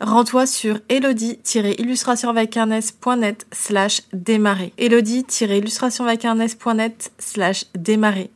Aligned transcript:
rends-toi 0.00 0.46
sur 0.46 0.78
elodie-illustrationvacarnes.net 0.88 3.46
slash 3.52 4.00
démarrer. 4.12 4.72
elodie-illustrationvacarnes.net 4.78 7.12
slash 7.18 7.66
démarrer. 7.74 8.30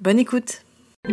Bonne 0.00 0.18
écoute 0.18 0.62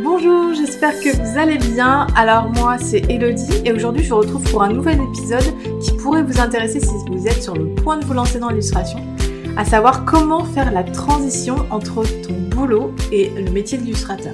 Bonjour, 0.04 0.54
j'espère 0.54 1.00
que 1.00 1.16
vous 1.16 1.38
allez 1.38 1.58
bien. 1.58 2.08
Alors 2.16 2.50
moi 2.50 2.78
c'est 2.78 3.10
Elodie 3.10 3.62
et 3.64 3.72
aujourd'hui 3.72 4.04
je 4.04 4.10
vous 4.10 4.18
retrouve 4.18 4.44
pour 4.52 4.64
un 4.64 4.74
nouvel 4.74 5.00
épisode 5.00 5.46
qui 5.80 5.94
pourrait 5.94 6.24
vous 6.24 6.42
intéresser 6.42 6.80
si 6.80 6.94
vous 7.08 7.28
êtes 7.28 7.42
sur 7.42 7.56
le 7.56 7.74
point 7.76 7.98
de 7.98 8.06
vous 8.06 8.14
lancer 8.14 8.40
dans 8.40 8.50
l'illustration, 8.50 9.00
à 9.56 9.64
savoir 9.64 10.04
comment 10.04 10.44
faire 10.44 10.72
la 10.72 10.84
transition 10.84 11.56
entre 11.70 12.04
ton 12.04 12.34
boulot 12.34 12.94
et 13.12 13.30
le 13.30 13.50
métier 13.52 13.78
d'illustrateur. 13.78 14.34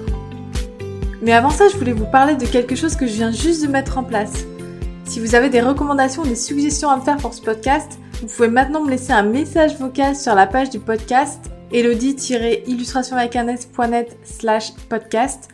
Mais 1.22 1.34
avant 1.34 1.52
ça, 1.52 1.68
je 1.70 1.78
voulais 1.78 1.94
vous 1.94 2.10
parler 2.10 2.36
de 2.36 2.46
quelque 2.46 2.76
chose 2.76 2.96
que 2.96 3.06
je 3.06 3.14
viens 3.14 3.32
juste 3.32 3.62
de 3.62 3.68
mettre 3.68 4.00
en 4.00 4.04
place. 4.04 4.46
Si 5.06 5.20
vous 5.20 5.36
avez 5.36 5.50
des 5.50 5.62
recommandations 5.62 6.24
ou 6.24 6.28
des 6.28 6.36
suggestions 6.36 6.90
à 6.90 6.98
me 6.98 7.02
faire 7.02 7.18
pour 7.18 7.34
ce 7.34 7.42
podcast, 7.42 8.00
vous 8.22 8.28
pouvez 8.28 8.48
maintenant 8.48 8.82
me 8.84 8.90
laisser 8.90 9.12
un 9.12 9.24
message 9.24 9.78
vocal 9.78 10.16
sur 10.16 10.34
la 10.36 10.48
page 10.48 10.70
du 10.70 10.80
podcast 10.80 11.52
elodie-illustrationvacarnes.net 11.72 14.18
slash 14.24 14.72
podcast. 14.90 15.50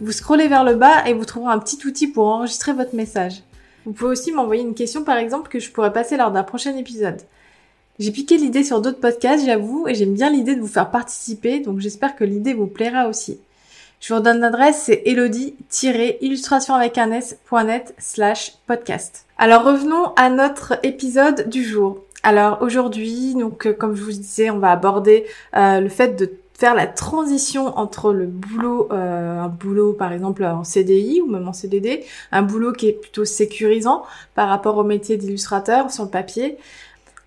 Vous 0.00 0.12
scrollez 0.12 0.48
vers 0.48 0.64
le 0.64 0.76
bas 0.76 1.06
et 1.06 1.12
vous 1.14 1.24
trouverez 1.24 1.52
un 1.52 1.58
petit 1.58 1.78
outil 1.86 2.06
pour 2.06 2.26
enregistrer 2.26 2.72
votre 2.72 2.94
message. 2.94 3.42
Vous 3.84 3.92
pouvez 3.92 4.10
aussi 4.10 4.32
m'envoyer 4.32 4.62
une 4.62 4.74
question 4.74 5.04
par 5.04 5.18
exemple 5.18 5.50
que 5.50 5.60
je 5.60 5.70
pourrais 5.70 5.92
passer 5.92 6.16
lors 6.16 6.30
d'un 6.30 6.44
prochain 6.44 6.74
épisode. 6.76 7.20
J'ai 7.98 8.12
piqué 8.12 8.38
l'idée 8.38 8.64
sur 8.64 8.80
d'autres 8.80 9.00
podcasts, 9.00 9.44
j'avoue, 9.44 9.86
et 9.86 9.94
j'aime 9.94 10.14
bien 10.14 10.30
l'idée 10.30 10.56
de 10.56 10.60
vous 10.60 10.66
faire 10.66 10.90
participer, 10.90 11.60
donc 11.60 11.80
j'espère 11.80 12.16
que 12.16 12.24
l'idée 12.24 12.54
vous 12.54 12.66
plaira 12.66 13.08
aussi. 13.08 13.38
Je 14.02 14.12
vous 14.12 14.18
redonne 14.18 14.40
l'adresse, 14.40 14.82
c'est 14.86 15.02
elodie-illustration 15.06 16.74
avec 16.74 16.98
un 16.98 17.12
s.net 17.12 17.94
slash 17.98 18.54
podcast. 18.66 19.26
Alors 19.38 19.62
revenons 19.62 20.12
à 20.16 20.28
notre 20.28 20.80
épisode 20.82 21.48
du 21.48 21.62
jour. 21.62 22.00
Alors 22.24 22.62
aujourd'hui, 22.62 23.36
donc 23.36 23.64
euh, 23.64 23.72
comme 23.72 23.94
je 23.94 24.02
vous 24.02 24.10
disais, 24.10 24.50
on 24.50 24.58
va 24.58 24.72
aborder 24.72 25.24
euh, 25.56 25.78
le 25.78 25.88
fait 25.88 26.16
de 26.16 26.32
faire 26.52 26.74
la 26.74 26.88
transition 26.88 27.78
entre 27.78 28.12
le 28.12 28.26
boulot, 28.26 28.88
euh, 28.90 29.38
un 29.38 29.46
boulot 29.46 29.92
par 29.92 30.12
exemple 30.12 30.44
en 30.44 30.64
CDI 30.64 31.20
ou 31.20 31.30
même 31.30 31.46
en 31.46 31.52
CDD, 31.52 32.04
un 32.32 32.42
boulot 32.42 32.72
qui 32.72 32.88
est 32.88 33.00
plutôt 33.00 33.24
sécurisant 33.24 34.02
par 34.34 34.48
rapport 34.48 34.78
au 34.78 34.84
métier 34.84 35.16
d'illustrateur 35.16 35.92
sur 35.92 36.02
le 36.02 36.10
papier. 36.10 36.58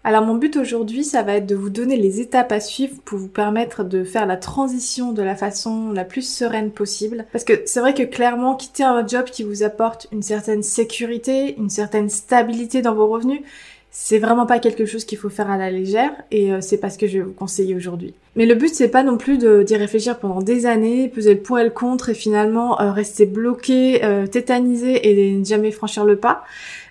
Alors 0.07 0.21
mon 0.21 0.35
but 0.35 0.55
aujourd'hui, 0.55 1.03
ça 1.03 1.23
va 1.23 1.33
être 1.37 1.47
de 1.47 1.55
vous 1.55 1.71
donner 1.71 1.97
les 1.97 2.21
étapes 2.21 2.51
à 2.51 2.59
suivre 2.59 2.93
pour 3.05 3.17
vous 3.17 3.27
permettre 3.27 3.83
de 3.83 4.03
faire 4.03 4.27
la 4.27 4.37
transition 4.37 5.13
de 5.13 5.23
la 5.23 5.35
façon 5.35 5.91
la 5.91 6.03
plus 6.03 6.21
sereine 6.21 6.69
possible. 6.69 7.25
Parce 7.31 7.43
que 7.43 7.63
c'est 7.65 7.79
vrai 7.79 7.95
que 7.95 8.03
clairement, 8.03 8.53
quitter 8.53 8.83
un 8.83 9.05
job 9.07 9.25
qui 9.25 9.41
vous 9.41 9.63
apporte 9.63 10.05
une 10.11 10.21
certaine 10.21 10.61
sécurité, 10.61 11.55
une 11.57 11.71
certaine 11.71 12.11
stabilité 12.11 12.83
dans 12.83 12.93
vos 12.93 13.07
revenus, 13.07 13.41
c'est 13.89 14.19
vraiment 14.19 14.45
pas 14.45 14.59
quelque 14.59 14.85
chose 14.85 15.05
qu'il 15.05 15.17
faut 15.17 15.29
faire 15.29 15.49
à 15.49 15.57
la 15.57 15.71
légère 15.71 16.11
et 16.29 16.51
euh, 16.53 16.61
c'est 16.61 16.77
pas 16.77 16.91
ce 16.91 16.99
que 16.99 17.07
je 17.07 17.17
vais 17.17 17.23
vous 17.23 17.33
conseiller 17.33 17.73
aujourd'hui. 17.73 18.13
Mais 18.35 18.45
le 18.45 18.53
but 18.53 18.75
c'est 18.75 18.89
pas 18.89 19.01
non 19.01 19.17
plus 19.17 19.39
d'y 19.39 19.75
réfléchir 19.75 20.19
pendant 20.19 20.43
des 20.43 20.67
années, 20.67 21.07
peser 21.07 21.33
le 21.33 21.39
pour 21.39 21.57
et 21.57 21.63
le 21.63 21.71
contre 21.71 22.09
et 22.09 22.13
finalement 22.13 22.79
euh, 22.79 22.91
rester 22.91 23.25
bloqué, 23.25 24.05
euh, 24.05 24.27
tétanisé 24.27 25.09
et 25.09 25.31
ne 25.31 25.43
jamais 25.43 25.71
franchir 25.71 26.05
le 26.05 26.17
pas. 26.17 26.43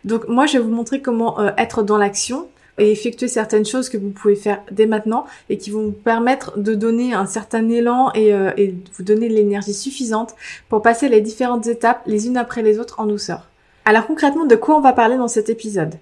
Donc 0.05 0.27
moi 0.27 0.47
je 0.47 0.55
vais 0.55 0.65
vous 0.65 0.73
montrer 0.73 1.01
comment 1.01 1.37
être 1.57 1.85
dans 1.85 1.97
l'action 1.97 2.49
et 2.79 2.91
effectuer 2.91 3.29
certaines 3.29 3.65
choses 3.65 3.89
que 3.89 3.97
vous 3.97 4.11
pouvez 4.11 4.35
faire 4.35 4.63
dès 4.71 4.87
maintenant 4.87 5.27
et 5.49 5.59
qui 5.59 5.71
vont 5.71 5.85
vous 5.85 5.93
permettre 5.93 6.59
de 6.59 6.75
donner 6.75 7.15
un 7.15 7.27
certain 7.27 7.69
élan 7.69 8.11
et, 8.15 8.29
et 8.31 8.75
vous 8.97 9.05
donner 9.05 9.29
l'énergie 9.29 9.75
suffisante 9.75 10.35
pour 10.69 10.83
passer 10.83 11.09
les 11.09 11.21
différentes 11.21 11.67
étapes 11.67 12.03
les 12.07 12.27
unes 12.27 12.37
après 12.37 12.63
les 12.63 12.79
autres 12.79 13.01
en 13.01 13.07
douceur. 13.07 13.49
Alors 13.85 14.07
concrètement 14.07 14.47
de 14.47 14.57
quoi 14.57 14.77
on 14.77 14.81
va 14.81 14.93
parler 14.93 15.17
dans 15.17 15.29
cet 15.29 15.51
épisode? 15.51 15.95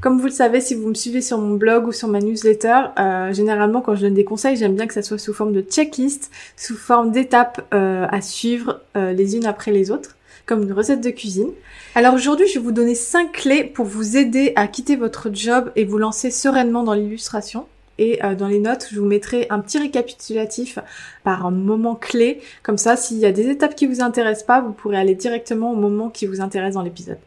Comme 0.00 0.18
vous 0.18 0.26
le 0.26 0.32
savez, 0.32 0.60
si 0.60 0.74
vous 0.74 0.88
me 0.88 0.94
suivez 0.94 1.22
sur 1.22 1.38
mon 1.38 1.54
blog 1.54 1.86
ou 1.86 1.92
sur 1.92 2.08
ma 2.08 2.20
newsletter, 2.20 2.78
euh, 2.98 3.32
généralement 3.32 3.80
quand 3.80 3.94
je 3.94 4.02
donne 4.02 4.14
des 4.14 4.24
conseils, 4.24 4.54
j'aime 4.54 4.74
bien 4.74 4.86
que 4.86 4.92
ça 4.92 5.00
soit 5.00 5.16
sous 5.16 5.32
forme 5.32 5.54
de 5.54 5.62
checklist, 5.62 6.30
sous 6.56 6.76
forme 6.76 7.10
d'étapes 7.10 7.66
euh, 7.72 8.06
à 8.10 8.20
suivre 8.20 8.82
euh, 8.98 9.12
les 9.12 9.36
unes 9.36 9.46
après 9.46 9.72
les 9.72 9.90
autres, 9.90 10.16
comme 10.46 10.62
une 10.62 10.72
recette 10.72 11.00
de 11.00 11.10
cuisine. 11.10 11.50
Alors 11.94 12.14
aujourd'hui, 12.14 12.46
je 12.48 12.54
vais 12.54 12.64
vous 12.64 12.72
donner 12.72 12.94
5 12.94 13.32
clés 13.32 13.64
pour 13.64 13.86
vous 13.86 14.16
aider 14.16 14.52
à 14.56 14.66
quitter 14.68 14.96
votre 14.96 15.28
job 15.32 15.70
et 15.76 15.84
vous 15.84 15.98
lancer 15.98 16.30
sereinement 16.30 16.82
dans 16.82 16.94
l'illustration. 16.94 17.66
Et 17.96 18.18
dans 18.36 18.48
les 18.48 18.58
notes, 18.58 18.88
je 18.90 18.98
vous 18.98 19.06
mettrai 19.06 19.46
un 19.50 19.60
petit 19.60 19.78
récapitulatif 19.78 20.80
par 21.22 21.46
un 21.46 21.52
moment 21.52 21.94
clé. 21.94 22.40
Comme 22.64 22.76
ça, 22.76 22.96
s'il 22.96 23.18
y 23.18 23.24
a 23.24 23.30
des 23.30 23.48
étapes 23.48 23.76
qui 23.76 23.86
vous 23.86 24.00
intéressent 24.00 24.46
pas, 24.46 24.60
vous 24.60 24.72
pourrez 24.72 24.96
aller 24.96 25.14
directement 25.14 25.70
au 25.70 25.76
moment 25.76 26.10
qui 26.10 26.26
vous 26.26 26.40
intéresse 26.40 26.74
dans 26.74 26.82
l'épisode. 26.82 27.18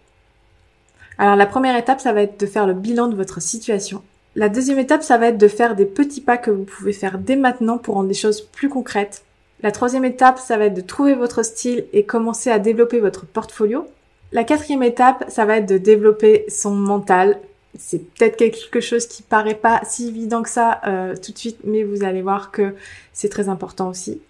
Alors 1.18 1.38
la 1.38 1.46
première 1.46 1.78
étape, 1.78 2.02
ça 2.02 2.12
va 2.12 2.22
être 2.22 2.38
de 2.38 2.46
faire 2.46 2.68
le 2.68 2.74
bilan 2.74 3.08
de 3.08 3.16
votre 3.16 3.42
situation. 3.42 4.04
La 4.36 4.50
deuxième 4.50 4.78
étape, 4.78 5.04
ça 5.04 5.18
va 5.18 5.28
être 5.28 5.38
de 5.38 5.48
faire 5.48 5.74
des 5.74 5.86
petits 5.86 6.20
pas 6.20 6.38
que 6.38 6.52
vous 6.52 6.66
pouvez 6.66 6.92
faire 6.92 7.18
dès 7.18 7.38
maintenant 7.38 7.78
pour 7.78 7.96
rendre 7.96 8.10
les 8.10 8.14
choses 8.14 8.42
plus 8.42 8.68
concrètes. 8.68 9.24
La 9.62 9.72
troisième 9.72 10.06
étape, 10.06 10.38
ça 10.38 10.58
va 10.58 10.66
être 10.66 10.76
de 10.76 10.82
trouver 10.82 11.16
votre 11.16 11.44
style 11.44 11.86
et 11.92 12.04
commencer 12.04 12.52
à 12.52 12.60
développer 12.60 13.00
votre 13.00 13.26
portfolio. 13.26 13.88
La 14.32 14.44
quatrième 14.44 14.84
étape, 14.84 15.26
ça 15.30 15.46
va 15.46 15.58
être 15.58 15.68
de 15.68 15.78
développer 15.78 16.46
son 16.48 16.76
mental. 16.76 17.40
C'est 17.78 18.00
peut-être 18.00 18.38
quelque 18.38 18.82
chose 18.82 19.08
qui 19.08 19.24
paraît 19.24 19.56
pas 19.56 19.82
si 19.84 20.10
évident 20.10 20.44
que 20.44 20.50
ça 20.50 20.82
euh, 20.86 21.16
tout 21.16 21.32
de 21.32 21.38
suite, 21.38 21.60
mais 21.64 21.84
vous 21.84 22.04
allez 22.04 22.22
voir 22.22 22.52
que 22.52 22.76
c'est 23.14 23.30
très 23.30 23.50
important 23.50 23.90
aussi. 23.90 24.22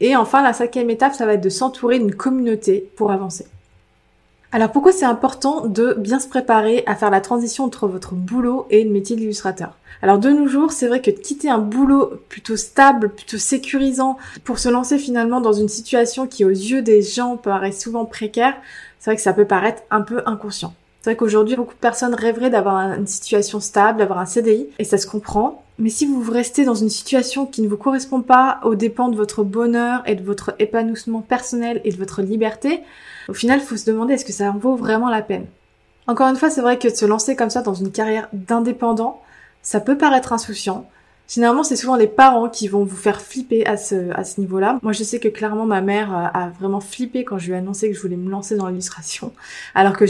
Et 0.00 0.16
enfin, 0.16 0.42
la 0.42 0.54
cinquième 0.54 0.90
étape, 0.90 1.14
ça 1.14 1.26
va 1.26 1.34
être 1.34 1.40
de 1.42 1.48
s'entourer 1.48 1.98
d'une 1.98 2.14
communauté 2.14 2.90
pour 2.96 3.12
avancer. 3.12 3.46
Alors 4.52 4.72
pourquoi 4.72 4.90
c'est 4.90 5.04
important 5.04 5.66
de 5.66 5.94
bien 5.96 6.18
se 6.18 6.26
préparer 6.26 6.82
à 6.86 6.96
faire 6.96 7.10
la 7.10 7.20
transition 7.20 7.62
entre 7.62 7.86
votre 7.86 8.14
boulot 8.14 8.66
et 8.68 8.82
le 8.82 8.90
métier 8.90 9.14
d'illustrateur? 9.14 9.76
Alors 10.02 10.18
de 10.18 10.28
nos 10.28 10.48
jours, 10.48 10.72
c'est 10.72 10.88
vrai 10.88 11.00
que 11.00 11.12
quitter 11.12 11.48
un 11.48 11.58
boulot 11.58 12.14
plutôt 12.28 12.56
stable, 12.56 13.10
plutôt 13.10 13.38
sécurisant, 13.38 14.16
pour 14.42 14.58
se 14.58 14.68
lancer 14.68 14.98
finalement 14.98 15.40
dans 15.40 15.52
une 15.52 15.68
situation 15.68 16.26
qui 16.26 16.44
aux 16.44 16.48
yeux 16.48 16.82
des 16.82 17.00
gens 17.00 17.36
paraît 17.36 17.70
souvent 17.70 18.04
précaire, 18.04 18.54
c'est 18.98 19.10
vrai 19.10 19.16
que 19.16 19.22
ça 19.22 19.34
peut 19.34 19.44
paraître 19.44 19.82
un 19.92 20.00
peu 20.00 20.20
inconscient. 20.26 20.74
C'est 21.00 21.10
vrai 21.10 21.16
qu'aujourd'hui, 21.16 21.56
beaucoup 21.56 21.74
de 21.74 21.78
personnes 21.78 22.14
rêveraient 22.14 22.50
d'avoir 22.50 22.76
une 22.76 23.06
situation 23.06 23.58
stable, 23.58 23.98
d'avoir 23.98 24.18
un 24.18 24.26
CDI, 24.26 24.68
et 24.78 24.84
ça 24.84 24.98
se 24.98 25.06
comprend. 25.06 25.64
Mais 25.78 25.88
si 25.88 26.04
vous 26.04 26.22
restez 26.30 26.66
dans 26.66 26.74
une 26.74 26.90
situation 26.90 27.46
qui 27.46 27.62
ne 27.62 27.68
vous 27.68 27.78
correspond 27.78 28.20
pas 28.20 28.60
aux 28.64 28.74
dépens 28.74 29.08
de 29.08 29.16
votre 29.16 29.42
bonheur 29.42 30.02
et 30.04 30.14
de 30.14 30.22
votre 30.22 30.52
épanouissement 30.58 31.22
personnel 31.22 31.80
et 31.84 31.92
de 31.92 31.96
votre 31.96 32.20
liberté, 32.20 32.82
au 33.30 33.32
final, 33.32 33.60
il 33.60 33.66
faut 33.66 33.78
se 33.78 33.86
demander 33.86 34.14
est-ce 34.14 34.26
que 34.26 34.32
ça 34.32 34.50
en 34.50 34.58
vaut 34.58 34.76
vraiment 34.76 35.08
la 35.08 35.22
peine? 35.22 35.46
Encore 36.06 36.28
une 36.28 36.36
fois, 36.36 36.50
c'est 36.50 36.60
vrai 36.60 36.78
que 36.78 36.88
de 36.88 36.94
se 36.94 37.06
lancer 37.06 37.34
comme 37.34 37.50
ça 37.50 37.62
dans 37.62 37.72
une 37.72 37.92
carrière 37.92 38.28
d'indépendant, 38.34 39.22
ça 39.62 39.80
peut 39.80 39.96
paraître 39.96 40.34
insouciant. 40.34 40.86
Généralement, 41.32 41.62
c'est 41.62 41.76
souvent 41.76 41.94
les 41.94 42.08
parents 42.08 42.48
qui 42.48 42.66
vont 42.66 42.82
vous 42.82 42.96
faire 42.96 43.20
flipper 43.20 43.64
à 43.64 43.76
ce, 43.76 44.40
niveau-là. 44.40 44.80
Moi, 44.82 44.92
je 44.92 45.04
sais 45.04 45.20
que 45.20 45.28
clairement, 45.28 45.64
ma 45.64 45.80
mère 45.80 46.12
a 46.12 46.48
vraiment 46.58 46.80
flippé 46.80 47.22
quand 47.22 47.38
je 47.38 47.46
lui 47.46 47.52
ai 47.52 47.56
annoncé 47.56 47.88
que 47.88 47.96
je 47.96 48.02
voulais 48.02 48.16
me 48.16 48.28
lancer 48.28 48.56
dans 48.56 48.66
l'illustration, 48.66 49.32
alors 49.76 49.96
que 49.96 50.04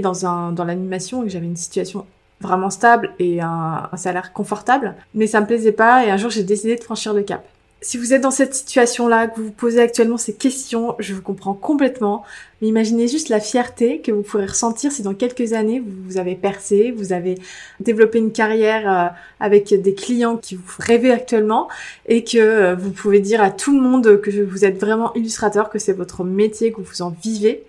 dans 0.00 0.26
un, 0.26 0.52
dans 0.52 0.64
l'animation 0.64 1.22
et 1.22 1.26
que 1.26 1.32
j'avais 1.32 1.46
une 1.46 1.56
situation 1.56 2.06
vraiment 2.40 2.70
stable 2.70 3.10
et 3.18 3.40
un, 3.40 3.88
un, 3.90 3.96
salaire 3.96 4.32
confortable. 4.32 4.94
Mais 5.14 5.26
ça 5.26 5.40
me 5.40 5.46
plaisait 5.46 5.72
pas 5.72 6.06
et 6.06 6.10
un 6.10 6.16
jour, 6.16 6.30
j'ai 6.30 6.44
décidé 6.44 6.76
de 6.76 6.82
franchir 6.84 7.14
le 7.14 7.22
cap. 7.22 7.44
Si 7.82 7.96
vous 7.96 8.12
êtes 8.12 8.20
dans 8.20 8.30
cette 8.30 8.54
situation-là, 8.54 9.26
que 9.26 9.40
vous 9.40 9.46
vous 9.46 9.52
posez 9.52 9.80
actuellement 9.80 10.18
ces 10.18 10.34
questions, 10.34 10.96
je 10.98 11.14
vous 11.14 11.22
comprends 11.22 11.54
complètement. 11.54 12.24
Mais 12.60 12.68
imaginez 12.68 13.08
juste 13.08 13.30
la 13.30 13.40
fierté 13.40 14.02
que 14.02 14.12
vous 14.12 14.20
pourrez 14.20 14.44
ressentir 14.44 14.92
si 14.92 15.00
dans 15.02 15.14
quelques 15.14 15.54
années 15.54 15.82
vous 15.82 16.18
avez 16.18 16.34
percé, 16.34 16.90
vous 16.90 17.14
avez 17.14 17.36
développé 17.80 18.18
une 18.18 18.32
carrière 18.32 18.92
euh, 18.92 19.08
avec 19.40 19.72
des 19.72 19.94
clients 19.94 20.36
qui 20.36 20.56
vous 20.56 20.62
rêvez 20.78 21.10
actuellement 21.10 21.68
et 22.06 22.22
que 22.22 22.36
euh, 22.36 22.74
vous 22.74 22.90
pouvez 22.90 23.20
dire 23.20 23.42
à 23.42 23.50
tout 23.50 23.74
le 23.74 23.80
monde 23.80 24.20
que 24.20 24.44
vous 24.44 24.66
êtes 24.66 24.78
vraiment 24.78 25.14
illustrateur, 25.14 25.70
que 25.70 25.78
c'est 25.78 25.94
votre 25.94 26.22
métier, 26.22 26.72
que 26.72 26.82
vous 26.82 27.00
en 27.00 27.16
vivez. 27.22 27.64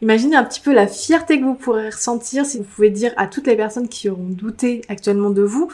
Imaginez 0.00 0.36
un 0.36 0.44
petit 0.44 0.60
peu 0.60 0.72
la 0.72 0.86
fierté 0.86 1.38
que 1.38 1.44
vous 1.44 1.54
pourrez 1.54 1.90
ressentir 1.90 2.46
si 2.46 2.56
vous 2.56 2.64
pouvez 2.64 2.88
dire 2.88 3.12
à 3.18 3.26
toutes 3.26 3.46
les 3.46 3.56
personnes 3.56 3.88
qui 3.88 4.08
auront 4.08 4.30
douté 4.30 4.80
actuellement 4.88 5.28
de 5.28 5.42
vous 5.42 5.68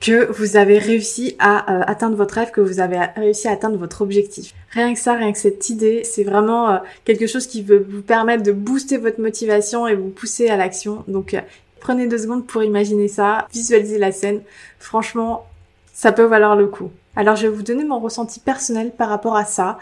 que 0.00 0.32
vous 0.32 0.56
avez 0.56 0.78
réussi 0.78 1.36
à 1.38 1.72
euh, 1.72 1.82
atteindre 1.86 2.16
votre 2.16 2.34
rêve, 2.34 2.50
que 2.50 2.62
vous 2.62 2.80
avez 2.80 2.98
réussi 3.16 3.48
à 3.48 3.52
atteindre 3.52 3.76
votre 3.76 4.00
objectif. 4.00 4.54
Rien 4.70 4.94
que 4.94 4.98
ça, 4.98 5.14
rien 5.14 5.30
que 5.30 5.38
cette 5.38 5.68
idée, 5.68 6.04
c'est 6.04 6.24
vraiment 6.24 6.70
euh, 6.70 6.78
quelque 7.04 7.26
chose 7.26 7.46
qui 7.46 7.62
veut 7.62 7.86
vous 7.86 8.00
permettre 8.00 8.42
de 8.42 8.52
booster 8.52 8.96
votre 8.96 9.20
motivation 9.20 9.86
et 9.86 9.94
vous 9.94 10.08
pousser 10.08 10.48
à 10.48 10.56
l'action. 10.56 11.04
Donc 11.06 11.34
euh, 11.34 11.40
prenez 11.80 12.06
deux 12.06 12.18
secondes 12.18 12.46
pour 12.46 12.62
imaginer 12.62 13.08
ça, 13.08 13.46
visualiser 13.52 13.98
la 13.98 14.10
scène. 14.10 14.40
Franchement, 14.78 15.46
ça 15.92 16.12
peut 16.12 16.24
valoir 16.24 16.56
le 16.56 16.66
coup. 16.66 16.90
Alors 17.14 17.36
je 17.36 17.46
vais 17.46 17.54
vous 17.54 17.62
donner 17.62 17.84
mon 17.84 18.00
ressenti 18.00 18.40
personnel 18.40 18.92
par 18.96 19.10
rapport 19.10 19.36
à 19.36 19.44
ça. 19.44 19.78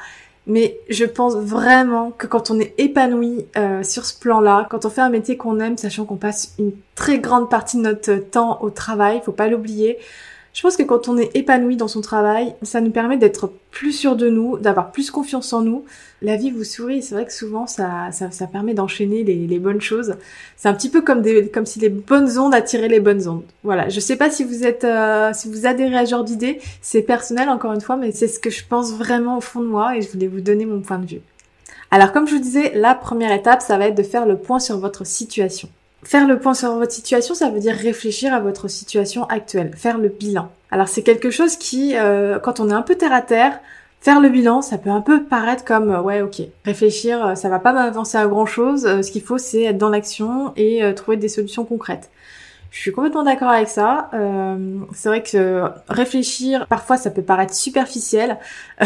Mais 0.48 0.80
je 0.88 1.04
pense 1.04 1.36
vraiment 1.36 2.10
que 2.10 2.26
quand 2.26 2.50
on 2.50 2.58
est 2.58 2.74
épanoui 2.78 3.46
euh, 3.58 3.82
sur 3.82 4.06
ce 4.06 4.18
plan-là, 4.18 4.66
quand 4.70 4.86
on 4.86 4.90
fait 4.90 5.02
un 5.02 5.10
métier 5.10 5.36
qu'on 5.36 5.60
aime, 5.60 5.76
sachant 5.76 6.06
qu'on 6.06 6.16
passe 6.16 6.54
une 6.58 6.72
très 6.94 7.18
grande 7.18 7.50
partie 7.50 7.76
de 7.76 7.82
notre 7.82 8.14
temps 8.14 8.58
au 8.62 8.70
travail, 8.70 9.20
faut 9.22 9.30
pas 9.30 9.48
l'oublier, 9.48 9.98
je 10.58 10.62
pense 10.64 10.76
que 10.76 10.82
quand 10.82 11.06
on 11.06 11.16
est 11.16 11.30
épanoui 11.36 11.76
dans 11.76 11.86
son 11.86 12.00
travail, 12.00 12.52
ça 12.62 12.80
nous 12.80 12.90
permet 12.90 13.16
d'être 13.16 13.52
plus 13.70 13.92
sûr 13.92 14.16
de 14.16 14.28
nous, 14.28 14.58
d'avoir 14.58 14.90
plus 14.90 15.12
confiance 15.12 15.52
en 15.52 15.62
nous. 15.62 15.84
La 16.20 16.34
vie 16.34 16.50
vous 16.50 16.64
sourit, 16.64 17.00
c'est 17.00 17.14
vrai 17.14 17.26
que 17.26 17.32
souvent 17.32 17.68
ça, 17.68 18.10
ça, 18.10 18.46
permet 18.48 18.74
d'enchaîner 18.74 19.22
les, 19.22 19.46
les, 19.46 19.58
bonnes 19.60 19.80
choses. 19.80 20.16
C'est 20.56 20.68
un 20.68 20.74
petit 20.74 20.88
peu 20.88 21.00
comme 21.00 21.22
des, 21.22 21.48
comme 21.48 21.64
si 21.64 21.78
les 21.78 21.90
bonnes 21.90 22.40
ondes 22.40 22.56
attiraient 22.56 22.88
les 22.88 22.98
bonnes 22.98 23.28
ondes. 23.28 23.44
Voilà. 23.62 23.88
Je 23.88 24.00
sais 24.00 24.16
pas 24.16 24.30
si 24.30 24.42
vous 24.42 24.66
êtes, 24.66 24.82
euh, 24.82 25.30
si 25.32 25.48
vous 25.48 25.64
adhérez 25.64 25.96
à 25.96 26.04
ce 26.04 26.10
genre 26.10 26.24
d'idée. 26.24 26.60
C'est 26.82 27.02
personnel 27.02 27.48
encore 27.50 27.72
une 27.72 27.80
fois, 27.80 27.96
mais 27.96 28.10
c'est 28.10 28.26
ce 28.26 28.40
que 28.40 28.50
je 28.50 28.64
pense 28.68 28.94
vraiment 28.94 29.38
au 29.38 29.40
fond 29.40 29.60
de 29.60 29.68
moi 29.68 29.96
et 29.96 30.02
je 30.02 30.10
voulais 30.10 30.26
vous 30.26 30.40
donner 30.40 30.66
mon 30.66 30.80
point 30.80 30.98
de 30.98 31.06
vue. 31.06 31.20
Alors 31.92 32.10
comme 32.10 32.26
je 32.26 32.34
vous 32.34 32.42
disais, 32.42 32.72
la 32.74 32.96
première 32.96 33.30
étape, 33.30 33.62
ça 33.62 33.78
va 33.78 33.86
être 33.86 33.96
de 33.96 34.02
faire 34.02 34.26
le 34.26 34.36
point 34.36 34.58
sur 34.58 34.76
votre 34.78 35.06
situation. 35.06 35.68
Faire 36.04 36.28
le 36.28 36.38
point 36.38 36.54
sur 36.54 36.72
votre 36.74 36.92
situation, 36.92 37.34
ça 37.34 37.50
veut 37.50 37.58
dire 37.58 37.74
réfléchir 37.74 38.32
à 38.32 38.40
votre 38.40 38.68
situation 38.68 39.24
actuelle, 39.24 39.72
faire 39.76 39.98
le 39.98 40.08
bilan. 40.08 40.50
Alors 40.70 40.88
c'est 40.88 41.02
quelque 41.02 41.30
chose 41.30 41.56
qui, 41.56 41.96
euh, 41.96 42.38
quand 42.38 42.60
on 42.60 42.70
est 42.70 42.74
un 42.74 42.82
peu 42.82 42.94
terre 42.94 43.12
à 43.12 43.20
terre, 43.20 43.58
faire 44.00 44.20
le 44.20 44.28
bilan, 44.28 44.62
ça 44.62 44.78
peut 44.78 44.90
un 44.90 45.00
peu 45.00 45.24
paraître 45.24 45.64
comme 45.64 45.90
euh, 45.90 46.00
ouais 46.00 46.22
ok, 46.22 46.42
réfléchir, 46.64 47.26
euh, 47.26 47.34
ça 47.34 47.48
va 47.48 47.58
pas 47.58 47.72
m'avancer 47.72 48.16
à 48.16 48.26
grand 48.26 48.46
chose. 48.46 48.82
ce 48.82 49.10
qu'il 49.10 49.22
faut, 49.22 49.38
c'est 49.38 49.62
être 49.62 49.78
dans 49.78 49.88
l'action 49.88 50.52
et 50.56 50.82
trouver 50.94 51.16
des 51.16 51.28
solutions 51.28 51.64
concrètes. 51.64 52.10
Je 52.70 52.80
suis 52.80 52.92
complètement 52.92 53.22
d'accord 53.22 53.48
avec 53.48 53.68
ça. 53.68 54.10
Euh, 54.12 54.78
c'est 54.94 55.08
vrai 55.08 55.22
que 55.22 55.62
réfléchir, 55.88 56.66
parfois, 56.66 56.98
ça 56.98 57.10
peut 57.10 57.22
paraître 57.22 57.54
superficiel. 57.54 58.38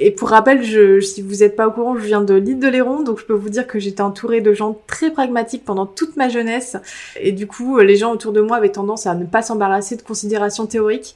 et 0.00 0.10
pour 0.10 0.30
rappel, 0.30 0.62
je, 0.64 1.00
si 1.00 1.22
vous 1.22 1.36
n'êtes 1.36 1.54
pas 1.54 1.68
au 1.68 1.70
courant, 1.70 1.96
je 1.96 2.04
viens 2.04 2.22
de 2.22 2.34
l'île 2.34 2.58
de 2.58 2.68
Léron, 2.68 3.02
donc 3.02 3.20
je 3.20 3.24
peux 3.24 3.32
vous 3.32 3.48
dire 3.48 3.66
que 3.66 3.78
j'étais 3.78 4.02
entourée 4.02 4.40
de 4.40 4.52
gens 4.52 4.76
très 4.88 5.10
pragmatiques 5.10 5.64
pendant 5.64 5.86
toute 5.86 6.16
ma 6.16 6.28
jeunesse. 6.28 6.76
Et 7.20 7.30
du 7.30 7.46
coup, 7.46 7.78
les 7.78 7.96
gens 7.96 8.12
autour 8.12 8.32
de 8.32 8.40
moi 8.40 8.56
avaient 8.56 8.70
tendance 8.70 9.06
à 9.06 9.14
ne 9.14 9.24
pas 9.24 9.42
s'embarrasser 9.42 9.96
de 9.96 10.02
considérations 10.02 10.66
théoriques. 10.66 11.14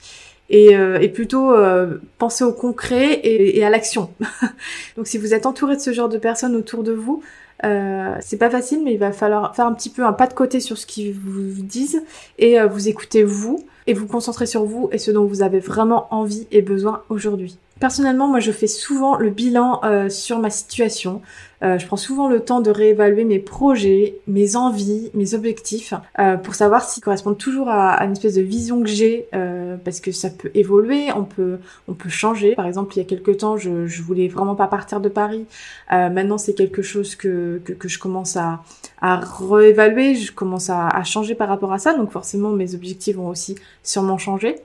Et, 0.48 0.76
euh, 0.76 1.00
et, 1.00 1.08
plutôt 1.08 1.52
euh, 1.52 2.00
penser 2.18 2.44
au 2.44 2.52
concret 2.52 3.14
et, 3.14 3.58
et 3.58 3.64
à 3.64 3.70
l'action. 3.70 4.10
Donc 4.96 5.08
si 5.08 5.18
vous 5.18 5.34
êtes 5.34 5.44
entouré 5.44 5.74
de 5.74 5.80
ce 5.80 5.92
genre 5.92 6.08
de 6.08 6.18
personnes 6.18 6.54
autour 6.54 6.84
de 6.84 6.92
vous, 6.92 7.20
euh, 7.64 8.14
c'est 8.20 8.36
pas 8.36 8.50
facile, 8.50 8.82
mais 8.84 8.94
il 8.94 8.98
va 8.98 9.12
falloir 9.12 9.54
faire 9.54 9.66
un 9.66 9.72
petit 9.72 9.90
peu 9.90 10.04
un 10.04 10.12
pas 10.12 10.26
de 10.26 10.34
côté 10.34 10.60
sur 10.60 10.76
ce 10.76 10.86
qu'ils 10.86 11.14
vous 11.14 11.62
disent 11.62 12.02
et 12.38 12.60
euh, 12.60 12.66
vous 12.66 12.88
écoutez 12.88 13.22
vous 13.24 13.64
et 13.86 13.94
vous 13.94 14.06
concentrer 14.06 14.46
sur 14.46 14.64
vous 14.64 14.88
et 14.92 14.98
ce 14.98 15.10
dont 15.10 15.24
vous 15.24 15.42
avez 15.42 15.60
vraiment 15.60 16.12
envie 16.14 16.46
et 16.50 16.62
besoin 16.62 17.02
aujourd'hui. 17.08 17.58
Personnellement, 17.78 18.26
moi, 18.26 18.40
je 18.40 18.52
fais 18.52 18.68
souvent 18.68 19.16
le 19.16 19.28
bilan 19.28 19.80
euh, 19.84 20.08
sur 20.08 20.38
ma 20.38 20.48
situation. 20.48 21.20
Euh, 21.62 21.78
je 21.78 21.86
prends 21.86 21.98
souvent 21.98 22.26
le 22.26 22.40
temps 22.40 22.62
de 22.62 22.70
réévaluer 22.70 23.24
mes 23.24 23.38
projets, 23.38 24.16
mes 24.26 24.56
envies, 24.56 25.10
mes 25.12 25.34
objectifs, 25.34 25.92
euh, 26.18 26.38
pour 26.38 26.54
savoir 26.54 26.84
s'ils 26.84 27.02
correspondent 27.02 27.36
toujours 27.36 27.68
à, 27.68 28.02
une 28.02 28.12
espèce 28.12 28.34
de 28.34 28.40
vision 28.40 28.82
que 28.82 28.88
j'ai, 28.88 29.28
parce 29.84 30.00
que 30.00 30.10
ça 30.10 30.30
peut 30.30 30.50
évoluer, 30.54 31.12
on 31.14 31.24
peut, 31.24 31.58
on 31.86 31.92
peut 31.92 32.08
changer. 32.08 32.54
Par 32.54 32.66
exemple, 32.66 32.94
il 32.94 32.98
y 32.98 33.02
a 33.02 33.04
quelques 33.04 33.38
temps, 33.38 33.58
je, 33.58 33.86
je 33.86 34.02
voulais 34.02 34.28
vraiment 34.28 34.54
pas 34.54 34.68
partir 34.68 35.00
de 35.00 35.10
Paris. 35.10 35.44
maintenant, 35.90 36.38
c'est 36.38 36.54
quelque 36.54 36.80
chose 36.80 37.14
que, 37.14 37.60
que, 37.62 37.74
que, 37.74 37.88
je 37.88 37.98
commence 37.98 38.38
à, 38.38 38.62
à 39.02 39.20
réévaluer, 39.20 40.14
je 40.14 40.32
commence 40.32 40.70
à, 40.70 40.88
à 40.88 41.04
changer 41.04 41.34
par 41.34 41.48
rapport 41.48 41.74
à 41.74 41.78
ça. 41.78 41.92
Donc 41.94 42.10
forcément, 42.10 42.50
mes 42.50 42.74
objectifs 42.74 43.16
vont 43.16 43.28
aussi 43.28 43.56
sûrement 43.82 44.16
changer. 44.16 44.56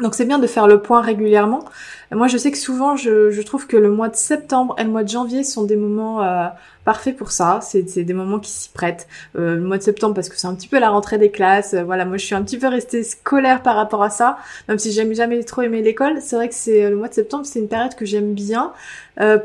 Donc 0.00 0.16
c'est 0.16 0.24
bien 0.24 0.40
de 0.40 0.46
faire 0.48 0.66
le 0.66 0.82
point 0.82 1.00
régulièrement. 1.00 1.64
Moi 2.10 2.26
je 2.26 2.36
sais 2.36 2.50
que 2.50 2.58
souvent 2.58 2.96
je, 2.96 3.40
trouve 3.42 3.66
que 3.66 3.76
le 3.76 3.90
mois 3.90 4.08
de 4.08 4.16
septembre 4.16 4.74
et 4.78 4.84
le 4.84 4.90
mois 4.90 5.04
de 5.04 5.08
janvier 5.08 5.44
sont 5.44 5.62
des 5.64 5.76
moments 5.76 6.22
euh, 6.22 6.46
parfaits 6.84 7.16
pour 7.16 7.30
ça. 7.30 7.60
C'est 7.62 8.02
des 8.02 8.12
moments 8.12 8.40
qui 8.40 8.50
s'y 8.50 8.70
prêtent. 8.70 9.06
Euh, 9.36 9.54
le 9.54 9.60
mois 9.60 9.78
de 9.78 9.84
septembre 9.84 10.14
parce 10.14 10.28
que 10.28 10.36
c'est 10.36 10.48
un 10.48 10.54
petit 10.54 10.66
peu 10.66 10.80
la 10.80 10.90
rentrée 10.90 11.18
des 11.18 11.30
classes. 11.30 11.74
Euh, 11.74 11.84
voilà, 11.84 12.04
moi 12.04 12.16
je 12.16 12.24
suis 12.26 12.34
un 12.34 12.42
petit 12.42 12.58
peu 12.58 12.66
restée 12.66 13.04
scolaire 13.04 13.62
par 13.62 13.76
rapport 13.76 14.02
à 14.02 14.10
ça. 14.10 14.38
Même 14.68 14.78
si 14.78 14.90
j'aime 14.90 15.14
jamais 15.14 15.42
trop 15.44 15.62
aimé 15.62 15.80
l'école, 15.80 16.20
c'est 16.20 16.34
vrai 16.34 16.48
que 16.48 16.56
c'est 16.56 16.90
le 16.90 16.96
mois 16.96 17.08
de 17.08 17.14
septembre, 17.14 17.46
c'est 17.46 17.60
une 17.60 17.68
période 17.68 17.94
que 17.94 18.04
j'aime 18.04 18.34
bien 18.34 18.72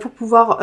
pour 0.01 0.09
pouvoir 0.09 0.57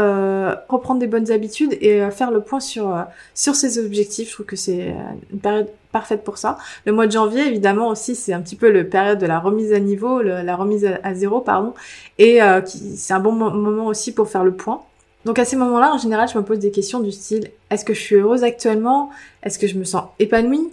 reprendre 0.69 0.99
des 0.99 1.07
bonnes 1.07 1.31
habitudes 1.31 1.77
et 1.81 2.11
faire 2.11 2.33
le 2.33 2.41
point 2.41 2.59
sur 2.59 3.05
sur 3.35 3.55
ses 3.55 3.79
objectifs. 3.79 4.31
Je 4.31 4.35
trouve 4.35 4.47
que 4.47 4.57
c'est 4.57 4.97
une 5.33 5.39
période 5.39 5.69
parfaite 5.97 6.25
pour 6.25 6.37
ça. 6.37 6.59
Le 6.85 6.93
mois 6.93 7.07
de 7.07 7.13
janvier, 7.13 7.47
évidemment 7.47 7.89
aussi, 7.89 8.15
c'est 8.15 8.35
un 8.35 8.43
petit 8.43 8.55
peu 8.55 8.71
le 8.71 8.87
période 8.87 9.19
de 9.19 9.25
la 9.25 9.39
remise 9.39 9.73
à 9.73 9.79
niveau, 9.79 10.21
la 10.21 10.55
remise 10.55 10.87
à, 11.03 11.15
zéro, 11.15 11.41
pardon, 11.41 11.73
et 12.19 12.43
euh, 12.43 12.61
c'est 12.67 13.15
un 13.15 13.21
bon 13.21 13.33
moment 13.33 13.87
aussi 13.87 14.13
pour 14.13 14.29
faire 14.29 14.45
le 14.45 14.53
point. 14.53 14.83
Donc 15.25 15.39
à 15.39 15.47
ces 15.47 15.57
moments-là, 15.57 15.95
en 15.95 15.99
général, 15.99 16.29
je 16.29 16.37
me 16.37 16.45
pose 16.45 16.59
des 16.59 16.71
questions 16.71 17.01
du 17.01 17.13
style 17.13 17.51
est-ce 17.71 17.85
que 17.87 17.95
je 17.95 18.01
suis 18.01 18.17
heureuse 18.17 18.45
actuellement? 18.45 19.09
Est-ce 19.43 19.59
que 19.59 19.67
je 19.67 19.79
me 19.79 19.85
sens 19.85 20.05
épanouie? 20.19 20.69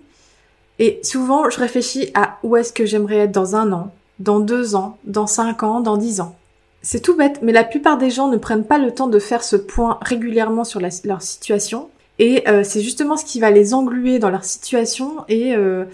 Et 0.80 1.00
souvent, 1.04 1.50
je 1.50 1.58
réfléchis 1.58 2.12
à 2.14 2.38
où 2.44 2.58
est-ce 2.58 2.74
que 2.74 2.86
j'aimerais 2.86 3.20
être 3.20 3.32
dans 3.32 3.56
un 3.56 3.72
an, 3.72 3.94
dans 4.20 4.42
deux 4.42 4.76
ans, 4.76 4.98
dans 5.06 5.28
cinq 5.28 5.64
ans, 5.64 5.80
dans 5.80 5.96
dix 5.96 6.20
ans. 6.20 6.36
C'est 6.82 7.00
tout 7.00 7.16
bête, 7.16 7.40
mais 7.42 7.54
la 7.54 7.64
plupart 7.64 7.98
des 7.98 8.10
gens 8.10 8.28
ne 8.28 8.36
prennent 8.36 8.66
pas 8.66 8.78
le 8.78 8.94
temps 8.94 9.08
de 9.08 9.20
faire 9.20 9.44
ce 9.44 9.56
point 9.56 9.98
régulièrement 10.02 10.66
sur 10.66 10.82
leur 10.82 11.22
situation 11.22 11.90
et 12.20 12.48
euh, 12.48 12.64
c'est 12.64 12.82
justement 12.82 13.18
ce 13.18 13.26
qui 13.26 13.40
va 13.40 13.52
les 13.52 13.74
engluer 13.74 14.20
dans 14.20 14.30
leur 14.30 14.44
situation 14.44 15.26
et 15.28 15.56
euh, 15.56 15.86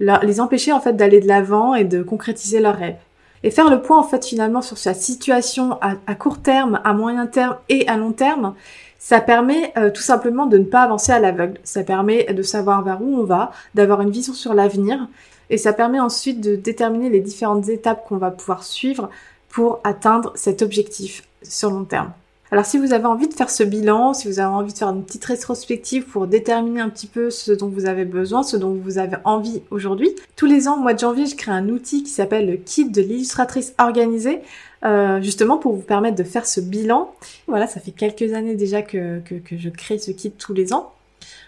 les 0.00 0.40
empêcher 0.40 0.72
en 0.72 0.80
fait 0.80 0.94
d'aller 0.94 1.20
de 1.20 1.28
l'avant 1.28 1.74
et 1.74 1.84
de 1.84 2.02
concrétiser 2.02 2.60
leurs 2.60 2.76
rêves. 2.76 2.96
Et 3.44 3.50
faire 3.50 3.70
le 3.70 3.80
point 3.80 3.98
en 3.98 4.02
fait 4.02 4.24
finalement 4.24 4.62
sur 4.62 4.78
sa 4.78 4.94
situation 4.94 5.78
à, 5.80 6.14
court 6.16 6.42
terme, 6.42 6.80
à 6.84 6.92
moyen 6.92 7.26
terme 7.26 7.56
et 7.68 7.86
à 7.86 7.96
long 7.96 8.10
terme, 8.10 8.54
ça 8.98 9.20
permet 9.20 9.72
euh, 9.76 9.90
tout 9.90 10.02
simplement 10.02 10.46
de 10.46 10.58
ne 10.58 10.64
pas 10.64 10.82
avancer 10.82 11.12
à 11.12 11.20
l'aveugle. 11.20 11.60
Ça 11.62 11.84
permet 11.84 12.24
de 12.24 12.42
savoir 12.42 12.82
vers 12.82 13.00
où 13.00 13.16
on 13.16 13.22
va, 13.22 13.52
d'avoir 13.76 14.00
une 14.00 14.10
vision 14.10 14.34
sur 14.34 14.54
l'avenir 14.54 15.06
et 15.50 15.56
ça 15.56 15.72
permet 15.72 16.00
ensuite 16.00 16.40
de 16.40 16.56
déterminer 16.56 17.10
les 17.10 17.20
différentes 17.20 17.68
étapes 17.68 18.06
qu'on 18.08 18.16
va 18.16 18.32
pouvoir 18.32 18.64
suivre 18.64 19.08
pour 19.48 19.80
atteindre 19.84 20.32
cet 20.34 20.60
objectif 20.62 21.22
sur 21.42 21.70
long 21.70 21.84
terme. 21.84 22.10
Alors 22.50 22.64
si 22.64 22.78
vous 22.78 22.94
avez 22.94 23.04
envie 23.04 23.28
de 23.28 23.34
faire 23.34 23.50
ce 23.50 23.62
bilan, 23.62 24.14
si 24.14 24.26
vous 24.26 24.38
avez 24.38 24.48
envie 24.48 24.72
de 24.72 24.78
faire 24.78 24.88
une 24.88 25.04
petite 25.04 25.24
rétrospective 25.26 26.04
pour 26.06 26.26
déterminer 26.26 26.80
un 26.80 26.88
petit 26.88 27.06
peu 27.06 27.28
ce 27.28 27.52
dont 27.52 27.68
vous 27.68 27.84
avez 27.84 28.06
besoin, 28.06 28.42
ce 28.42 28.56
dont 28.56 28.72
vous 28.72 28.96
avez 28.96 29.16
envie 29.24 29.60
aujourd'hui, 29.70 30.14
tous 30.34 30.46
les 30.46 30.66
ans, 30.66 30.78
au 30.78 30.80
mois 30.80 30.94
de 30.94 30.98
janvier, 30.98 31.26
je 31.26 31.36
crée 31.36 31.52
un 31.52 31.68
outil 31.68 32.02
qui 32.02 32.10
s'appelle 32.10 32.48
le 32.48 32.56
kit 32.56 32.88
de 32.88 33.02
l'illustratrice 33.02 33.74
organisée, 33.78 34.40
euh, 34.84 35.20
justement 35.20 35.58
pour 35.58 35.74
vous 35.74 35.82
permettre 35.82 36.16
de 36.16 36.24
faire 36.24 36.46
ce 36.46 36.62
bilan. 36.62 37.12
Voilà, 37.48 37.66
ça 37.66 37.80
fait 37.80 37.90
quelques 37.90 38.32
années 38.32 38.54
déjà 38.54 38.80
que, 38.80 39.20
que, 39.20 39.56
je 39.56 39.68
crée 39.68 39.98
ce 39.98 40.10
kit 40.10 40.30
tous 40.30 40.54
les 40.54 40.72
ans. 40.72 40.94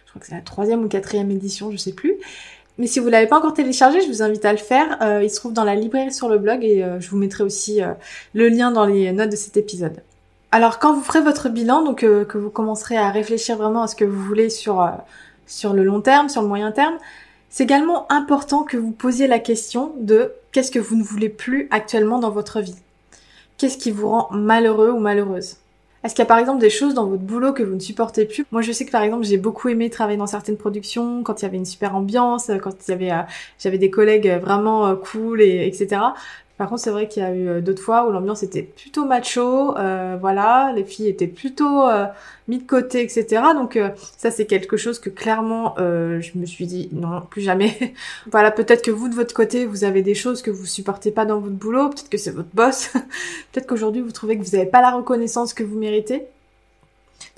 Je 0.05 0.11
crois 0.11 0.21
que 0.21 0.27
c'est 0.27 0.35
la 0.35 0.43
troisième 0.43 0.85
ou 0.85 0.89
quatrième 0.89 1.31
édition, 1.31 1.71
je 1.71 1.79
sais 1.79 1.93
plus. 1.93 2.17
Mais 2.77 2.87
si 2.87 2.99
vous 2.99 3.09
l'avez 3.09 3.27
pas 3.27 3.39
encore 3.39 3.55
téléchargé, 3.55 4.03
je 4.03 4.07
vous 4.09 4.23
invite 4.23 4.45
à 4.45 4.53
le 4.53 4.59
faire. 4.59 4.99
Euh, 5.01 5.23
il 5.23 5.31
se 5.31 5.37
trouve 5.37 5.55
dans 5.55 5.65
la 5.65 5.77
librairie 5.77 6.13
sur 6.13 6.29
le 6.29 6.37
blog 6.37 6.63
et 6.63 6.85
euh, 6.85 7.01
je 7.01 7.09
vous 7.09 7.17
mettrai 7.17 7.43
aussi 7.43 7.81
le 8.35 8.49
lien 8.51 8.71
dans 8.71 8.85
les 8.85 9.11
notes 9.13 9.31
de 9.31 9.37
cet 9.37 9.57
épisode. 9.57 10.03
Alors 10.53 10.81
quand 10.81 10.95
vous 10.95 11.03
ferez 11.03 11.21
votre 11.21 11.49
bilan, 11.49 11.85
donc 11.85 12.03
euh, 12.03 12.25
que 12.25 12.37
vous 12.37 12.51
commencerez 12.51 12.97
à 12.97 13.11
réfléchir 13.11 13.57
vraiment 13.57 13.83
à 13.83 13.87
ce 13.87 13.95
que 13.95 14.05
vous 14.05 14.21
voulez 14.21 14.51
sur, 14.51 14.81
euh, 14.81 14.89
sur 15.47 15.73
le 15.75 15.85
long 15.85 16.01
terme, 16.01 16.29
sur 16.29 16.43
le 16.43 16.49
moyen 16.49 16.73
terme, 16.73 16.97
c'est 17.51 17.63
également 17.65 18.11
important 18.11 18.65
que 18.65 18.77
vous 18.77 18.91
posiez 18.91 19.29
la 19.29 19.39
question 19.39 19.93
de 20.01 20.33
qu'est-ce 20.51 20.73
que 20.73 20.81
vous 20.81 20.97
ne 20.97 21.05
voulez 21.05 21.29
plus 21.29 21.69
actuellement 21.71 22.19
dans 22.19 22.31
votre 22.31 22.61
vie? 22.61 22.75
Qu'est-ce 23.59 23.79
qui 23.79 23.93
vous 23.93 24.09
rend 24.09 24.29
malheureux 24.33 24.91
ou 24.91 24.99
malheureuse? 24.99 25.57
Est-ce 26.03 26.15
qu'il 26.15 26.23
y 26.23 26.27
a 26.27 26.27
par 26.27 26.39
exemple 26.39 26.61
des 26.61 26.71
choses 26.71 26.95
dans 26.95 27.07
votre 27.07 27.23
boulot 27.23 27.53
que 27.53 27.63
vous 27.63 27.75
ne 27.75 27.81
supportez 27.81 28.25
plus? 28.25 28.47
Moi, 28.51 28.63
je 28.63 28.73
sais 28.73 28.87
que 28.87 28.91
par 28.91 29.03
exemple, 29.03 29.25
j'ai 29.25 29.37
beaucoup 29.37 29.69
aimé 29.69 29.91
travailler 29.91 30.17
dans 30.17 30.27
certaines 30.27 30.57
productions 30.57 31.23
quand 31.23 31.43
il 31.43 31.45
y 31.45 31.47
avait 31.47 31.59
une 31.59 31.67
super 31.67 31.95
ambiance, 31.95 32.51
quand 32.63 32.75
il 32.89 32.91
y 32.91 32.95
avait, 32.95 33.13
euh, 33.13 33.23
j'avais 33.59 33.79
des 33.79 33.91
collègues 33.91 34.41
vraiment 34.41 34.97
cool 34.97 35.43
et 35.43 35.67
etc. 35.67 36.01
Par 36.61 36.69
contre, 36.69 36.83
c'est 36.83 36.91
vrai 36.91 37.09
qu'il 37.09 37.23
y 37.23 37.25
a 37.25 37.35
eu 37.35 37.63
d'autres 37.63 37.83
fois 37.83 38.07
où 38.07 38.13
l'ambiance 38.13 38.43
était 38.43 38.61
plutôt 38.63 39.07
macho, 39.07 39.73
voilà, 40.21 40.75
les 40.77 40.85
filles 40.85 41.09
étaient 41.09 41.27
plutôt 41.27 41.87
mis 42.49 42.59
de 42.59 42.67
côté, 42.67 43.01
etc. 43.01 43.25
Donc 43.55 43.79
ça, 44.19 44.31
c'est 44.31 44.45
quelque 44.45 44.77
chose 44.77 44.99
que 44.99 45.09
clairement, 45.09 45.75
je 45.79 46.39
me 46.39 46.45
suis 46.45 46.67
dit 46.67 46.91
non, 46.93 47.23
plus 47.23 47.41
jamais. 47.41 47.95
voilà, 48.31 48.51
peut-être 48.51 48.85
que 48.85 48.91
vous 48.91 49.09
de 49.09 49.15
votre 49.15 49.33
côté, 49.33 49.65
vous 49.65 49.85
avez 49.85 50.03
des 50.03 50.15
choses 50.15 50.43
que 50.43 50.51
vous 50.51 50.67
supportez 50.67 51.11
pas 51.11 51.25
dans 51.25 51.39
votre 51.39 51.55
boulot, 51.55 51.89
peut-être 51.89 52.11
que 52.11 52.19
c'est 52.19 52.31
votre 52.31 52.51
boss, 52.53 52.89
peut-être 53.53 53.67
qu'aujourd'hui 53.67 54.03
vous 54.03 54.13
trouvez 54.13 54.37
que 54.37 54.45
vous 54.45 54.55
n'avez 54.55 54.69
pas 54.69 54.83
la 54.83 54.91
reconnaissance 54.91 55.55
que 55.55 55.65
vous 55.65 55.79
méritez. 55.79 56.27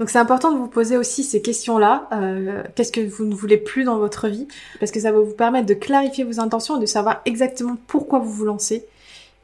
Donc 0.01 0.11
c'est 0.11 0.19
important 0.19 0.51
de 0.51 0.59
vous 0.59 0.67
poser 0.67 0.97
aussi 0.97 1.23
ces 1.23 1.43
questions-là. 1.43 2.09
Euh, 2.13 2.65
Qu'est-ce 2.75 2.91
que 2.91 3.01
vous 3.01 3.25
ne 3.25 3.37
voulez 3.37 3.57
plus 3.57 3.85
dans 3.85 3.99
votre 3.99 4.27
vie? 4.27 4.49
Parce 4.81 4.91
que 4.91 4.99
ça 4.99 5.13
va 5.13 5.21
vous 5.21 5.35
permettre 5.35 5.67
de 5.67 5.75
clarifier 5.75 6.25
vos 6.25 6.41
intentions 6.41 6.77
et 6.79 6.81
de 6.81 6.87
savoir 6.87 7.23
exactement 7.25 7.77
pourquoi 7.87 8.19
vous 8.19 8.33
vous 8.33 8.45
lancez. 8.47 8.85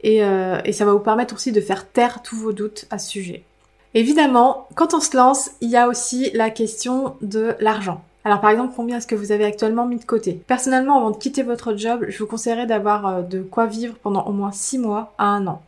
Et, 0.01 0.23
euh, 0.23 0.59
et 0.65 0.71
ça 0.71 0.85
va 0.85 0.93
vous 0.93 0.99
permettre 0.99 1.35
aussi 1.35 1.51
de 1.51 1.61
faire 1.61 1.87
taire 1.87 2.21
tous 2.21 2.35
vos 2.35 2.53
doutes 2.53 2.85
à 2.89 2.99
ce 2.99 3.09
sujet. 3.09 3.43
Évidemment, 3.93 4.67
quand 4.75 4.93
on 4.93 4.99
se 4.99 5.17
lance, 5.17 5.51
il 5.61 5.69
y 5.69 5.77
a 5.77 5.87
aussi 5.87 6.29
la 6.33 6.49
question 6.49 7.15
de 7.21 7.55
l'argent. 7.59 8.03
Alors 8.23 8.41
par 8.41 8.51
exemple, 8.51 8.73
combien 8.75 8.97
est-ce 8.97 9.07
que 9.07 9.15
vous 9.15 9.31
avez 9.31 9.45
actuellement 9.45 9.85
mis 9.85 9.97
de 9.97 10.05
côté? 10.05 10.33
Personnellement, 10.33 10.97
avant 10.97 11.11
de 11.11 11.17
quitter 11.17 11.41
votre 11.41 11.75
job, 11.75 12.05
je 12.07 12.19
vous 12.19 12.27
conseillerais 12.27 12.67
d'avoir 12.67 13.07
euh, 13.07 13.21
de 13.21 13.41
quoi 13.41 13.65
vivre 13.65 13.95
pendant 13.95 14.25
au 14.27 14.31
moins 14.31 14.51
6 14.51 14.77
mois 14.77 15.13
à 15.17 15.25
un 15.25 15.47
an. 15.47 15.61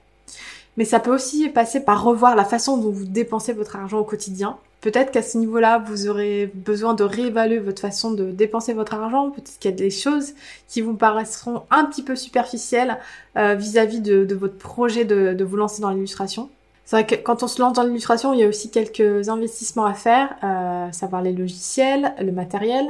Mais 0.78 0.86
ça 0.86 1.00
peut 1.00 1.14
aussi 1.14 1.50
passer 1.50 1.80
par 1.80 2.04
revoir 2.04 2.36
la 2.36 2.46
façon 2.46 2.78
dont 2.78 2.92
vous 2.92 3.06
dépensez 3.06 3.54
votre 3.54 3.76
argent 3.76 4.00
au 4.00 4.04
quotidien 4.04 4.58
Peut-être 4.82 5.12
qu'à 5.12 5.22
ce 5.22 5.38
niveau-là, 5.38 5.78
vous 5.78 6.10
aurez 6.10 6.52
besoin 6.56 6.96
de 6.96 7.04
réévaluer 7.04 7.60
votre 7.60 7.80
façon 7.80 8.12
de 8.12 8.32
dépenser 8.32 8.74
votre 8.74 8.96
argent. 8.96 9.30
Peut-être 9.30 9.60
qu'il 9.60 9.70
y 9.70 9.74
a 9.74 9.78
des 9.78 9.92
choses 9.92 10.34
qui 10.68 10.82
vous 10.82 10.96
paraîtront 10.96 11.64
un 11.70 11.86
petit 11.86 12.02
peu 12.02 12.16
superficielles 12.16 12.98
euh, 13.38 13.54
vis-à-vis 13.54 14.02
de, 14.02 14.34
votre 14.34 14.58
projet 14.58 15.06
de, 15.06 15.44
vous 15.44 15.56
lancer 15.56 15.84
dans 15.84 15.92
l'illustration. 15.92 16.50
C'est 16.84 16.96
vrai 16.96 17.06
que 17.06 17.14
quand 17.14 17.44
on 17.44 17.48
se 17.48 17.62
lance 17.62 17.74
dans 17.74 17.84
l'illustration, 17.84 18.34
il 18.34 18.40
y 18.40 18.44
a 18.44 18.48
aussi 18.48 18.72
quelques 18.72 19.30
investissements 19.30 19.86
à 19.86 19.94
faire, 19.94 20.36
euh, 20.44 20.92
savoir 20.92 21.22
les 21.22 21.32
logiciels, 21.32 22.16
le 22.20 22.32
matériel. 22.32 22.88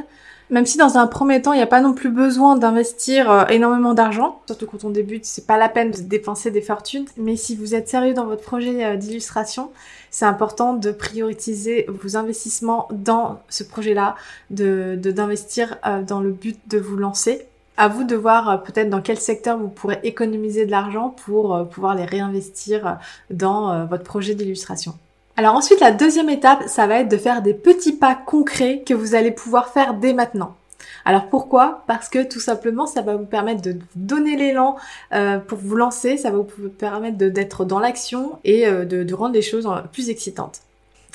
Même 0.51 0.65
si 0.65 0.77
dans 0.77 0.97
un 0.97 1.07
premier 1.07 1.41
temps, 1.41 1.53
il 1.53 1.57
n'y 1.57 1.63
a 1.63 1.67
pas 1.67 1.79
non 1.79 1.93
plus 1.93 2.09
besoin 2.09 2.57
d'investir 2.57 3.31
euh, 3.31 3.45
énormément 3.47 3.93
d'argent, 3.93 4.41
surtout 4.47 4.67
quand 4.67 4.83
on 4.83 4.89
débute, 4.89 5.23
c'est 5.23 5.47
pas 5.47 5.57
la 5.57 5.69
peine 5.69 5.91
de 5.91 6.01
dépenser 6.01 6.51
des 6.51 6.61
fortunes. 6.61 7.05
Mais 7.15 7.37
si 7.37 7.55
vous 7.55 7.73
êtes 7.73 7.87
sérieux 7.87 8.13
dans 8.13 8.25
votre 8.25 8.43
projet 8.43 8.83
euh, 8.83 8.97
d'illustration, 8.97 9.71
c'est 10.09 10.25
important 10.25 10.73
de 10.73 10.91
prioriser 10.91 11.85
vos 11.87 12.17
investissements 12.17 12.89
dans 12.91 13.39
ce 13.47 13.63
projet-là, 13.63 14.15
d'investir 14.49 15.77
euh, 15.87 16.01
dans 16.01 16.19
le 16.19 16.31
but 16.31 16.59
de 16.67 16.79
vous 16.79 16.97
lancer. 16.97 17.45
À 17.77 17.87
vous 17.87 18.03
de 18.03 18.17
voir 18.17 18.61
peut-être 18.63 18.89
dans 18.89 19.01
quel 19.01 19.21
secteur 19.21 19.57
vous 19.57 19.69
pourrez 19.69 20.01
économiser 20.03 20.65
de 20.65 20.71
l'argent 20.71 21.15
pour 21.23 21.65
pouvoir 21.69 21.95
les 21.95 22.03
réinvestir 22.03 22.97
dans 23.29 23.85
votre 23.85 24.03
projet 24.03 24.35
d'illustration. 24.35 24.93
Alors 25.41 25.55
ensuite, 25.55 25.79
la 25.79 25.89
deuxième 25.89 26.29
étape, 26.29 26.65
ça 26.67 26.85
va 26.85 26.99
être 26.99 27.09
de 27.09 27.17
faire 27.17 27.41
des 27.41 27.55
petits 27.55 27.93
pas 27.93 28.13
concrets 28.13 28.83
que 28.85 28.93
vous 28.93 29.15
allez 29.15 29.31
pouvoir 29.31 29.69
faire 29.69 29.95
dès 29.95 30.13
maintenant. 30.13 30.55
Alors 31.03 31.29
pourquoi? 31.29 31.83
Parce 31.87 32.09
que 32.09 32.21
tout 32.21 32.39
simplement, 32.39 32.85
ça 32.85 33.01
va 33.01 33.15
vous 33.15 33.25
permettre 33.25 33.63
de 33.63 33.75
donner 33.95 34.35
l'élan 34.37 34.75
euh, 35.15 35.39
pour 35.39 35.57
vous 35.57 35.75
lancer, 35.75 36.17
ça 36.17 36.29
va 36.29 36.37
vous 36.37 36.69
permettre 36.69 37.17
d'être 37.17 37.65
dans 37.65 37.79
l'action 37.79 38.37
et 38.43 38.67
euh, 38.67 38.85
de, 38.85 39.01
de 39.01 39.13
rendre 39.15 39.33
les 39.33 39.41
choses 39.41 39.67
plus 39.91 40.11
excitantes. 40.11 40.59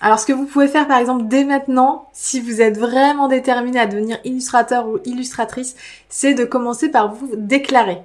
Alors 0.00 0.18
ce 0.18 0.26
que 0.26 0.32
vous 0.32 0.46
pouvez 0.46 0.66
faire 0.66 0.88
par 0.88 0.98
exemple 0.98 1.26
dès 1.28 1.44
maintenant, 1.44 2.08
si 2.12 2.40
vous 2.40 2.60
êtes 2.60 2.78
vraiment 2.78 3.28
déterminé 3.28 3.78
à 3.78 3.86
devenir 3.86 4.18
illustrateur 4.24 4.88
ou 4.88 4.98
illustratrice, 5.04 5.76
c'est 6.08 6.34
de 6.34 6.44
commencer 6.44 6.90
par 6.90 7.14
vous 7.14 7.30
déclarer. 7.36 7.98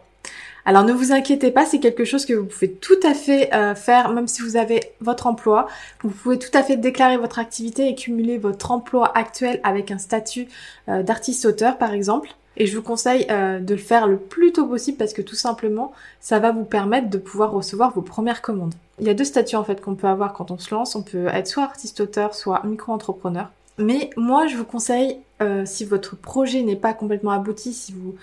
Alors 0.65 0.83
ne 0.83 0.93
vous 0.93 1.11
inquiétez 1.11 1.51
pas, 1.51 1.65
c'est 1.65 1.79
quelque 1.79 2.05
chose 2.05 2.25
que 2.25 2.33
vous 2.33 2.45
pouvez 2.45 2.71
tout 2.71 2.99
à 3.03 3.13
fait 3.13 3.53
euh, 3.53 3.73
faire 3.73 4.11
même 4.11 4.27
si 4.27 4.41
vous 4.41 4.57
avez 4.57 4.81
votre 4.99 5.27
emploi. 5.27 5.67
Vous 6.03 6.09
pouvez 6.09 6.37
tout 6.37 6.55
à 6.55 6.63
fait 6.63 6.77
déclarer 6.77 7.17
votre 7.17 7.39
activité 7.39 7.87
et 7.87 7.95
cumuler 7.95 8.37
votre 8.37 8.71
emploi 8.71 9.11
actuel 9.17 9.59
avec 9.63 9.91
un 9.91 9.97
statut 9.97 10.47
euh, 10.89 11.03
d'artiste-auteur 11.03 11.77
par 11.77 11.93
exemple. 11.93 12.29
Et 12.57 12.67
je 12.67 12.75
vous 12.77 12.83
conseille 12.83 13.25
euh, 13.31 13.59
de 13.59 13.73
le 13.73 13.79
faire 13.79 14.07
le 14.07 14.17
plus 14.17 14.51
tôt 14.51 14.65
possible 14.65 14.97
parce 14.97 15.13
que 15.13 15.21
tout 15.21 15.35
simplement, 15.35 15.93
ça 16.19 16.39
va 16.39 16.51
vous 16.51 16.65
permettre 16.65 17.09
de 17.09 17.17
pouvoir 17.17 17.51
recevoir 17.51 17.93
vos 17.93 18.01
premières 18.01 18.41
commandes. 18.41 18.73
Il 18.99 19.07
y 19.07 19.09
a 19.09 19.13
deux 19.13 19.23
statuts 19.23 19.55
en 19.55 19.63
fait 19.63 19.81
qu'on 19.81 19.95
peut 19.95 20.07
avoir 20.07 20.33
quand 20.33 20.51
on 20.51 20.57
se 20.57 20.73
lance. 20.75 20.95
On 20.95 21.01
peut 21.01 21.27
être 21.27 21.47
soit 21.47 21.63
artiste-auteur, 21.63 22.35
soit 22.35 22.61
micro-entrepreneur. 22.65 23.49
Mais 23.77 24.09
moi, 24.15 24.47
je 24.47 24.57
vous 24.57 24.65
conseille, 24.65 25.17
si 25.65 25.85
votre 25.85 26.15
projet 26.15 26.61
n'est 26.61 26.75
pas 26.75 26.93
complètement 26.93 27.31
abouti, 27.31 27.73
si 27.73 27.93
vous 27.93 28.15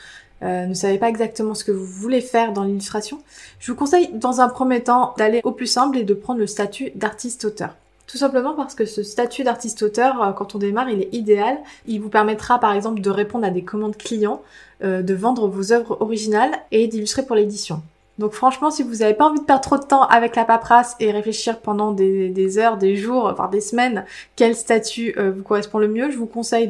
euh, 0.42 0.66
ne 0.66 0.74
savez 0.74 0.98
pas 0.98 1.08
exactement 1.08 1.54
ce 1.54 1.64
que 1.64 1.72
vous 1.72 1.84
voulez 1.84 2.20
faire 2.20 2.52
dans 2.52 2.62
l'illustration, 2.62 3.20
je 3.58 3.72
vous 3.72 3.76
conseille 3.76 4.10
dans 4.14 4.40
un 4.40 4.48
premier 4.48 4.82
temps 4.82 5.14
d'aller 5.18 5.40
au 5.44 5.52
plus 5.52 5.66
simple 5.66 5.98
et 5.98 6.04
de 6.04 6.14
prendre 6.14 6.38
le 6.38 6.46
statut 6.46 6.90
d'artiste-auteur. 6.94 7.74
Tout 8.06 8.16
simplement 8.16 8.54
parce 8.54 8.74
que 8.74 8.86
ce 8.86 9.02
statut 9.02 9.42
d'artiste-auteur, 9.42 10.22
euh, 10.22 10.32
quand 10.32 10.54
on 10.54 10.58
démarre, 10.58 10.88
il 10.88 11.02
est 11.02 11.14
idéal. 11.14 11.58
Il 11.86 12.00
vous 12.00 12.08
permettra 12.08 12.58
par 12.58 12.72
exemple 12.72 13.00
de 13.00 13.10
répondre 13.10 13.44
à 13.44 13.50
des 13.50 13.62
commandes 13.62 13.96
clients, 13.96 14.42
euh, 14.82 15.02
de 15.02 15.14
vendre 15.14 15.48
vos 15.48 15.72
œuvres 15.72 15.98
originales 16.00 16.52
et 16.70 16.86
d'illustrer 16.86 17.26
pour 17.26 17.36
l'édition. 17.36 17.82
Donc 18.18 18.32
franchement, 18.32 18.70
si 18.70 18.82
vous 18.82 18.96
n'avez 18.96 19.14
pas 19.14 19.28
envie 19.28 19.38
de 19.38 19.44
perdre 19.44 19.62
trop 19.62 19.78
de 19.78 19.84
temps 19.84 20.02
avec 20.02 20.34
la 20.34 20.44
paperasse 20.44 20.96
et 20.98 21.12
réfléchir 21.12 21.60
pendant 21.60 21.92
des, 21.92 22.58
heures, 22.58 22.76
des 22.76 22.96
jours, 22.96 23.32
voire 23.34 23.48
des 23.48 23.60
semaines, 23.60 24.04
quel 24.34 24.56
statut 24.56 25.14
euh, 25.18 25.30
vous 25.30 25.42
correspond 25.42 25.78
le 25.78 25.88
mieux, 25.88 26.10
je 26.10 26.18
vous 26.18 26.26
conseille 26.26 26.68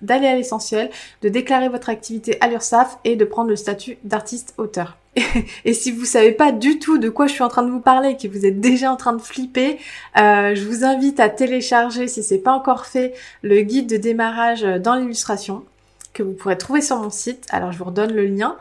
d'aller 0.00 0.26
à 0.26 0.34
l'essentiel, 0.34 0.90
de 1.22 1.28
déclarer 1.28 1.68
votre 1.68 1.90
activité 1.90 2.38
à 2.40 2.48
l'URSSAF 2.48 2.98
et 3.04 3.16
de 3.16 3.24
prendre 3.24 3.50
le 3.50 3.56
statut 3.56 3.98
d'artiste-auteur. 4.04 4.96
Et 5.64 5.72
si 5.72 5.92
vous 5.92 6.04
savez 6.04 6.32
pas 6.32 6.52
du 6.52 6.78
tout 6.78 6.98
de 6.98 7.08
quoi 7.08 7.26
je 7.26 7.32
suis 7.32 7.42
en 7.42 7.48
train 7.48 7.62
de 7.62 7.70
vous 7.70 7.80
parler 7.80 8.10
et 8.10 8.16
que 8.16 8.28
vous 8.28 8.44
êtes 8.44 8.60
déjà 8.60 8.92
en 8.92 8.96
train 8.96 9.14
de 9.14 9.22
flipper, 9.22 9.78
euh, 10.18 10.54
je 10.54 10.64
vous 10.64 10.84
invite 10.84 11.20
à 11.20 11.30
télécharger, 11.30 12.06
si 12.06 12.22
c'est 12.22 12.38
pas 12.38 12.52
encore 12.52 12.84
fait, 12.84 13.14
le 13.42 13.62
guide 13.62 13.88
de 13.88 13.96
démarrage 13.96 14.62
dans 14.62 14.94
l'illustration 14.94 15.64
que 16.12 16.22
vous 16.22 16.32
pourrez 16.32 16.58
trouver 16.58 16.80
sur 16.80 16.96
mon 16.96 17.10
site. 17.10 17.46
Alors 17.50 17.72
je 17.72 17.78
vous 17.78 17.84
redonne 17.84 18.12
le 18.12 18.26
lien. 18.26 18.56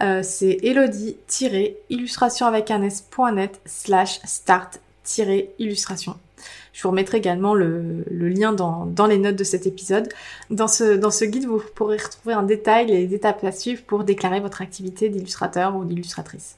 Euh, 0.00 0.22
c'est 0.22 0.58
elodie-illustration 0.62 2.46
avec 2.46 2.70
un 2.70 2.82
s.net 2.82 3.60
slash 3.64 4.20
start-illustration. 4.24 6.16
Je 6.72 6.82
vous 6.82 6.90
remettrai 6.90 7.18
également 7.18 7.54
le, 7.54 8.04
lien 8.10 8.52
dans, 8.52 9.06
les 9.08 9.18
notes 9.18 9.34
de 9.34 9.44
cet 9.44 9.66
épisode. 9.66 10.08
Dans 10.50 10.68
ce, 10.68 10.96
dans 10.96 11.10
ce 11.10 11.24
guide, 11.24 11.46
vous 11.46 11.60
pourrez 11.74 11.96
retrouver 11.96 12.36
en 12.36 12.44
détail 12.44 12.86
les 12.86 13.12
étapes 13.14 13.42
à 13.42 13.50
suivre 13.50 13.82
pour 13.84 14.04
déclarer 14.04 14.38
votre 14.38 14.62
activité 14.62 15.08
d'illustrateur 15.08 15.74
ou 15.74 15.84
d'illustratrice. 15.84 16.56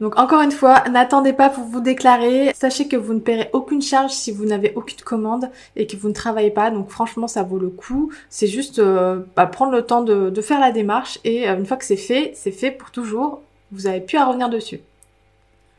Donc 0.00 0.18
encore 0.18 0.42
une 0.42 0.52
fois, 0.52 0.82
n'attendez 0.90 1.32
pas 1.32 1.48
pour 1.48 1.64
vous 1.64 1.80
déclarer. 1.80 2.52
Sachez 2.54 2.88
que 2.88 2.96
vous 2.96 3.14
ne 3.14 3.20
paierez 3.20 3.50
aucune 3.52 3.80
charge 3.80 4.10
si 4.10 4.32
vous 4.32 4.44
n'avez 4.44 4.72
aucune 4.74 5.00
commande 5.00 5.50
et 5.76 5.86
que 5.86 5.96
vous 5.96 6.08
ne 6.08 6.14
travaillez 6.14 6.50
pas. 6.50 6.70
Donc 6.70 6.90
franchement, 6.90 7.28
ça 7.28 7.42
vaut 7.42 7.58
le 7.58 7.68
coup. 7.68 8.12
C'est 8.28 8.48
juste 8.48 8.80
euh, 8.80 9.20
bah, 9.36 9.46
prendre 9.46 9.72
le 9.72 9.82
temps 9.82 10.02
de, 10.02 10.32
faire 10.40 10.60
la 10.60 10.72
démarche 10.72 11.18
et 11.24 11.48
euh, 11.48 11.56
une 11.56 11.64
fois 11.64 11.76
que 11.76 11.84
c'est 11.84 11.96
fait, 11.96 12.32
c'est 12.34 12.50
fait 12.50 12.70
pour 12.70 12.90
toujours. 12.90 13.40
Vous 13.72 13.82
n'avez 13.82 14.00
plus 14.00 14.18
à 14.18 14.26
revenir 14.26 14.48
dessus. 14.50 14.80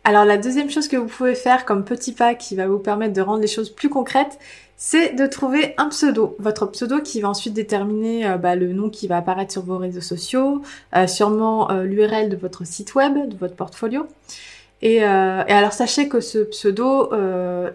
Alors 0.07 0.23
la 0.23 0.37
deuxième 0.37 0.69
chose 0.69 0.87
que 0.87 0.97
vous 0.97 1.07
pouvez 1.07 1.33
faire 1.33 1.65
comme 1.65 1.83
petit 1.83 2.11
pas 2.11 2.35
qui 2.35 2.55
va 2.55 2.67
vous 2.67 2.77
permettre 2.77 3.13
de 3.13 3.21
rendre 3.21 3.41
les 3.41 3.47
choses 3.47 3.71
plus 3.71 3.89
concrètes, 3.89 4.37
c'est 4.77 5.15
de 5.15 5.25
trouver 5.25 5.73
un 5.79 5.89
pseudo. 5.89 6.35
Votre 6.37 6.67
pseudo 6.67 7.01
qui 7.01 7.21
va 7.21 7.29
ensuite 7.29 7.55
déterminer 7.55 8.27
euh, 8.27 8.37
bah, 8.37 8.55
le 8.55 8.71
nom 8.71 8.91
qui 8.91 9.07
va 9.07 9.17
apparaître 9.17 9.51
sur 9.51 9.63
vos 9.63 9.79
réseaux 9.79 10.01
sociaux, 10.01 10.61
euh, 10.95 11.07
sûrement 11.07 11.71
euh, 11.71 11.85
l'URL 11.85 12.29
de 12.29 12.35
votre 12.35 12.67
site 12.67 12.93
web, 12.93 13.29
de 13.29 13.35
votre 13.35 13.55
portfolio. 13.55 14.05
Et, 14.83 15.03
alors 15.03 15.73
sachez 15.73 16.07
que 16.07 16.19
ce 16.19 16.37
pseudo, 16.39 17.09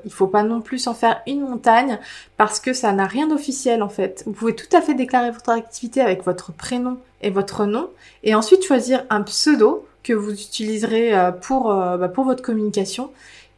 il 0.04 0.12
faut 0.12 0.28
pas 0.28 0.44
non 0.44 0.60
plus 0.60 0.86
en 0.86 0.94
faire 0.94 1.22
une 1.26 1.40
montagne 1.40 1.98
parce 2.36 2.60
que 2.60 2.72
ça 2.72 2.92
n'a 2.92 3.06
rien 3.06 3.26
d'officiel 3.26 3.82
en 3.82 3.88
fait. 3.88 4.22
Vous 4.26 4.32
pouvez 4.32 4.54
tout 4.54 4.68
à 4.76 4.80
fait 4.80 4.94
déclarer 4.94 5.32
votre 5.32 5.48
activité 5.48 6.02
avec 6.02 6.22
votre 6.24 6.52
prénom 6.52 6.98
et 7.22 7.30
votre 7.30 7.64
nom 7.64 7.90
et 8.22 8.36
ensuite 8.36 8.62
choisir 8.62 9.06
un 9.10 9.22
pseudo 9.22 9.88
que 10.02 10.12
vous 10.12 10.32
utiliserez 10.32 11.16
euh, 11.16 11.32
pour, 11.32 11.72
euh, 11.72 11.96
bah, 11.96 12.08
pour 12.08 12.24
votre 12.24 12.42
communication 12.42 13.10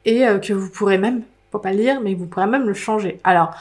et 0.04 0.26
euh, 0.26 0.38
que 0.38 0.52
vous 0.52 0.68
pourrez 0.68 0.98
même, 0.98 1.22
faut 1.50 1.58
pas 1.58 1.72
le 1.72 1.78
lire, 1.78 2.00
mais 2.00 2.14
vous 2.14 2.26
pourrez 2.26 2.46
même 2.46 2.66
le 2.66 2.74
changer. 2.74 3.20
Alors, 3.24 3.54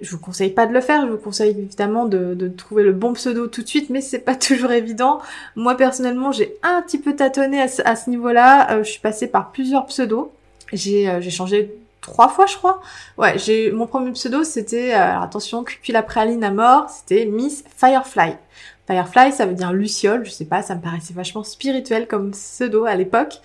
je 0.00 0.10
vous 0.12 0.18
conseille 0.18 0.50
pas 0.50 0.66
de 0.66 0.72
le 0.72 0.80
faire, 0.80 1.06
je 1.06 1.12
vous 1.12 1.18
conseille 1.18 1.50
évidemment 1.50 2.06
de, 2.06 2.48
trouver 2.56 2.82
le 2.82 2.92
bon 2.92 3.12
pseudo 3.12 3.48
tout 3.48 3.62
de 3.62 3.66
suite, 3.66 3.90
mais 3.90 4.00
c'est 4.00 4.20
pas 4.20 4.34
toujours 4.36 4.72
évident. 4.72 5.20
Moi 5.56 5.76
personnellement, 5.76 6.32
j'ai 6.32 6.54
un 6.62 6.80
petit 6.82 6.98
peu 6.98 7.14
tâtonné 7.14 7.60
à 7.60 7.68
ce, 7.68 8.08
niveau-là. 8.08 8.82
je 8.82 8.88
suis 8.88 9.00
passée 9.00 9.26
par 9.26 9.50
plusieurs 9.50 9.86
pseudos. 9.86 10.30
J'ai 10.72 11.30
changé 11.30 11.74
trois 12.00 12.28
fois, 12.28 12.46
je 12.46 12.56
crois. 12.56 12.80
Ouais, 13.18 13.38
j'ai 13.38 13.70
mon 13.72 13.86
premier 13.86 14.12
pseudo, 14.12 14.42
c'était 14.42 14.92
alors 14.92 15.22
attention, 15.22 15.64
puis 15.64 15.92
la 15.92 16.02
praline 16.02 16.44
à 16.44 16.50
mort, 16.50 16.88
c'était 16.88 17.26
Miss 17.26 17.62
Firefly. 17.76 18.36
Firefly, 18.86 19.32
ça 19.32 19.46
veut 19.46 19.54
dire 19.54 19.72
luciole, 19.72 20.24
je 20.24 20.30
sais 20.30 20.44
pas, 20.44 20.62
ça 20.62 20.74
me 20.74 20.80
paraissait 20.80 21.14
vachement 21.14 21.44
spirituel 21.44 22.08
comme 22.08 22.32
pseudo 22.32 22.84
à 22.84 22.96
l'époque. 22.96 23.40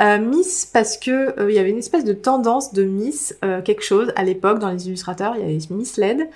Euh, 0.00 0.18
Miss 0.18 0.66
parce 0.66 0.98
que 0.98 1.38
euh, 1.40 1.50
il 1.50 1.54
y 1.54 1.58
avait 1.58 1.70
une 1.70 1.78
espèce 1.78 2.04
de 2.04 2.12
tendance 2.12 2.74
de 2.74 2.84
Miss 2.84 3.34
euh, 3.44 3.62
quelque 3.62 3.82
chose 3.82 4.12
à 4.14 4.24
l'époque 4.24 4.58
dans 4.58 4.70
les 4.70 4.86
illustrateurs, 4.88 5.34
il 5.36 5.40
y 5.40 5.44
avait 5.44 5.58
Miss 5.70 5.96
LED 5.96 6.28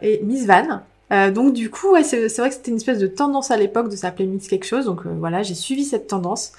et 0.00 0.20
Miss 0.24 0.46
Van. 0.46 0.82
donc 1.30 1.52
du 1.52 1.70
coup, 1.70 1.92
ouais, 1.92 2.02
c'est 2.02 2.26
vrai 2.36 2.48
que 2.48 2.54
c'était 2.54 2.72
une 2.72 2.78
espèce 2.78 2.98
de 2.98 3.06
tendance 3.06 3.50
à 3.50 3.56
l'époque 3.56 3.88
de 3.88 3.96
s'appeler 3.96 4.26
Miss 4.26 4.48
quelque 4.48 4.66
chose. 4.66 4.86
Donc 4.86 5.06
voilà, 5.06 5.42
j'ai 5.42 5.54
suivi 5.54 5.84
cette 5.84 6.08
tendance. 6.08 6.52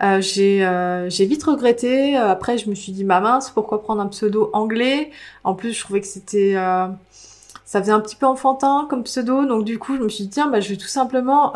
Euh, 0.00 0.20
j'ai 0.20 0.64
euh, 0.64 1.10
j'ai 1.10 1.26
vite 1.26 1.42
regretté. 1.44 2.16
Après, 2.16 2.58
je 2.58 2.70
me 2.70 2.74
suis 2.74 2.92
dit, 2.92 3.04
ma 3.04 3.20
mince, 3.20 3.50
pourquoi 3.50 3.82
prendre 3.82 4.00
un 4.00 4.06
pseudo 4.08 4.50
anglais? 4.52 5.10
En 5.44 5.54
plus, 5.54 5.72
je 5.72 5.80
trouvais 5.80 6.00
que 6.00 6.06
c'était 6.06 6.54
ça 7.68 7.82
faisait 7.82 7.92
un 7.92 8.00
petit 8.00 8.16
peu 8.16 8.24
enfantin 8.24 8.86
comme 8.88 9.02
pseudo, 9.02 9.44
donc 9.44 9.62
du 9.62 9.78
coup, 9.78 9.98
je 9.98 10.02
me 10.02 10.08
suis 10.08 10.24
dit, 10.24 10.30
tiens, 10.30 10.48
bah, 10.48 10.58
je 10.58 10.70
vais 10.70 10.78
tout 10.78 10.86
simplement 10.86 11.52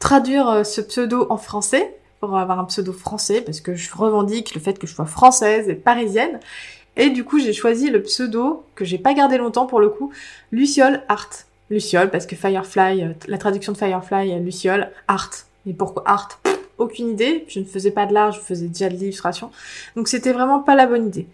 traduire 0.00 0.66
ce 0.66 0.80
pseudo 0.80 1.28
en 1.30 1.36
français 1.36 1.94
pour 2.18 2.36
avoir 2.36 2.58
un 2.58 2.64
pseudo 2.64 2.92
français 2.92 3.40
parce 3.40 3.60
que 3.60 3.76
je 3.76 3.94
revendique 3.94 4.56
le 4.56 4.60
fait 4.60 4.76
que 4.76 4.88
je 4.88 4.92
sois 4.92 5.06
française 5.06 5.68
et 5.68 5.76
parisienne. 5.76 6.40
Et 6.96 7.10
du 7.10 7.22
coup, 7.22 7.38
j'ai 7.38 7.52
choisi 7.52 7.90
le 7.90 8.02
pseudo 8.02 8.64
que 8.74 8.84
j'ai 8.84 8.98
pas 8.98 9.14
gardé 9.14 9.38
longtemps 9.38 9.66
pour 9.66 9.78
le 9.78 9.88
coup, 9.88 10.10
Luciole 10.50 11.02
Art. 11.08 11.30
Luciole 11.70 12.10
parce 12.10 12.26
que 12.26 12.34
Firefly, 12.34 13.14
la 13.28 13.38
traduction 13.38 13.72
de 13.72 13.78
Firefly, 13.78 14.40
Luciole 14.40 14.90
Art. 15.06 15.30
Et 15.64 15.74
pourquoi 15.74 16.02
Art 16.06 16.40
aucune 16.78 17.10
idée. 17.10 17.44
Je 17.46 17.60
ne 17.60 17.64
faisais 17.64 17.92
pas 17.92 18.06
de 18.06 18.14
l'art, 18.14 18.32
je 18.32 18.40
faisais 18.40 18.66
déjà 18.66 18.88
de 18.88 18.94
l'illustration. 18.94 19.52
Donc 19.94 20.08
c'était 20.08 20.32
vraiment 20.32 20.58
pas 20.58 20.74
la 20.74 20.86
bonne 20.86 21.06
idée. 21.06 21.28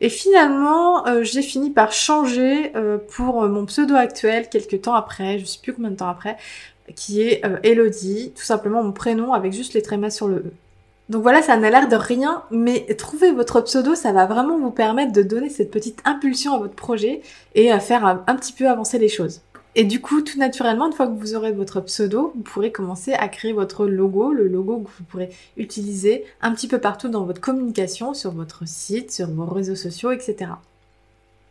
Et 0.00 0.08
finalement, 0.08 1.06
euh, 1.06 1.24
j'ai 1.24 1.42
fini 1.42 1.70
par 1.70 1.92
changer 1.92 2.72
euh, 2.76 2.98
pour 2.98 3.46
mon 3.48 3.66
pseudo 3.66 3.96
actuel 3.96 4.48
quelques 4.48 4.82
temps 4.82 4.94
après, 4.94 5.38
je 5.38 5.44
sais 5.44 5.58
plus 5.60 5.72
combien 5.72 5.90
de 5.90 5.96
temps 5.96 6.08
après, 6.08 6.36
qui 6.94 7.22
est 7.22 7.44
euh, 7.44 7.58
Elodie, 7.64 8.32
tout 8.36 8.44
simplement 8.44 8.82
mon 8.82 8.92
prénom 8.92 9.32
avec 9.32 9.52
juste 9.52 9.74
les 9.74 9.82
trémas 9.82 10.10
sur 10.10 10.28
le 10.28 10.36
E. 10.36 10.52
Donc 11.08 11.22
voilà, 11.22 11.42
ça 11.42 11.56
n'a 11.56 11.70
l'air 11.70 11.88
de 11.88 11.96
rien, 11.96 12.42
mais 12.50 12.80
trouver 12.96 13.32
votre 13.32 13.62
pseudo, 13.62 13.94
ça 13.94 14.12
va 14.12 14.26
vraiment 14.26 14.58
vous 14.58 14.70
permettre 14.70 15.12
de 15.12 15.22
donner 15.22 15.48
cette 15.48 15.70
petite 15.70 16.00
impulsion 16.04 16.54
à 16.54 16.58
votre 16.58 16.74
projet 16.74 17.22
et 17.54 17.72
à 17.72 17.80
faire 17.80 18.04
un 18.04 18.36
petit 18.36 18.52
peu 18.52 18.68
avancer 18.68 18.98
les 18.98 19.08
choses. 19.08 19.40
Et 19.78 19.84
du 19.84 20.00
coup, 20.00 20.22
tout 20.22 20.40
naturellement, 20.40 20.88
une 20.88 20.92
fois 20.92 21.06
que 21.06 21.12
vous 21.12 21.36
aurez 21.36 21.52
votre 21.52 21.80
pseudo, 21.80 22.32
vous 22.34 22.42
pourrez 22.42 22.72
commencer 22.72 23.12
à 23.12 23.28
créer 23.28 23.52
votre 23.52 23.86
logo, 23.86 24.32
le 24.32 24.48
logo 24.48 24.78
que 24.78 24.88
vous 24.98 25.04
pourrez 25.04 25.30
utiliser 25.56 26.24
un 26.40 26.52
petit 26.52 26.66
peu 26.66 26.80
partout 26.80 27.08
dans 27.08 27.24
votre 27.24 27.40
communication, 27.40 28.12
sur 28.12 28.32
votre 28.32 28.66
site, 28.66 29.12
sur 29.12 29.30
vos 29.30 29.44
réseaux 29.46 29.76
sociaux, 29.76 30.10
etc. 30.10 30.50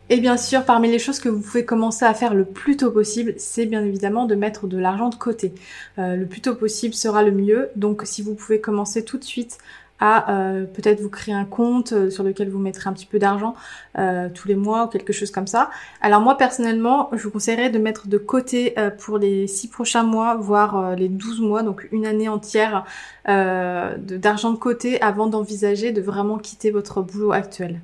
Et 0.09 0.19
bien 0.19 0.35
sûr, 0.35 0.65
parmi 0.65 0.91
les 0.91 0.99
choses 0.99 1.21
que 1.21 1.29
vous 1.29 1.39
pouvez 1.39 1.63
commencer 1.63 2.03
à 2.03 2.13
faire 2.13 2.33
le 2.33 2.43
plus 2.43 2.75
tôt 2.75 2.91
possible, 2.91 3.33
c'est 3.37 3.65
bien 3.65 3.81
évidemment 3.81 4.25
de 4.25 4.35
mettre 4.35 4.67
de 4.67 4.77
l'argent 4.77 5.07
de 5.07 5.15
côté. 5.15 5.53
Euh, 5.97 6.17
le 6.17 6.25
plus 6.25 6.41
tôt 6.41 6.55
possible 6.55 6.95
sera 6.95 7.23
le 7.23 7.31
mieux. 7.31 7.69
Donc 7.77 8.01
si 8.03 8.21
vous 8.21 8.35
pouvez 8.35 8.59
commencer 8.59 9.05
tout 9.05 9.17
de 9.17 9.23
suite 9.23 9.57
à 9.99 10.31
euh, 10.31 10.65
peut-être 10.65 11.01
vous 11.01 11.09
créer 11.09 11.33
un 11.33 11.45
compte 11.45 11.93
euh, 11.93 12.09
sur 12.09 12.23
lequel 12.23 12.49
vous 12.49 12.59
mettrez 12.59 12.89
un 12.89 12.93
petit 12.93 13.05
peu 13.05 13.17
d'argent 13.17 13.55
euh, 13.97 14.29
tous 14.33 14.47
les 14.47 14.55
mois 14.55 14.85
ou 14.85 14.87
quelque 14.87 15.13
chose 15.13 15.31
comme 15.31 15.47
ça. 15.47 15.69
Alors 16.01 16.21
moi 16.21 16.37
personnellement, 16.37 17.09
je 17.13 17.23
vous 17.23 17.31
conseillerais 17.31 17.69
de 17.69 17.79
mettre 17.79 18.07
de 18.07 18.17
côté 18.17 18.75
pour 18.99 19.17
les 19.17 19.47
six 19.47 19.67
prochains 19.67 20.03
mois, 20.03 20.35
voire 20.35 20.95
les 20.95 21.09
12 21.09 21.41
mois, 21.41 21.63
donc 21.63 21.87
une 21.91 22.05
année 22.05 22.29
entière 22.29 22.85
d'argent 23.25 24.51
de, 24.51 24.57
côté 24.57 25.01
avant 25.01 25.27
d'envisager 25.27 25.91
de 25.91 26.01
vraiment 26.01 26.37
quitter 26.37 26.71
votre 26.71 27.01
boulot 27.01 27.31
actuel. 27.31 27.81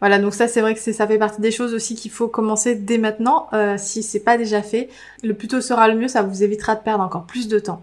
Voilà, 0.00 0.18
donc 0.18 0.34
ça 0.34 0.48
c'est 0.48 0.60
vrai 0.60 0.74
que 0.74 0.80
ça 0.80 1.06
fait 1.06 1.18
partie 1.18 1.40
des 1.40 1.50
choses 1.50 1.74
aussi 1.74 1.94
qu'il 1.94 2.10
faut 2.10 2.28
commencer 2.28 2.74
dès 2.74 2.98
maintenant. 2.98 3.48
si 3.76 4.02
c'est 4.02 4.20
pas 4.20 4.36
déjà 4.36 4.62
fait, 4.62 4.88
le 5.22 5.34
plus 5.34 5.48
tôt 5.48 5.60
sera 5.60 5.88
le 5.88 5.94
mieux, 5.94 6.08
ça 6.08 6.22
vous 6.22 6.42
évitera 6.42 6.74
de 6.74 6.80
perdre 6.80 7.04
encore 7.04 7.24
plus 7.24 7.48
de 7.48 7.58
temps. 7.58 7.82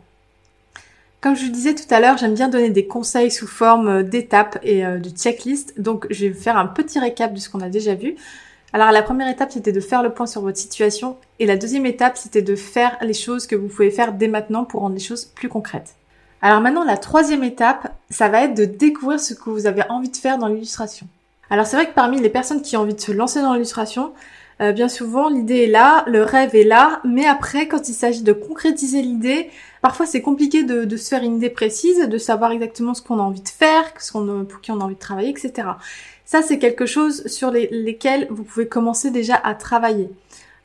Comme 1.24 1.38
je 1.38 1.46
vous 1.46 1.52
disais 1.52 1.74
tout 1.74 1.86
à 1.90 2.02
l'heure, 2.02 2.18
j'aime 2.18 2.34
bien 2.34 2.50
donner 2.50 2.70
des 2.70 2.86
conseils 2.86 3.32
sous 3.32 3.48
forme 3.48 3.88
euh, 3.88 4.04
d'étapes 4.04 4.60
et 4.62 4.86
euh, 4.86 5.00
de 5.00 5.10
checklist. 5.10 5.80
Donc 5.80 6.06
je 6.10 6.26
vais 6.26 6.34
faire 6.34 6.58
un 6.58 6.66
petit 6.66 7.00
récap 7.00 7.34
de 7.34 7.40
ce 7.40 7.50
qu'on 7.50 7.62
a 7.62 7.70
déjà 7.70 7.96
vu. 7.96 8.18
Alors 8.74 8.92
la 8.92 9.02
première 9.02 9.30
étape, 9.30 9.50
c'était 9.54 9.72
de 9.72 9.80
faire 9.80 10.04
le 10.04 10.10
point 10.10 10.26
sur 10.26 10.42
votre 10.42 10.58
situation. 10.58 11.16
Et 11.40 11.46
la 11.46 11.56
deuxième 11.56 11.86
étape, 11.86 12.18
c'était 12.18 12.42
de 12.42 12.58
faire 12.58 12.98
les 13.00 13.14
choses 13.14 13.48
que 13.48 13.56
vous 13.56 13.70
pouvez 13.70 13.90
faire 13.90 14.12
dès 14.12 14.28
maintenant 14.28 14.66
pour 14.66 14.82
rendre 14.82 14.96
les 14.96 15.02
choses 15.02 15.24
plus 15.24 15.48
concrètes. 15.48 15.96
Alors 16.42 16.60
maintenant, 16.60 16.84
la 16.84 16.98
troisième 16.98 17.46
étape, 17.46 17.94
ça 18.10 18.28
va 18.28 18.44
être 18.44 18.54
de 18.54 18.66
découvrir 18.66 19.18
ce 19.18 19.34
que 19.34 19.50
vous 19.50 19.66
avez 19.66 19.84
envie 19.88 20.10
de 20.10 20.18
faire 20.18 20.38
dans 20.38 20.48
l'illustration. 20.48 21.08
Alors 21.50 21.66
c'est 21.66 21.78
vrai 21.78 21.88
que 21.88 21.94
parmi 21.94 22.20
les 22.20 22.30
personnes 22.30 22.62
qui 22.62 22.76
ont 22.76 22.82
envie 22.82 22.96
de 22.96 23.00
se 23.00 23.14
lancer 23.14 23.42
dans 23.42 23.54
l'illustration, 23.54 24.12
euh, 24.62 24.72
bien 24.72 24.88
souvent, 24.88 25.30
l'idée 25.30 25.64
est 25.64 25.68
là, 25.68 26.04
le 26.08 26.24
rêve 26.24 26.56
est 26.56 26.64
là, 26.64 27.02
mais 27.04 27.26
après, 27.26 27.68
quand 27.68 27.90
il 27.90 27.94
s'agit 27.94 28.24
de 28.24 28.34
concrétiser 28.34 29.02
l'idée, 29.02 29.50
parfois 29.82 30.06
c'est 30.06 30.22
compliqué 30.22 30.64
de, 30.64 30.96
se 30.96 31.10
faire 31.10 31.24
une 31.24 31.38
idée 31.38 31.50
précise, 31.50 32.08
de 32.08 32.18
savoir 32.18 32.52
exactement 32.52 32.94
ce 32.94 33.02
qu'on 33.02 33.20
a 33.20 33.24
envie 33.24 33.42
de 33.42 33.50
faire, 33.50 33.86
ce 34.00 34.12
qu'on, 34.12 34.46
pour 34.46 34.62
qui 34.62 34.72
on 34.72 34.80
a 34.80 34.84
envie 34.84 34.96
de 34.96 35.00
travailler, 35.00 35.30
etc. 35.30 35.70
Ça, 36.26 36.42
c'est 36.42 36.60
quelque 36.60 36.86
chose 36.86 37.26
sur 37.28 37.52
les, 37.52 37.68
lesquels 37.72 38.28
vous 38.30 38.44
pouvez 38.44 38.68
commencer 38.68 39.12
déjà 39.12 39.36
à 39.36 39.56
travailler. 39.56 40.10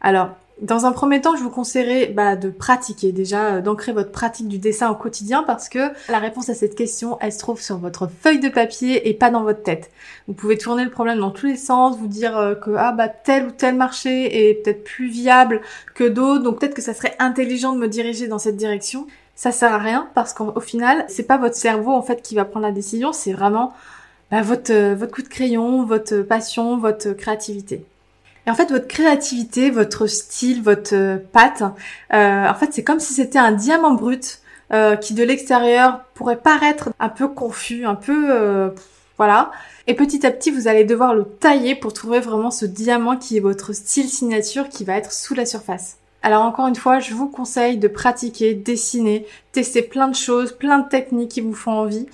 Alors, 0.00 0.30
dans 0.60 0.86
un 0.86 0.92
premier 0.92 1.20
temps, 1.20 1.36
je 1.36 1.42
vous 1.42 1.50
conseillerais 1.50 2.06
bah, 2.06 2.34
de 2.34 2.50
pratiquer 2.50 3.12
déjà, 3.12 3.54
euh, 3.54 3.60
d'ancrer 3.60 3.92
votre 3.92 4.10
pratique 4.10 4.48
du 4.48 4.58
dessin 4.58 4.90
au 4.90 4.94
quotidien 4.94 5.44
parce 5.44 5.68
que 5.68 5.90
la 6.08 6.18
réponse 6.18 6.48
à 6.48 6.54
cette 6.54 6.74
question, 6.74 7.16
elle 7.20 7.32
se 7.32 7.38
trouve 7.38 7.60
sur 7.60 7.78
votre 7.78 8.08
feuille 8.08 8.40
de 8.40 8.48
papier 8.48 9.08
et 9.08 9.14
pas 9.14 9.30
dans 9.30 9.44
votre 9.44 9.62
tête. 9.62 9.90
Vous 10.26 10.34
pouvez 10.34 10.58
tourner 10.58 10.84
le 10.84 10.90
problème 10.90 11.18
dans 11.18 11.30
tous 11.30 11.46
les 11.46 11.56
sens, 11.56 11.96
vous 11.96 12.08
dire 12.08 12.36
euh, 12.36 12.54
que 12.54 12.70
ah 12.76 12.92
bah 12.92 13.08
tel 13.08 13.46
ou 13.46 13.50
tel 13.50 13.76
marché 13.76 14.50
est 14.50 14.54
peut-être 14.54 14.82
plus 14.82 15.08
viable 15.08 15.60
que 15.94 16.04
d'autres, 16.04 16.42
donc 16.42 16.58
peut-être 16.58 16.74
que 16.74 16.82
ça 16.82 16.94
serait 16.94 17.14
intelligent 17.18 17.72
de 17.72 17.78
me 17.78 17.88
diriger 17.88 18.26
dans 18.26 18.38
cette 18.38 18.56
direction. 18.56 19.06
Ça 19.36 19.52
sert 19.52 19.72
à 19.72 19.78
rien 19.78 20.08
parce 20.14 20.32
qu'au 20.34 20.60
final, 20.60 21.04
c'est 21.08 21.22
pas 21.22 21.38
votre 21.38 21.54
cerveau 21.54 21.92
en 21.92 22.02
fait 22.02 22.20
qui 22.22 22.34
va 22.34 22.44
prendre 22.44 22.66
la 22.66 22.72
décision, 22.72 23.12
c'est 23.12 23.32
vraiment 23.32 23.72
bah, 24.32 24.42
votre 24.42 24.72
euh, 24.72 24.96
votre 24.96 25.12
coup 25.12 25.22
de 25.22 25.28
crayon, 25.28 25.84
votre 25.84 26.22
passion, 26.22 26.78
votre 26.78 27.12
créativité. 27.12 27.84
Et 28.48 28.50
en 28.50 28.54
fait, 28.54 28.70
votre 28.70 28.88
créativité, 28.88 29.68
votre 29.68 30.06
style, 30.06 30.62
votre 30.62 30.94
euh, 30.94 31.18
patte, 31.18 31.62
euh, 32.14 32.48
en 32.48 32.54
fait, 32.54 32.72
c'est 32.72 32.82
comme 32.82 32.98
si 32.98 33.12
c'était 33.12 33.38
un 33.38 33.52
diamant 33.52 33.92
brut 33.92 34.40
euh, 34.72 34.96
qui 34.96 35.12
de 35.12 35.22
l'extérieur 35.22 36.00
pourrait 36.14 36.38
paraître 36.38 36.88
un 36.98 37.10
peu 37.10 37.28
confus, 37.28 37.84
un 37.84 37.94
peu 37.94 38.72
voilà. 39.18 39.50
Et 39.86 39.92
petit 39.92 40.26
à 40.26 40.30
petit, 40.30 40.50
vous 40.50 40.66
allez 40.66 40.84
devoir 40.84 41.14
le 41.14 41.24
tailler 41.24 41.74
pour 41.74 41.92
trouver 41.92 42.20
vraiment 42.20 42.50
ce 42.50 42.64
diamant 42.64 43.18
qui 43.18 43.36
est 43.36 43.40
votre 43.40 43.74
style 43.74 44.08
signature 44.08 44.70
qui 44.70 44.84
va 44.84 44.96
être 44.96 45.12
sous 45.12 45.34
la 45.34 45.44
surface. 45.44 45.98
Alors 46.22 46.42
encore 46.42 46.68
une 46.68 46.76
fois, 46.76 47.00
je 47.00 47.12
vous 47.12 47.28
conseille 47.28 47.76
de 47.76 47.86
pratiquer, 47.86 48.54
dessiner, 48.54 49.26
tester 49.52 49.82
plein 49.82 50.08
de 50.08 50.14
choses, 50.14 50.52
plein 50.52 50.78
de 50.78 50.88
techniques 50.88 51.32
qui 51.32 51.42
vous 51.42 51.54
font 51.54 51.72
envie. 51.72 52.06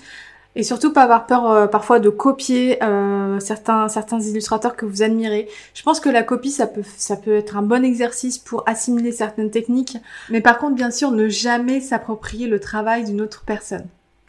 Et 0.56 0.62
surtout 0.62 0.92
pas 0.92 1.02
avoir 1.02 1.26
peur 1.26 1.50
euh, 1.50 1.66
parfois 1.66 1.98
de 1.98 2.08
copier 2.10 2.82
euh, 2.82 3.40
certains 3.40 3.88
certains 3.88 4.20
illustrateurs 4.20 4.76
que 4.76 4.86
vous 4.86 5.02
admirez. 5.02 5.48
Je 5.74 5.82
pense 5.82 5.98
que 5.98 6.08
la 6.08 6.22
copie 6.22 6.52
ça 6.52 6.66
peut 6.66 6.84
ça 6.96 7.16
peut 7.16 7.34
être 7.34 7.56
un 7.56 7.62
bon 7.62 7.84
exercice 7.84 8.38
pour 8.38 8.62
assimiler 8.68 9.10
certaines 9.10 9.50
techniques, 9.50 9.98
mais 10.30 10.40
par 10.40 10.58
contre 10.58 10.76
bien 10.76 10.92
sûr 10.92 11.10
ne 11.10 11.28
jamais 11.28 11.80
s'approprier 11.80 12.46
le 12.46 12.60
travail 12.60 13.04
d'une 13.04 13.20
autre 13.20 13.42
personne. 13.44 13.86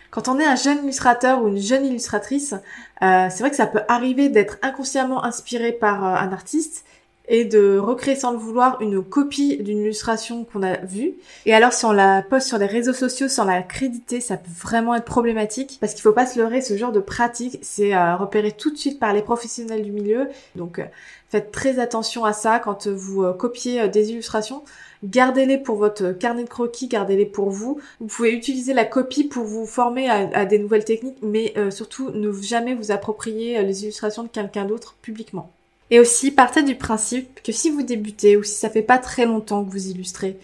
Quand 0.09 0.27
on 0.27 0.39
est 0.39 0.45
un 0.45 0.55
jeune 0.55 0.79
illustrateur 0.83 1.43
ou 1.43 1.49
une 1.49 1.59
jeune 1.59 1.85
illustratrice, 1.85 2.55
euh, 3.03 3.27
c'est 3.29 3.39
vrai 3.39 3.49
que 3.49 3.55
ça 3.55 3.67
peut 3.67 3.81
arriver 3.87 4.29
d'être 4.29 4.57
inconsciemment 4.61 5.23
inspiré 5.25 5.73
par 5.73 6.03
un 6.03 6.31
artiste 6.31 6.85
et 7.27 7.45
de 7.45 7.77
recréer 7.77 8.15
sans 8.15 8.31
le 8.31 8.37
vouloir 8.37 8.81
une 8.81 9.03
copie 9.03 9.57
d'une 9.57 9.79
illustration 9.79 10.45
qu'on 10.45 10.63
a 10.63 10.77
vue. 10.77 11.13
Et 11.45 11.53
alors 11.53 11.73
si 11.73 11.85
on 11.85 11.91
la 11.91 12.21
poste 12.21 12.47
sur 12.47 12.57
les 12.57 12.65
réseaux 12.65 12.93
sociaux 12.93 13.27
sans 13.27 13.45
la 13.45 13.61
créditer, 13.61 14.21
ça 14.21 14.37
peut 14.37 14.49
vraiment 14.61 14.95
être 14.95 15.05
problématique 15.05 15.77
parce 15.79 15.93
qu'il 15.93 16.01
faut 16.01 16.11
pas 16.11 16.25
se 16.25 16.39
leurrer, 16.39 16.61
ce 16.61 16.77
genre 16.77 16.91
de 16.91 16.99
pratique, 16.99 17.59
c'est 17.61 17.95
euh, 17.95 18.15
repéré 18.15 18.51
tout 18.51 18.71
de 18.71 18.77
suite 18.77 18.99
par 18.99 19.13
les 19.13 19.21
professionnels 19.21 19.83
du 19.83 19.91
milieu. 19.91 20.27
Donc 20.55 20.79
euh, 20.79 20.85
faites 21.29 21.51
très 21.51 21.79
attention 21.79 22.25
à 22.25 22.33
ça 22.33 22.59
quand 22.59 22.87
vous 22.87 23.23
euh, 23.23 23.33
copiez 23.33 23.87
des 23.89 24.11
illustrations. 24.11 24.63
Gardez-les 25.03 25.57
pour 25.57 25.75
votre 25.75 26.11
carnet 26.11 26.43
de 26.43 26.49
croquis, 26.49 26.87
gardez-les 26.87 27.25
pour 27.25 27.49
vous. 27.49 27.79
Vous 27.99 28.07
pouvez 28.07 28.31
utiliser 28.31 28.73
la 28.73 28.85
copie 28.85 29.25
pour 29.25 29.43
vous 29.43 29.65
former 29.65 30.09
à, 30.09 30.45
des 30.45 30.57
nouvelles 30.57 30.85
techniques, 30.85 31.17
mais 31.21 31.53
surtout 31.69 32.09
ne 32.09 32.31
jamais 32.31 32.73
vous 32.73 32.91
approprier 32.91 33.61
les 33.61 33.83
illustrations 33.83 34.23
de 34.23 34.29
quelqu'un 34.29 34.65
d'autre 34.65 34.95
publiquement. 35.03 35.54
Et 35.91 35.99
aussi, 35.99 36.31
partez 36.31 36.63
du 36.63 36.75
principe 36.75 37.41
que 37.43 37.51
si 37.51 37.69
vous 37.69 37.83
débutez 37.83 38.37
ou 38.37 38.43
si 38.43 38.55
ça 38.55 38.69
fait 38.69 38.81
pas 38.81 38.97
très 38.97 39.25
longtemps 39.25 39.63
que 39.63 39.71
vous 39.71 39.87
illustrez, 39.87 40.37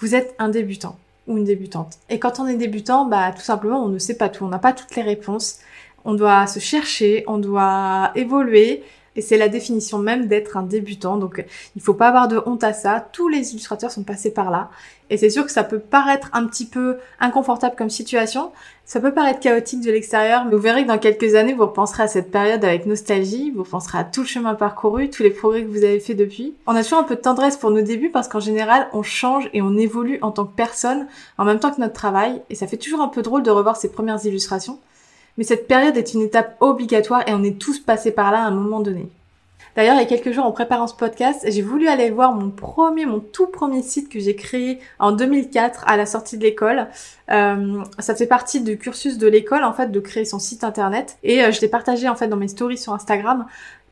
vous 0.00 0.14
êtes 0.14 0.34
un 0.38 0.48
débutant 0.48 0.98
ou 1.26 1.38
une 1.38 1.44
débutante. 1.44 1.98
Et 2.10 2.18
quand 2.18 2.38
on 2.40 2.46
est 2.46 2.56
débutant, 2.56 3.06
bah 3.06 3.32
tout 3.32 3.42
simplement, 3.42 3.82
on 3.82 3.88
ne 3.88 3.98
sait 3.98 4.16
pas 4.16 4.28
tout, 4.28 4.44
on 4.44 4.48
n'a 4.48 4.58
pas 4.58 4.72
toutes 4.72 4.94
les 4.96 5.02
réponses. 5.02 5.58
On 6.04 6.14
doit 6.14 6.46
se 6.46 6.60
chercher, 6.60 7.24
on 7.26 7.38
doit 7.38 8.12
évoluer, 8.14 8.84
et 9.16 9.22
c'est 9.22 9.36
la 9.36 9.48
définition 9.48 9.98
même 9.98 10.26
d'être 10.26 10.56
un 10.56 10.62
débutant. 10.62 11.16
Donc 11.16 11.44
il 11.74 11.82
faut 11.82 11.94
pas 11.94 12.08
avoir 12.08 12.28
de 12.28 12.40
honte 12.46 12.62
à 12.64 12.72
ça. 12.72 13.08
Tous 13.12 13.28
les 13.28 13.52
illustrateurs 13.52 13.90
sont 13.90 14.04
passés 14.04 14.30
par 14.30 14.50
là. 14.50 14.70
Et 15.08 15.16
c'est 15.16 15.30
sûr 15.30 15.44
que 15.44 15.52
ça 15.52 15.62
peut 15.62 15.78
paraître 15.78 16.30
un 16.32 16.46
petit 16.46 16.66
peu 16.66 16.96
inconfortable 17.20 17.76
comme 17.76 17.90
situation. 17.90 18.50
Ça 18.84 19.00
peut 19.00 19.12
paraître 19.12 19.40
chaotique 19.40 19.80
de 19.80 19.90
l'extérieur, 19.90 20.44
mais 20.44 20.52
vous 20.52 20.60
verrez 20.60 20.82
que 20.82 20.88
dans 20.88 20.98
quelques 20.98 21.34
années, 21.34 21.54
vous 21.54 21.66
repenserez 21.66 22.04
à 22.04 22.08
cette 22.08 22.30
période 22.30 22.64
avec 22.64 22.86
nostalgie, 22.86 23.52
vous 23.52 23.64
penserez 23.64 23.98
à 23.98 24.04
tout 24.04 24.22
le 24.22 24.26
chemin 24.26 24.54
parcouru, 24.54 25.10
tous 25.10 25.22
les 25.22 25.30
progrès 25.30 25.62
que 25.62 25.68
vous 25.68 25.84
avez 25.84 26.00
fait 26.00 26.14
depuis. 26.14 26.54
On 26.66 26.74
a 26.74 26.82
toujours 26.82 26.98
un 26.98 27.04
peu 27.04 27.16
de 27.16 27.20
tendresse 27.20 27.56
pour 27.56 27.70
nos 27.70 27.82
débuts 27.82 28.10
parce 28.10 28.28
qu'en 28.28 28.40
général, 28.40 28.88
on 28.92 29.02
change 29.02 29.48
et 29.52 29.62
on 29.62 29.76
évolue 29.76 30.18
en 30.22 30.32
tant 30.32 30.44
que 30.44 30.54
personne 30.54 31.06
en 31.38 31.44
même 31.44 31.60
temps 31.60 31.70
que 31.70 31.80
notre 31.80 31.94
travail. 31.94 32.42
Et 32.50 32.54
ça 32.56 32.66
fait 32.66 32.76
toujours 32.76 33.00
un 33.00 33.08
peu 33.08 33.22
drôle 33.22 33.42
de 33.42 33.50
revoir 33.50 33.76
ces 33.76 33.90
premières 33.90 34.24
illustrations. 34.24 34.78
Mais 35.38 35.44
cette 35.44 35.68
période 35.68 35.96
est 35.96 36.14
une 36.14 36.22
étape 36.22 36.56
obligatoire 36.60 37.28
et 37.28 37.34
on 37.34 37.42
est 37.42 37.58
tous 37.58 37.78
passés 37.78 38.12
par 38.12 38.30
là 38.32 38.38
à 38.38 38.46
un 38.46 38.50
moment 38.50 38.80
donné. 38.80 39.08
D'ailleurs, 39.76 39.96
il 39.96 39.98
y 39.98 40.02
a 40.02 40.06
quelques 40.06 40.32
jours 40.32 40.46
en 40.46 40.52
préparant 40.52 40.86
ce 40.86 40.94
podcast, 40.94 41.44
j'ai 41.46 41.60
voulu 41.60 41.86
aller 41.86 42.08
voir 42.08 42.32
mon 42.32 42.48
premier, 42.48 43.04
mon 43.04 43.20
tout 43.20 43.46
premier 43.46 43.82
site 43.82 44.08
que 44.08 44.18
j'ai 44.18 44.34
créé 44.34 44.78
en 44.98 45.12
2004 45.12 45.84
à 45.86 45.98
la 45.98 46.06
sortie 46.06 46.38
de 46.38 46.42
l'école. 46.42 46.88
Euh, 47.30 47.82
ça 47.98 48.14
fait 48.14 48.26
partie 48.26 48.62
du 48.62 48.78
cursus 48.78 49.18
de 49.18 49.26
l'école 49.26 49.64
en 49.64 49.74
fait 49.74 49.92
de 49.92 50.00
créer 50.00 50.24
son 50.24 50.38
site 50.38 50.64
internet 50.64 51.18
et 51.22 51.42
euh, 51.42 51.50
je 51.50 51.60
l'ai 51.60 51.68
partagé 51.68 52.08
en 52.08 52.14
fait 52.14 52.28
dans 52.28 52.36
mes 52.36 52.48
stories 52.48 52.78
sur 52.78 52.94
Instagram 52.94 53.44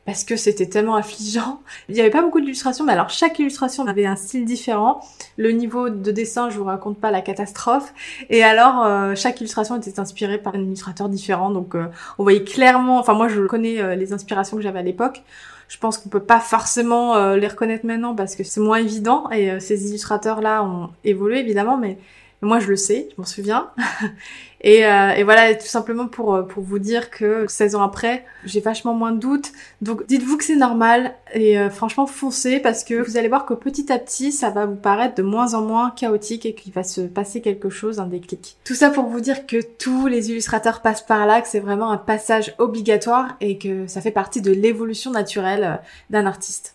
parce 0.05 0.23
que 0.23 0.35
c'était 0.35 0.67
tellement 0.67 0.95
affligeant. 0.95 1.61
Il 1.89 1.95
n'y 1.95 2.01
avait 2.01 2.11
pas 2.11 2.21
beaucoup 2.21 2.39
d'illustrations, 2.39 2.85
mais 2.85 2.93
alors 2.93 3.09
chaque 3.09 3.39
illustration 3.39 3.87
avait 3.87 4.05
un 4.05 4.15
style 4.15 4.45
différent. 4.45 5.01
Le 5.37 5.49
niveau 5.51 5.89
de 5.89 6.11
dessin, 6.11 6.49
je 6.49 6.57
vous 6.57 6.63
raconte 6.63 6.99
pas 6.99 7.09
la 7.09 7.21
catastrophe. 7.21 7.93
Et 8.29 8.43
alors, 8.43 8.85
euh, 8.85 9.15
chaque 9.15 9.41
illustration 9.41 9.75
était 9.75 9.99
inspirée 9.99 10.37
par 10.37 10.55
un 10.55 10.61
illustrateur 10.61 11.09
différent. 11.09 11.49
Donc, 11.49 11.73
euh, 11.73 11.87
on 12.19 12.23
voyait 12.23 12.43
clairement, 12.43 12.99
enfin 12.99 13.13
moi 13.13 13.27
je 13.27 13.41
connais 13.41 13.81
euh, 13.81 13.95
les 13.95 14.13
inspirations 14.13 14.57
que 14.57 14.63
j'avais 14.63 14.79
à 14.79 14.83
l'époque. 14.83 15.23
Je 15.67 15.79
pense 15.79 15.97
qu'on 15.97 16.09
peut 16.09 16.19
pas 16.19 16.39
forcément 16.39 17.33
les 17.33 17.47
reconnaître 17.47 17.87
maintenant 17.87 18.13
parce 18.13 18.35
que 18.35 18.43
c'est 18.43 18.59
moins 18.59 18.77
évident 18.77 19.31
et 19.31 19.59
ces 19.59 19.89
illustrateurs-là 19.89 20.63
ont 20.63 20.89
évolué 21.03 21.39
évidemment, 21.39 21.75
mais 21.75 21.97
moi, 22.41 22.59
je 22.59 22.67
le 22.67 22.75
sais, 22.75 23.09
je 23.11 23.15
m'en 23.17 23.25
souviens. 23.25 23.71
et, 24.61 24.85
euh, 24.85 25.11
et, 25.11 25.23
voilà, 25.23 25.55
tout 25.55 25.65
simplement 25.65 26.07
pour, 26.07 26.35
euh, 26.35 26.43
pour 26.43 26.63
vous 26.63 26.79
dire 26.79 27.09
que 27.09 27.45
16 27.47 27.75
ans 27.75 27.83
après, 27.83 28.25
j'ai 28.43 28.59
vachement 28.59 28.93
moins 28.93 29.11
de 29.11 29.19
doutes. 29.19 29.51
Donc, 29.81 30.05
dites-vous 30.07 30.37
que 30.37 30.43
c'est 30.43 30.55
normal 30.55 31.15
et 31.33 31.57
euh, 31.57 31.69
franchement, 31.69 32.05
foncez 32.05 32.59
parce 32.59 32.83
que 32.83 32.95
vous 32.95 33.17
allez 33.17 33.29
voir 33.29 33.45
que 33.45 33.53
petit 33.53 33.91
à 33.91 33.99
petit, 33.99 34.31
ça 34.31 34.49
va 34.49 34.65
vous 34.65 34.75
paraître 34.75 35.15
de 35.15 35.23
moins 35.23 35.53
en 35.53 35.61
moins 35.61 35.91
chaotique 35.91 36.45
et 36.45 36.53
qu'il 36.53 36.73
va 36.73 36.83
se 36.83 37.01
passer 37.01 37.41
quelque 37.41 37.69
chose, 37.69 37.99
un 37.99 38.07
déclic. 38.07 38.57
Tout 38.63 38.75
ça 38.75 38.89
pour 38.89 39.05
vous 39.05 39.21
dire 39.21 39.47
que 39.47 39.57
tous 39.79 40.07
les 40.07 40.29
illustrateurs 40.29 40.81
passent 40.81 41.05
par 41.05 41.25
là, 41.25 41.41
que 41.41 41.47
c'est 41.47 41.59
vraiment 41.59 41.91
un 41.91 41.97
passage 41.97 42.53
obligatoire 42.57 43.35
et 43.41 43.57
que 43.57 43.87
ça 43.87 44.01
fait 44.01 44.11
partie 44.11 44.41
de 44.41 44.51
l'évolution 44.51 45.11
naturelle 45.11 45.79
d'un 46.09 46.25
artiste. 46.25 46.74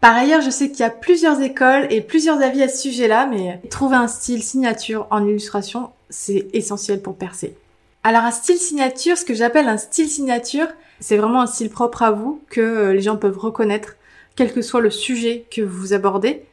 Par 0.00 0.16
ailleurs, 0.16 0.40
je 0.40 0.48
sais 0.48 0.70
qu'il 0.70 0.80
y 0.80 0.84
a 0.84 0.90
plusieurs 0.90 1.40
écoles 1.42 1.86
et 1.90 2.00
plusieurs 2.00 2.40
avis 2.40 2.62
à 2.62 2.68
ce 2.68 2.78
sujet-là, 2.78 3.26
mais 3.26 3.60
trouver 3.68 3.96
un 3.96 4.08
style 4.08 4.42
signature 4.42 5.06
en 5.10 5.26
illustration, 5.26 5.90
c'est 6.08 6.48
essentiel 6.54 7.02
pour 7.02 7.16
percer. 7.16 7.54
Alors 8.02 8.24
un 8.24 8.30
style 8.30 8.56
signature, 8.56 9.18
ce 9.18 9.26
que 9.26 9.34
j'appelle 9.34 9.68
un 9.68 9.76
style 9.76 10.08
signature, 10.08 10.68
c'est 11.00 11.18
vraiment 11.18 11.42
un 11.42 11.46
style 11.46 11.68
propre 11.68 12.02
à 12.02 12.12
vous 12.12 12.40
que 12.48 12.60
euh, 12.60 12.92
les 12.94 13.02
gens 13.02 13.16
peuvent 13.16 13.38
reconnaître, 13.38 13.96
quel 14.36 14.54
que 14.54 14.62
soit 14.62 14.80
le 14.80 14.90
sujet 14.90 15.44
que 15.54 15.60
vous 15.60 15.92
abordez. 15.92 16.44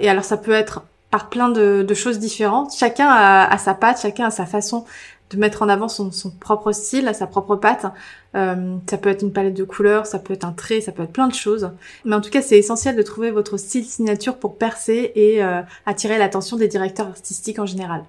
Et 0.00 0.08
alors 0.08 0.24
ça 0.24 0.36
peut 0.36 0.52
être 0.52 0.82
par 1.12 1.28
plein 1.28 1.48
de, 1.48 1.94
choses 1.94 2.18
différentes. 2.18 2.74
Chacun 2.74 3.08
a, 3.08 3.44
a, 3.44 3.58
sa 3.58 3.74
patte, 3.74 4.02
chacun 4.02 4.26
a 4.26 4.30
sa 4.30 4.44
façon 4.44 4.84
de 5.30 5.36
mettre 5.36 5.62
en 5.62 5.68
avant 5.68 5.88
son, 5.88 6.10
son 6.10 6.30
propre 6.30 6.72
style, 6.72 7.10
sa 7.14 7.26
propre 7.26 7.56
patte. 7.56 7.86
Euh, 8.34 8.76
ça 8.88 8.98
peut 8.98 9.10
être 9.10 9.22
une 9.22 9.32
palette 9.32 9.54
de 9.54 9.64
couleurs, 9.64 10.06
ça 10.06 10.18
peut 10.18 10.34
être 10.34 10.44
un 10.44 10.52
trait, 10.52 10.80
ça 10.80 10.92
peut 10.92 11.02
être 11.02 11.12
plein 11.12 11.28
de 11.28 11.34
choses. 11.34 11.70
Mais 12.04 12.14
en 12.14 12.20
tout 12.20 12.30
cas, 12.30 12.42
c'est 12.42 12.58
essentiel 12.58 12.96
de 12.96 13.02
trouver 13.02 13.30
votre 13.30 13.56
style 13.56 13.84
signature 13.84 14.36
pour 14.36 14.56
percer 14.56 15.12
et 15.14 15.42
euh, 15.42 15.62
attirer 15.86 16.18
l'attention 16.18 16.56
des 16.56 16.68
directeurs 16.68 17.08
artistiques 17.08 17.58
en 17.58 17.66
général. 17.66 18.04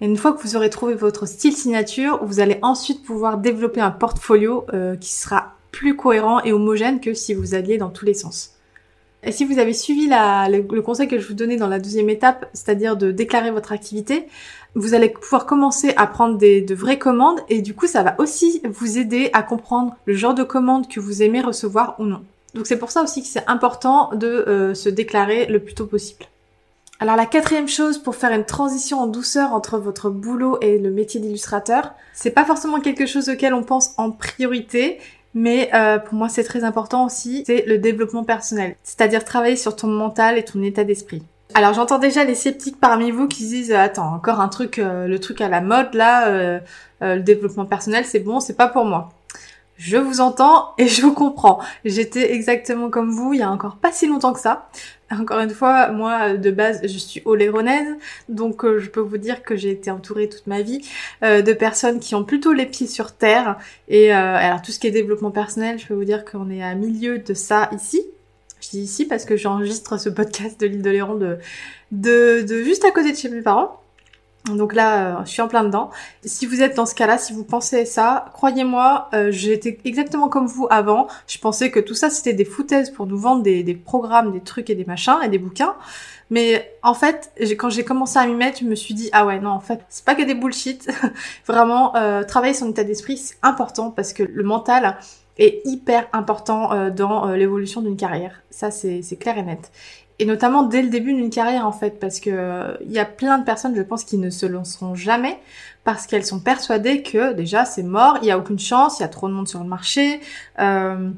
Et 0.00 0.04
une 0.04 0.16
fois 0.16 0.32
que 0.32 0.42
vous 0.42 0.56
aurez 0.56 0.70
trouvé 0.70 0.94
votre 0.94 1.26
style 1.26 1.54
signature, 1.54 2.22
vous 2.24 2.40
allez 2.40 2.58
ensuite 2.62 3.02
pouvoir 3.02 3.38
développer 3.38 3.80
un 3.80 3.90
portfolio 3.90 4.66
euh, 4.74 4.96
qui 4.96 5.12
sera 5.12 5.54
plus 5.72 5.96
cohérent 5.96 6.42
et 6.42 6.52
homogène 6.52 7.00
que 7.00 7.14
si 7.14 7.34
vous 7.34 7.54
alliez 7.54 7.78
dans 7.78 7.90
tous 7.90 8.04
les 8.04 8.14
sens. 8.14 8.55
Et 9.22 9.32
si 9.32 9.44
vous 9.44 9.58
avez 9.58 9.72
suivi 9.72 10.08
le, 10.08 10.80
conseil 10.80 11.08
que 11.08 11.18
je 11.18 11.26
vous 11.26 11.34
donnais 11.34 11.56
dans 11.56 11.68
la 11.68 11.78
deuxième 11.78 12.08
étape, 12.08 12.48
c'est-à-dire 12.52 12.96
de 12.96 13.10
déclarer 13.10 13.50
votre 13.50 13.72
activité, 13.72 14.28
vous 14.74 14.94
allez 14.94 15.08
pouvoir 15.08 15.46
commencer 15.46 15.94
à 15.96 16.06
prendre 16.06 16.36
des, 16.36 16.60
de 16.60 16.74
vraies 16.74 16.98
commandes 16.98 17.40
et 17.48 17.62
du 17.62 17.74
coup 17.74 17.86
ça 17.86 18.02
va 18.02 18.14
aussi 18.18 18.60
vous 18.68 18.98
aider 18.98 19.30
à 19.32 19.42
comprendre 19.42 19.96
le 20.04 20.14
genre 20.14 20.34
de 20.34 20.42
commandes 20.42 20.86
que 20.88 21.00
vous 21.00 21.22
aimez 21.22 21.40
recevoir 21.40 21.96
ou 21.98 22.04
non. 22.04 22.22
Donc 22.54 22.66
c'est 22.66 22.78
pour 22.78 22.90
ça 22.90 23.02
aussi 23.02 23.22
que 23.22 23.28
c'est 23.28 23.46
important 23.48 24.10
de 24.14 24.26
euh, 24.26 24.74
se 24.74 24.88
déclarer 24.88 25.46
le 25.46 25.60
plus 25.60 25.74
tôt 25.74 25.86
possible. 25.86 26.26
Alors 26.98 27.16
la 27.16 27.26
quatrième 27.26 27.68
chose 27.68 27.98
pour 27.98 28.16
faire 28.16 28.32
une 28.32 28.46
transition 28.46 29.00
en 29.00 29.06
douceur 29.06 29.52
entre 29.52 29.76
votre 29.78 30.08
boulot 30.08 30.58
et 30.62 30.78
le 30.78 30.90
métier 30.90 31.20
d'illustrateur, 31.20 31.92
c'est 32.14 32.30
pas 32.30 32.46
forcément 32.46 32.80
quelque 32.80 33.04
chose 33.04 33.28
auquel 33.28 33.52
on 33.52 33.62
pense 33.62 33.92
en 33.98 34.10
priorité, 34.10 34.98
mais 35.36 35.68
euh, 35.74 35.98
pour 35.98 36.14
moi 36.14 36.30
c'est 36.30 36.42
très 36.42 36.64
important 36.64 37.04
aussi, 37.04 37.44
c'est 37.46 37.66
le 37.66 37.76
développement 37.76 38.24
personnel, 38.24 38.74
c'est-à-dire 38.82 39.22
travailler 39.22 39.54
sur 39.54 39.76
ton 39.76 39.86
mental 39.86 40.38
et 40.38 40.44
ton 40.44 40.62
état 40.62 40.82
d'esprit. 40.82 41.22
Alors 41.54 41.74
j'entends 41.74 41.98
déjà 41.98 42.24
les 42.24 42.34
sceptiques 42.34 42.80
parmi 42.80 43.10
vous 43.10 43.28
qui 43.28 43.44
se 43.44 43.50
disent 43.50 43.72
attends 43.72 44.14
encore 44.14 44.40
un 44.40 44.48
truc, 44.48 44.78
euh, 44.78 45.06
le 45.06 45.18
truc 45.20 45.42
à 45.42 45.48
la 45.48 45.60
mode 45.60 45.92
là, 45.92 46.28
euh, 46.28 46.58
le 47.02 47.20
développement 47.20 47.66
personnel 47.66 48.06
c'est 48.06 48.18
bon, 48.18 48.40
c'est 48.40 48.56
pas 48.56 48.68
pour 48.68 48.86
moi. 48.86 49.10
Je 49.76 49.98
vous 49.98 50.22
entends 50.22 50.72
et 50.78 50.88
je 50.88 51.02
vous 51.02 51.12
comprends. 51.12 51.60
J'étais 51.84 52.32
exactement 52.32 52.88
comme 52.88 53.10
vous 53.10 53.34
il 53.34 53.40
y 53.40 53.42
a 53.42 53.50
encore 53.50 53.76
pas 53.76 53.92
si 53.92 54.06
longtemps 54.06 54.32
que 54.32 54.40
ça. 54.40 54.70
Encore 55.10 55.38
une 55.38 55.50
fois, 55.50 55.92
moi 55.92 56.34
de 56.34 56.50
base 56.50 56.80
je 56.82 56.98
suis 56.98 57.22
oléronaise, 57.24 57.94
donc 58.28 58.64
euh, 58.64 58.80
je 58.80 58.90
peux 58.90 59.00
vous 59.00 59.18
dire 59.18 59.44
que 59.44 59.54
j'ai 59.54 59.70
été 59.70 59.88
entourée 59.88 60.28
toute 60.28 60.48
ma 60.48 60.62
vie 60.62 60.80
euh, 61.22 61.42
de 61.42 61.52
personnes 61.52 62.00
qui 62.00 62.16
ont 62.16 62.24
plutôt 62.24 62.52
les 62.52 62.66
pieds 62.66 62.88
sur 62.88 63.12
terre. 63.12 63.56
Et 63.86 64.12
euh, 64.12 64.16
alors 64.16 64.62
tout 64.62 64.72
ce 64.72 64.80
qui 64.80 64.88
est 64.88 64.90
développement 64.90 65.30
personnel, 65.30 65.78
je 65.78 65.86
peux 65.86 65.94
vous 65.94 66.04
dire 66.04 66.24
qu'on 66.24 66.50
est 66.50 66.62
à 66.62 66.74
milieu 66.74 67.18
de 67.18 67.34
ça 67.34 67.70
ici. 67.72 68.02
Je 68.60 68.70
dis 68.70 68.80
ici 68.80 69.04
parce 69.04 69.24
que 69.24 69.36
j'enregistre 69.36 69.96
ce 69.96 70.08
podcast 70.08 70.60
de 70.60 70.66
l'île 70.66 70.82
de 70.82 70.90
Léron 70.90 71.14
de, 71.14 71.38
de, 71.92 72.42
de 72.42 72.62
juste 72.64 72.84
à 72.84 72.90
côté 72.90 73.12
de 73.12 73.16
chez 73.16 73.28
mes 73.28 73.42
parents. 73.42 73.80
Donc 74.54 74.74
là, 74.74 75.18
euh, 75.20 75.24
je 75.24 75.30
suis 75.30 75.42
en 75.42 75.48
plein 75.48 75.64
dedans. 75.64 75.90
Si 76.24 76.46
vous 76.46 76.62
êtes 76.62 76.76
dans 76.76 76.86
ce 76.86 76.94
cas-là, 76.94 77.18
si 77.18 77.32
vous 77.32 77.44
pensez 77.44 77.84
ça, 77.84 78.26
croyez-moi, 78.32 79.08
euh, 79.14 79.30
j'étais 79.30 79.78
exactement 79.84 80.28
comme 80.28 80.46
vous 80.46 80.66
avant. 80.70 81.08
Je 81.26 81.38
pensais 81.38 81.70
que 81.70 81.80
tout 81.80 81.94
ça, 81.94 82.10
c'était 82.10 82.32
des 82.32 82.44
foutaises 82.44 82.90
pour 82.90 83.06
nous 83.06 83.18
vendre 83.18 83.42
des, 83.42 83.74
programmes, 83.74 84.32
des 84.32 84.40
trucs 84.40 84.70
et 84.70 84.74
des 84.74 84.84
machins 84.84 85.16
et 85.24 85.28
des 85.28 85.38
bouquins. 85.38 85.74
Mais 86.30 86.72
en 86.82 86.94
fait, 86.94 87.32
quand 87.58 87.70
j'ai 87.70 87.84
commencé 87.84 88.18
à 88.18 88.26
m'y 88.26 88.34
mettre, 88.34 88.58
je 88.60 88.64
me 88.64 88.74
suis 88.74 88.94
dit, 88.94 89.08
ah 89.12 89.26
ouais, 89.26 89.40
non, 89.40 89.50
en 89.50 89.60
fait, 89.60 89.80
c'est 89.88 90.04
pas 90.04 90.14
que 90.14 90.22
des 90.22 90.34
bullshit. 90.34 90.88
Vraiment, 91.46 91.94
euh, 91.96 92.22
travailler 92.22 92.54
son 92.54 92.70
état 92.70 92.84
d'esprit, 92.84 93.16
c'est 93.16 93.36
important 93.42 93.90
parce 93.90 94.12
que 94.12 94.22
le 94.22 94.42
mental 94.42 94.96
est 95.38 95.60
hyper 95.66 96.08
important 96.14 96.88
dans 96.88 97.28
l'évolution 97.32 97.82
d'une 97.82 97.96
carrière. 97.96 98.42
Ça, 98.50 98.70
c'est 98.70 99.02
clair 99.20 99.36
et 99.36 99.42
net 99.42 99.70
et 100.18 100.24
notamment 100.24 100.62
dès 100.62 100.82
le 100.82 100.88
début 100.88 101.12
d'une 101.12 101.30
carrière 101.30 101.66
en 101.66 101.72
fait 101.72 102.00
parce 102.00 102.20
que 102.20 102.76
il 102.84 102.92
y 102.92 102.98
a 102.98 103.04
plein 103.04 103.38
de 103.38 103.44
personnes 103.44 103.74
je 103.76 103.82
pense 103.82 104.04
qui 104.04 104.18
ne 104.18 104.30
se 104.30 104.46
lanceront 104.46 104.94
jamais 104.94 105.38
parce 105.84 106.06
qu'elles 106.06 106.24
sont 106.26 106.40
persuadées 106.40 107.02
que 107.02 107.32
déjà 107.32 107.64
c'est 107.64 107.82
mort, 107.82 108.18
il 108.22 108.28
y 108.28 108.30
a 108.30 108.38
aucune 108.38 108.58
chance, 108.58 108.98
il 108.98 109.02
y 109.02 109.04
a 109.04 109.08
trop 109.08 109.28
de 109.28 109.34
monde 109.34 109.48
sur 109.48 109.60
le 109.60 109.68
marché, 109.68 110.20
euh, 110.58 111.10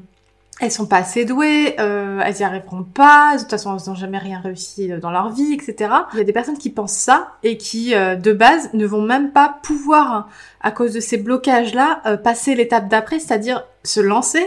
elles 0.59 0.71
sont 0.71 0.85
pas 0.85 0.97
assez 0.97 1.23
douées, 1.23 1.75
euh, 1.79 2.21
elles 2.23 2.39
y 2.39 2.43
arriveront 2.43 2.83
pas, 2.83 3.35
de 3.35 3.41
toute 3.41 3.49
façon 3.49 3.75
elles 3.77 3.89
n'ont 3.89 3.95
jamais 3.95 4.17
rien 4.17 4.41
réussi 4.41 4.89
dans 5.01 5.11
leur 5.11 5.29
vie, 5.29 5.53
etc. 5.53 5.91
Il 6.13 6.17
y 6.17 6.21
a 6.21 6.25
des 6.25 6.33
personnes 6.33 6.57
qui 6.57 6.69
pensent 6.69 6.93
ça 6.93 7.35
et 7.43 7.57
qui 7.57 7.95
euh, 7.95 8.15
de 8.15 8.33
base 8.33 8.69
ne 8.73 8.85
vont 8.85 9.01
même 9.01 9.31
pas 9.31 9.59
pouvoir 9.63 10.29
à 10.61 10.71
cause 10.71 10.93
de 10.93 10.99
ces 10.99 11.17
blocages 11.17 11.73
là 11.73 12.01
euh, 12.05 12.17
passer 12.17 12.55
l'étape 12.55 12.89
d'après, 12.89 13.19
c'est-à-dire 13.19 13.63
se 13.83 14.01
lancer 14.01 14.45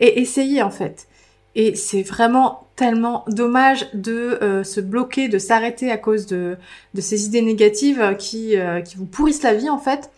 et 0.00 0.20
essayer 0.20 0.62
en 0.62 0.70
fait. 0.70 1.06
Et 1.54 1.74
c'est 1.74 2.02
vraiment 2.02 2.66
tellement 2.76 3.24
dommage 3.28 3.88
de 3.92 4.38
euh, 4.42 4.64
se 4.64 4.80
bloquer, 4.80 5.28
de 5.28 5.38
s'arrêter 5.38 5.90
à 5.90 5.98
cause 5.98 6.26
de, 6.26 6.56
ces 6.98 7.26
idées 7.26 7.42
négatives 7.42 8.16
qui, 8.18 8.56
euh, 8.56 8.80
qui 8.80 8.96
vous 8.96 9.04
pourrissent 9.04 9.42
la 9.42 9.54
vie 9.54 9.68
en 9.68 9.78
fait. 9.78 10.10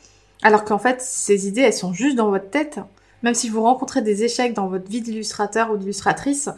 Alors 0.43 0.65
qu'en 0.65 0.79
fait, 0.79 1.01
ces 1.01 1.49
idées, 1.49 1.63
elles 1.63 1.73
sont 1.73 1.93
juste 1.93 2.17
dans 2.17 2.31
votre 2.31 2.51
tête. 2.51 2.79
Même 3.23 3.35
si 3.35 3.49
vous 3.49 3.63
rencontrez 3.63 4.03
des 4.03 4.23
échecs 4.23 4.53
dans 4.53 4.69
votre 4.69 4.89
vie 4.89 5.01
d'illustrateur 5.01 5.71
ou 5.73 5.77
d'illustratrice, 5.77 6.51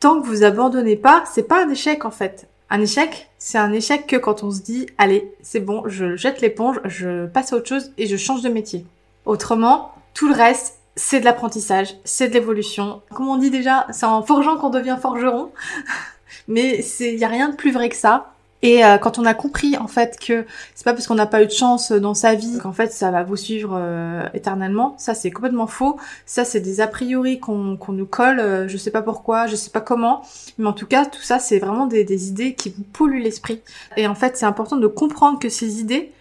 tant 0.00 0.20
que 0.20 0.26
vous 0.26 0.44
abandonnez 0.44 0.96
pas, 0.96 1.24
c'est 1.32 1.42
pas 1.42 1.64
un 1.64 1.68
échec 1.68 2.04
en 2.04 2.10
fait. 2.10 2.46
Un 2.70 2.80
échec, 2.80 3.28
c'est 3.38 3.58
un 3.58 3.72
échec 3.72 4.06
que 4.06 4.16
quand 4.16 4.42
on 4.42 4.50
se 4.50 4.60
dit, 4.60 4.86
allez, 4.96 5.32
c'est 5.42 5.60
bon, 5.60 5.82
je 5.86 6.16
jette 6.16 6.40
l'éponge, 6.40 6.80
je 6.84 7.26
passe 7.26 7.52
à 7.52 7.56
autre 7.56 7.68
chose 7.68 7.92
et 7.98 8.06
je 8.06 8.16
change 8.16 8.42
de 8.42 8.48
métier. 8.48 8.86
Autrement, 9.26 9.92
tout 10.14 10.28
le 10.28 10.34
reste, 10.34 10.78
c'est 10.96 11.20
de 11.20 11.24
l'apprentissage, 11.24 11.96
c'est 12.04 12.28
de 12.28 12.34
l'évolution. 12.34 13.02
Comme 13.14 13.28
on 13.28 13.36
dit 13.36 13.50
déjà, 13.50 13.86
c'est 13.90 14.06
en 14.06 14.22
forgeant 14.22 14.56
qu'on 14.56 14.70
devient 14.70 14.98
forgeron. 15.00 15.50
Mais 16.48 16.82
c'est, 16.82 17.14
y 17.14 17.24
a 17.24 17.28
rien 17.28 17.48
de 17.48 17.56
plus 17.56 17.72
vrai 17.72 17.88
que 17.88 17.96
ça. 17.96 18.34
Et 18.64 18.82
euh, 18.82 18.96
quand 18.96 19.18
on 19.18 19.26
a 19.26 19.34
compris 19.34 19.76
en 19.76 19.88
fait 19.88 20.18
que 20.18 20.46
c'est 20.74 20.84
pas 20.84 20.94
parce 20.94 21.06
qu'on 21.06 21.16
n'a 21.16 21.26
pas 21.26 21.42
eu 21.42 21.46
de 21.46 21.50
chance 21.50 21.92
dans 21.92 22.14
sa 22.14 22.34
vie 22.34 22.58
qu'en 22.62 22.72
fait 22.72 22.90
ça 22.92 23.10
va 23.10 23.22
vous 23.22 23.36
suivre 23.36 23.76
euh, 23.78 24.26
éternellement, 24.32 24.94
ça 24.96 25.12
c'est 25.12 25.30
complètement 25.30 25.66
faux. 25.66 25.98
Ça 26.24 26.46
c'est 26.46 26.60
des 26.60 26.80
a 26.80 26.86
priori 26.86 27.38
qu'on 27.40 27.76
qu'on 27.76 27.92
nous 27.92 28.06
colle, 28.06 28.40
euh, 28.40 28.66
je 28.66 28.78
sais 28.78 28.90
pas 28.90 29.02
pourquoi, 29.02 29.46
je 29.48 29.54
sais 29.54 29.68
pas 29.68 29.82
comment, 29.82 30.22
mais 30.56 30.66
en 30.66 30.72
tout 30.72 30.86
cas 30.86 31.04
tout 31.04 31.20
ça 31.20 31.38
c'est 31.38 31.58
vraiment 31.58 31.86
des, 31.86 32.04
des 32.04 32.28
idées 32.28 32.54
qui 32.54 32.70
vous 32.70 32.84
polluent 32.84 33.22
l'esprit. 33.22 33.60
Et 33.98 34.06
en 34.06 34.14
fait 34.14 34.38
c'est 34.38 34.46
important 34.46 34.76
de 34.76 34.86
comprendre 34.86 35.38
que 35.38 35.50
ces 35.50 35.80
idées, 35.80 36.12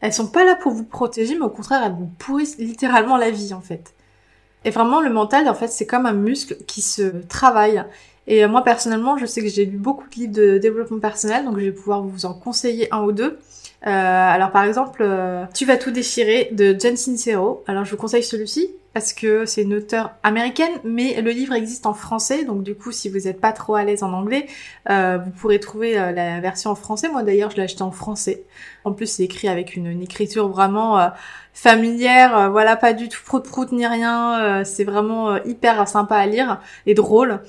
elles 0.00 0.12
sont 0.12 0.28
pas 0.28 0.44
là 0.44 0.54
pour 0.54 0.70
vous 0.72 0.84
protéger, 0.84 1.34
mais 1.34 1.46
au 1.46 1.50
contraire 1.50 1.82
elles 1.84 1.96
vous 1.98 2.10
pourrissent 2.18 2.58
littéralement 2.58 3.16
la 3.16 3.32
vie 3.32 3.52
en 3.52 3.60
fait. 3.60 3.92
Et 4.64 4.70
vraiment, 4.70 5.00
le 5.00 5.10
mental, 5.10 5.48
en 5.48 5.54
fait, 5.54 5.68
c'est 5.68 5.86
comme 5.86 6.06
un 6.06 6.12
muscle 6.12 6.56
qui 6.66 6.82
se 6.82 7.02
travaille. 7.28 7.84
Et 8.26 8.46
moi, 8.46 8.62
personnellement, 8.62 9.16
je 9.16 9.24
sais 9.24 9.40
que 9.40 9.48
j'ai 9.48 9.64
lu 9.64 9.78
beaucoup 9.78 10.06
de 10.08 10.14
livres 10.16 10.32
de 10.32 10.58
développement 10.58 10.98
personnel, 10.98 11.44
donc 11.44 11.58
je 11.58 11.64
vais 11.64 11.72
pouvoir 11.72 12.02
vous 12.02 12.26
en 12.26 12.34
conseiller 12.34 12.92
un 12.92 13.02
ou 13.02 13.12
deux. 13.12 13.38
Euh, 13.86 13.90
alors 13.90 14.50
par 14.50 14.64
exemple, 14.64 15.02
euh, 15.02 15.44
Tu 15.54 15.64
vas 15.64 15.76
tout 15.76 15.90
déchirer 15.90 16.48
de 16.52 16.76
Jen 16.78 16.96
Sincero. 16.96 17.62
Alors 17.66 17.84
je 17.84 17.90
vous 17.92 17.96
conseille 17.96 18.22
celui-ci. 18.22 18.70
Parce 18.94 19.12
que 19.12 19.44
c'est 19.44 19.62
une 19.62 19.74
auteure 19.74 20.12
américaine, 20.22 20.72
mais 20.82 21.20
le 21.20 21.30
livre 21.30 21.54
existe 21.54 21.86
en 21.86 21.94
français, 21.94 22.44
donc 22.44 22.62
du 22.62 22.74
coup, 22.74 22.90
si 22.90 23.08
vous 23.08 23.20
n'êtes 23.20 23.40
pas 23.40 23.52
trop 23.52 23.74
à 23.74 23.84
l'aise 23.84 24.02
en 24.02 24.12
anglais, 24.12 24.46
euh, 24.90 25.18
vous 25.18 25.30
pourrez 25.30 25.60
trouver 25.60 25.98
euh, 25.98 26.10
la 26.10 26.40
version 26.40 26.70
en 26.70 26.74
français. 26.74 27.08
Moi 27.08 27.22
d'ailleurs, 27.22 27.50
je 27.50 27.56
l'ai 27.56 27.62
acheté 27.62 27.82
en 27.82 27.90
français. 27.90 28.44
En 28.84 28.92
plus, 28.92 29.06
c'est 29.06 29.22
écrit 29.24 29.48
avec 29.48 29.76
une, 29.76 30.02
écriture 30.02 30.48
vraiment 30.48 30.98
euh, 30.98 31.08
familière, 31.52 32.50
voilà, 32.50 32.76
pas 32.76 32.92
du 32.92 33.08
tout 33.08 33.20
prout-prout 33.24 33.72
ni 33.72 33.86
rien. 33.86 34.62
c'est 34.64 34.84
vraiment 34.84 35.42
hyper 35.44 35.86
sympa 35.86 36.16
à 36.16 36.26
lire 36.26 36.60
et 36.86 36.94
drôle. 36.94 37.40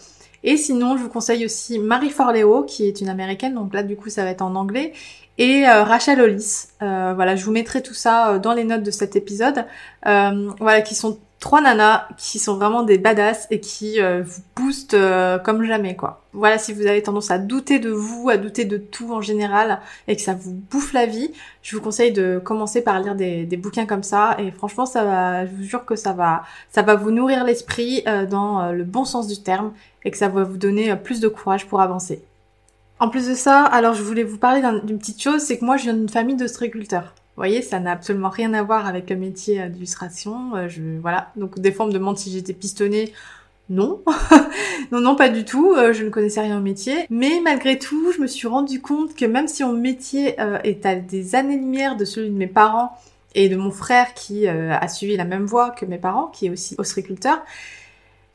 Et 0.44 0.58
sinon, 0.58 0.98
je 0.98 1.04
vous 1.04 1.10
conseille 1.10 1.46
aussi 1.46 1.80
Marie 1.80 2.10
Forleo, 2.10 2.64
qui 2.64 2.88
est 2.88 3.02
une 3.02 3.10
américaine, 3.10 3.54
donc 3.56 3.74
là 3.74 3.84
du 3.84 3.96
coup 3.96 4.10
ça 4.10 4.24
va 4.24 4.32
être 4.32 4.42
en 4.42 4.56
anglais, 4.56 4.94
et 5.38 5.68
Rachel 5.68 6.22
Hollis. 6.22 6.70
voilà, 6.80 7.36
je 7.36 7.46
vous 7.46 7.52
mettrai 7.52 7.84
tout 7.84 7.94
ça 7.94 8.40
dans 8.40 8.54
les 8.54 8.64
notes 8.64 8.84
de 8.84 8.92
cet 8.92 9.16
épisode. 9.16 9.66
voilà, 10.04 10.82
qui 10.82 10.96
sont 10.96 11.20
trois 11.40 11.62
nanas 11.62 12.08
qui 12.18 12.38
sont 12.38 12.56
vraiment 12.56 12.84
des 12.84 12.98
badass 12.98 13.48
et 13.50 13.60
qui 13.60 14.02
euh, 14.02 14.22
vous 14.24 14.42
boostent 14.56 14.94
euh, 14.94 15.40
comme 15.40 15.64
jamais 15.64 15.96
quoi. 15.96 16.22
Voilà, 16.34 16.58
si 16.58 16.74
vous 16.74 16.86
avez 16.86 17.02
tendance 17.02 17.32
à 17.32 17.40
douter 17.40 17.80
de 17.80 17.90
vous, 17.90 18.30
à 18.30 18.38
douter 18.38 18.66
de 18.66 18.78
tout 18.78 19.14
en 19.14 19.22
général 19.22 19.80
et 20.08 20.16
que 20.16 20.22
ça 20.22 20.34
vous 20.34 20.52
bouffe 20.52 20.94
la 20.94 21.06
vie, 21.06 21.32
je 21.64 21.76
vous 21.76 21.82
conseille 21.82 22.12
de 22.12 22.40
commencer 22.44 22.82
par 22.82 23.00
lire 23.00 23.16
des, 23.16 23.46
bouquins 23.58 23.86
comme 23.86 24.04
ça 24.04 24.36
et 24.38 24.52
franchement 24.52 24.86
ça 24.86 25.04
va, 25.04 25.46
je 25.46 25.52
vous 25.52 25.64
jure 25.64 25.86
que 25.86 25.96
ça 25.96 26.14
va, 26.14 26.44
ça 26.72 26.82
va 26.82 26.96
vous 26.96 27.12
nourrir 27.12 27.44
l'esprit 27.44 28.04
euh, 28.08 28.26
dans 28.26 28.72
le 28.72 28.84
bon 28.84 29.06
sens 29.06 29.28
du 29.28 29.42
terme 29.42 29.72
et 30.04 30.12
que 30.12 30.18
ça 30.18 30.28
va 30.28 30.44
vous 30.44 30.58
donner 30.58 30.96
plus 30.98 31.20
de 31.20 31.28
courage 31.28 31.68
pour 31.68 31.82
avancer. 31.82 32.22
En 33.00 33.08
plus 33.08 33.28
de 33.30 33.34
ça, 33.34 33.64
alors 33.64 33.94
je 33.94 34.04
voulais 34.04 34.24
vous 34.24 34.38
parler 34.38 34.62
d'une 34.84 35.00
petite 35.00 35.22
chose, 35.22 35.42
c'est 35.42 35.58
que 35.58 35.64
moi 35.66 35.78
je 35.78 35.84
viens 35.84 35.94
d'une 35.94 36.10
famille 36.10 36.36
d'ostriculteurs. 36.36 37.14
Voyez, 37.40 37.62
ça 37.62 37.80
n'a 37.80 37.94
absolument 37.94 38.28
rien 38.28 38.54
à 38.54 38.62
voir 38.64 38.86
avec 38.86 39.10
le 39.10 39.16
métier 39.16 39.62
euh, 39.62 39.70
d'illustration. 39.70 40.58
Euh, 40.58 40.68
je, 40.68 40.82
voilà. 41.00 41.32
Donc 41.38 41.58
des 41.58 41.72
fois 41.72 41.86
on 41.86 41.88
me 41.88 41.94
demande 41.94 42.18
si 42.18 42.30
j'étais 42.34 42.52
pistonnée. 42.52 43.14
Non, 43.70 44.02
non, 44.92 45.00
non, 45.00 45.16
pas 45.16 45.30
du 45.30 45.46
tout. 45.46 45.74
Euh, 45.74 45.94
je 45.94 46.04
ne 46.04 46.10
connaissais 46.10 46.42
rien 46.42 46.58
au 46.58 46.62
métier. 46.62 47.06
Mais 47.10 47.40
malgré 47.42 47.80
tout, 47.80 48.12
je 48.12 48.20
me 48.20 48.28
suis 48.28 48.50
rendu 48.50 48.82
compte 48.82 49.16
que 49.16 49.24
même 49.24 49.48
si 49.48 49.64
mon 49.64 49.72
métier 49.72 50.36
est 50.66 50.86
à 50.86 50.96
des 50.96 51.34
années-lumière 51.36 51.96
de 51.96 52.04
celui 52.04 52.30
de 52.30 52.36
mes 52.36 52.48
parents 52.48 52.92
et 53.36 53.48
de 53.48 53.56
mon 53.56 53.72
frère 53.72 54.14
qui 54.16 54.46
a 54.46 54.88
suivi 54.90 55.16
la 55.16 55.24
même 55.24 55.46
voie 55.46 55.70
que 55.70 55.86
mes 55.86 55.98
parents, 55.98 56.28
qui 56.28 56.48
est 56.48 56.50
aussi 56.50 56.76
ostréiculteur, 56.78 57.42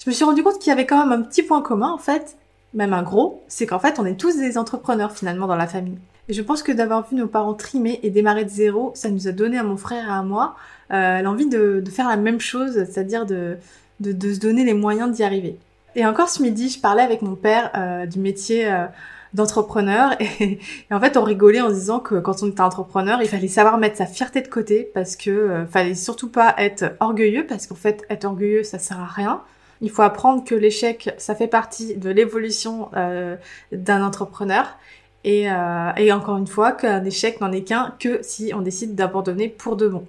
je 0.03 0.09
me 0.09 0.15
suis 0.15 0.25
rendu 0.25 0.43
compte 0.43 0.59
qu'il 0.59 0.71
y 0.71 0.73
avait 0.73 0.87
quand 0.87 1.05
même 1.05 1.13
un 1.13 1.23
petit 1.23 1.43
point 1.43 1.61
commun 1.61 1.91
en 1.91 1.99
fait, 1.99 2.39
même 2.73 2.95
un 2.95 3.03
gros, 3.03 3.43
c'est 3.49 3.67
qu'en 3.67 3.81
fait 3.81 3.99
on 3.99 4.07
est 4.07 4.19
tous 4.19 4.37
des 4.37 4.57
entrepreneurs 4.57 5.13
finalement 5.13 5.47
dans 5.47 5.57
la 5.57 5.67
famille. 5.67 5.99
Et 6.29 6.33
je 6.33 6.43
pense 6.43 6.63
que 6.63 6.73
d'avoir 6.73 7.07
vu 7.09 7.17
nos 7.17 7.27
parents 7.27 7.55
trimer 7.55 8.01
et 8.03 8.11
démarrer 8.11 8.45
de 8.45 8.51
zéro, 8.51 8.93
ça 8.95 9.11
nous 9.11 9.29
a 9.29 9.33
donné 9.33 9.59
à 9.59 9.63
mon 9.63 9.77
frère 9.77 10.09
et 10.09 10.13
à 10.13 10.23
moi 10.23 10.57
euh, 10.93 11.21
l'envie 11.23 11.49
de, 11.49 11.83
de, 11.85 11.91
faire 11.91 12.09
la 12.09 12.17
même 12.17 12.41
chose, 12.41 12.73
c'est-à-dire 12.73 13.27
de, 13.27 13.59
de, 14.01 14.13
de, 14.13 14.33
se 14.33 14.41
donner 14.41 14.65
les 14.65 14.75
moyens 14.75 15.15
d'y 15.15 15.23
arriver. 15.23 15.59
Et 15.97 16.07
encore 16.07 16.29
ce 16.29 16.43
midi, 16.43 16.71
je 16.71 16.81
parlais 16.81 17.03
avec 17.03 17.23
mon 17.23 17.37
père 17.37 17.71
euh, 17.77 18.07
du 18.07 18.19
métier 18.19 18.71
euh, 18.71 18.87
d'entrepreneur 19.35 20.13
et, 20.21 20.59
en 20.91 21.01
fait 21.01 21.17
on 21.17 21.25
rigolait 21.25 21.61
en 21.61 21.71
disant 21.71 22.01
que 22.01 22.15
quand 22.21 22.43
on 22.43 22.49
était 22.49 22.63
entrepreneur, 22.63 23.21
il 23.21 23.29
fallait 23.29 23.49
savoir 23.49 23.77
mettre 23.77 23.97
sa 23.97 24.07
fierté 24.07 24.41
de 24.41 24.49
côté 24.49 24.91
parce 24.95 25.17
que 25.17 25.31
euh, 25.31 25.67
fallait 25.67 25.95
surtout 25.95 26.31
pas 26.31 26.55
être 26.57 26.95
orgueilleux 27.01 27.47
parce 27.47 27.67
qu'en 27.67 27.75
fait 27.75 28.05
être 28.09 28.25
orgueilleux 28.25 28.63
ça 28.63 28.79
sert 28.79 29.01
à 29.01 29.07
rien. 29.07 29.43
Il 29.81 29.91
faut 29.91 30.03
apprendre 30.03 30.45
que 30.45 30.55
l'échec, 30.55 31.13
ça 31.19 31.35
fait 31.35 31.49
partie 31.49 31.97
de 31.97 32.09
l'évolution 32.09 32.89
euh, 32.97 33.37
d'un 33.73 34.03
entrepreneur 34.03 34.79
et, 35.25 35.51
euh, 35.51 35.91
et 35.97 36.13
encore 36.13 36.37
une 36.37 36.47
fois, 36.47 36.73
qu'un 36.73 37.05
échec 37.05 37.41
n'en 37.41 37.51
est 37.53 37.63
qu'un 37.63 37.95
que 37.99 38.21
si 38.23 38.53
on 38.55 38.61
décide 38.61 38.95
d'abandonner 38.95 39.49
pour 39.49 39.77
de 39.77 39.89
bon. 39.89 40.07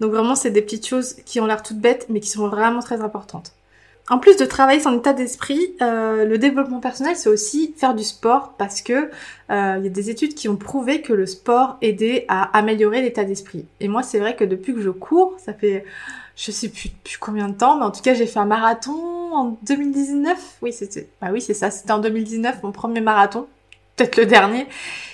Donc 0.00 0.12
vraiment, 0.12 0.34
c'est 0.34 0.50
des 0.50 0.62
petites 0.62 0.86
choses 0.86 1.14
qui 1.24 1.40
ont 1.40 1.46
l'air 1.46 1.62
toutes 1.62 1.80
bêtes, 1.80 2.06
mais 2.10 2.20
qui 2.20 2.28
sont 2.28 2.48
vraiment 2.48 2.80
très 2.80 3.00
importantes. 3.00 3.52
En 4.10 4.18
plus 4.18 4.36
de 4.36 4.44
travailler 4.44 4.80
son 4.80 4.98
état 4.98 5.14
d'esprit, 5.14 5.74
euh, 5.80 6.26
le 6.26 6.36
développement 6.36 6.80
personnel, 6.80 7.16
c'est 7.16 7.30
aussi 7.30 7.72
faire 7.74 7.94
du 7.94 8.04
sport 8.04 8.52
parce 8.58 8.82
que 8.82 9.10
euh, 9.50 9.76
il 9.78 9.84
y 9.84 9.86
a 9.86 9.90
des 9.90 10.10
études 10.10 10.34
qui 10.34 10.46
ont 10.50 10.56
prouvé 10.56 11.00
que 11.00 11.14
le 11.14 11.24
sport 11.24 11.78
aidait 11.80 12.26
à 12.28 12.54
améliorer 12.56 13.00
l'état 13.00 13.24
d'esprit. 13.24 13.64
Et 13.80 13.88
moi, 13.88 14.02
c'est 14.02 14.18
vrai 14.18 14.36
que 14.36 14.44
depuis 14.44 14.74
que 14.74 14.82
je 14.82 14.90
cours, 14.90 15.34
ça 15.38 15.54
fait 15.54 15.86
je 16.36 16.50
sais 16.50 16.68
plus 16.68 16.88
depuis 16.88 17.16
combien 17.18 17.48
de 17.48 17.54
temps, 17.54 17.78
mais 17.78 17.84
en 17.84 17.92
tout 17.92 18.02
cas, 18.02 18.12
j'ai 18.12 18.26
fait 18.26 18.40
un 18.40 18.44
marathon 18.44 19.32
en 19.32 19.56
2019. 19.62 20.56
Oui, 20.62 20.72
c'était 20.72 21.08
bah 21.22 21.28
oui, 21.32 21.40
c'est 21.40 21.54
ça, 21.54 21.70
c'était 21.70 21.92
en 21.92 22.00
2019 22.00 22.62
mon 22.62 22.72
premier 22.72 23.00
marathon 23.00 23.46
peut-être 23.96 24.16
le 24.16 24.26
dernier. 24.26 24.66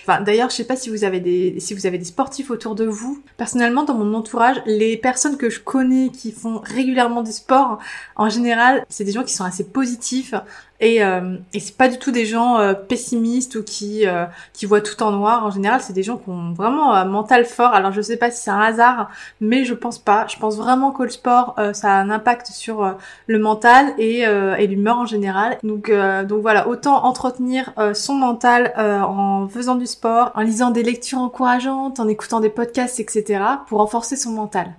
Enfin, 0.03 0.23
d'ailleurs, 0.23 0.51
je 0.51 0.57
sais 0.57 0.65
pas 0.65 0.77
si 0.77 0.91
vous 0.91 1.05
avez 1.05 1.21
des 1.21 1.61
si 1.61 1.75
vous 1.75 1.87
avez 1.87 1.99
des 1.99 2.05
sportifs 2.05 2.51
autour 2.51 2.75
de 2.75 2.85
vous. 2.85 3.23
Personnellement, 3.37 3.85
dans 3.85 3.95
mon 3.95 4.15
entourage, 4.15 4.57
les 4.67 4.97
personnes 4.97 5.37
que 5.37 5.51
je 5.51 5.61
connais 5.61 6.09
qui 6.09 6.33
font 6.33 6.59
régulièrement 6.59 7.23
du 7.23 7.33
sport, 7.33 7.79
en 8.17 8.29
général, 8.29 8.85
c'est 8.89 9.05
des 9.05 9.13
gens 9.13 9.25
qui 9.25 9.35
sont 9.35 9.45
assez 9.45 9.65
positifs, 9.65 10.35
et, 10.81 11.05
euh, 11.05 11.37
et 11.53 11.61
c'est 11.61 11.77
pas 11.77 11.89
du 11.89 11.99
tout 11.99 12.11
des 12.11 12.25
gens 12.25 12.59
euh, 12.59 12.73
pessimistes 12.73 13.55
ou 13.55 13.63
qui 13.63 14.07
euh, 14.07 14.25
qui 14.55 14.65
voient 14.67 14.81
tout 14.81 15.03
en 15.03 15.13
noir. 15.13 15.45
En 15.45 15.51
général, 15.51 15.81
c'est 15.83 15.93
des 15.93 16.03
gens 16.03 16.17
qui 16.17 16.31
ont 16.31 16.53
vraiment 16.53 16.95
un 16.95 17.05
mental 17.05 17.45
fort. 17.45 17.75
Alors 17.75 17.93
je 17.93 18.01
sais 18.01 18.17
pas 18.17 18.31
si 18.31 18.43
c'est 18.43 18.51
un 18.51 18.61
hasard, 18.61 19.11
mais 19.41 19.65
je 19.65 19.75
pense 19.75 19.99
pas. 19.99 20.27
Je 20.29 20.39
pense 20.39 20.57
vraiment 20.57 20.91
que 20.91 21.03
le 21.03 21.11
sport 21.11 21.57
ça 21.73 21.93
a 21.93 22.01
un 22.01 22.11
impact 22.11 22.49
sur 22.49 22.97
le 23.27 23.39
mental 23.39 23.93
et, 23.99 24.21
et 24.21 24.67
l'humeur 24.67 24.99
en 24.99 25.07
général. 25.07 25.59
Donc 25.63 25.93
donc 26.25 26.43
voilà, 26.43 26.69
autant 26.69 27.05
entretenir 27.05 27.73
son 27.95 28.15
mental 28.15 28.73
en 28.77 29.49
faisant 29.49 29.75
du 29.75 29.87
sport, 29.87 30.33
en 30.35 30.41
lisant 30.41 30.71
des 30.71 30.83
lectures 30.83 31.19
encourageantes, 31.19 32.01
en 32.01 32.09
écoutant 32.09 32.41
des 32.41 32.51
podcasts, 32.51 33.01
etc. 33.01 33.43
pour 33.67 33.79
renforcer 33.79 34.17
son 34.17 34.31
mental. 34.31 34.73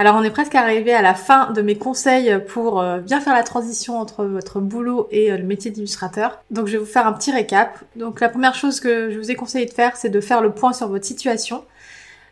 Alors 0.00 0.14
on 0.14 0.22
est 0.22 0.30
presque 0.30 0.54
arrivé 0.54 0.94
à 0.94 1.02
la 1.02 1.12
fin 1.12 1.50
de 1.50 1.60
mes 1.60 1.76
conseils 1.76 2.38
pour 2.46 2.80
euh, 2.80 3.00
bien 3.00 3.20
faire 3.20 3.34
la 3.34 3.42
transition 3.42 3.98
entre 3.98 4.24
votre 4.24 4.60
boulot 4.60 5.08
et 5.10 5.32
euh, 5.32 5.36
le 5.36 5.42
métier 5.42 5.72
d'illustrateur. 5.72 6.38
Donc 6.52 6.68
je 6.68 6.72
vais 6.74 6.78
vous 6.78 6.86
faire 6.86 7.08
un 7.08 7.12
petit 7.12 7.32
récap. 7.32 7.80
Donc 7.96 8.20
la 8.20 8.28
première 8.28 8.54
chose 8.54 8.78
que 8.78 9.10
je 9.10 9.18
vous 9.18 9.32
ai 9.32 9.34
conseillé 9.34 9.66
de 9.66 9.72
faire, 9.72 9.96
c'est 9.96 10.08
de 10.08 10.20
faire 10.20 10.40
le 10.40 10.52
point 10.52 10.72
sur 10.72 10.86
votre 10.86 11.04
situation. 11.04 11.64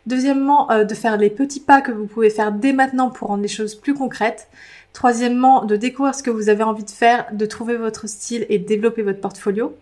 Deuxièmement, 0.05 0.71
euh, 0.71 0.85
de 0.85 0.93
faire 0.93 1.17
les 1.17 1.29
petits 1.29 1.59
pas 1.59 1.81
que 1.81 1.91
vous 1.91 2.05
pouvez 2.05 2.29
faire 2.29 2.53
dès 2.53 2.71
maintenant 2.71 3.09
pour 3.09 3.27
rendre 3.27 3.41
les 3.41 3.49
choses 3.49 3.75
plus 3.75 3.93
concrètes. 3.93 4.47
Troisièmement, 4.93 5.65
de 5.65 5.75
découvrir 5.75 6.15
ce 6.15 6.23
que 6.23 6.31
vous 6.31 6.47
avez 6.47 6.63
envie 6.63 6.85
de 6.85 6.89
faire, 6.89 7.25
de 7.33 7.45
trouver 7.45 7.75
votre 7.75 8.07
style 8.07 8.45
et 8.47 8.59
de 8.59 8.65
développer 8.65 9.01
votre 9.01 9.19
portfolio. 9.19 9.75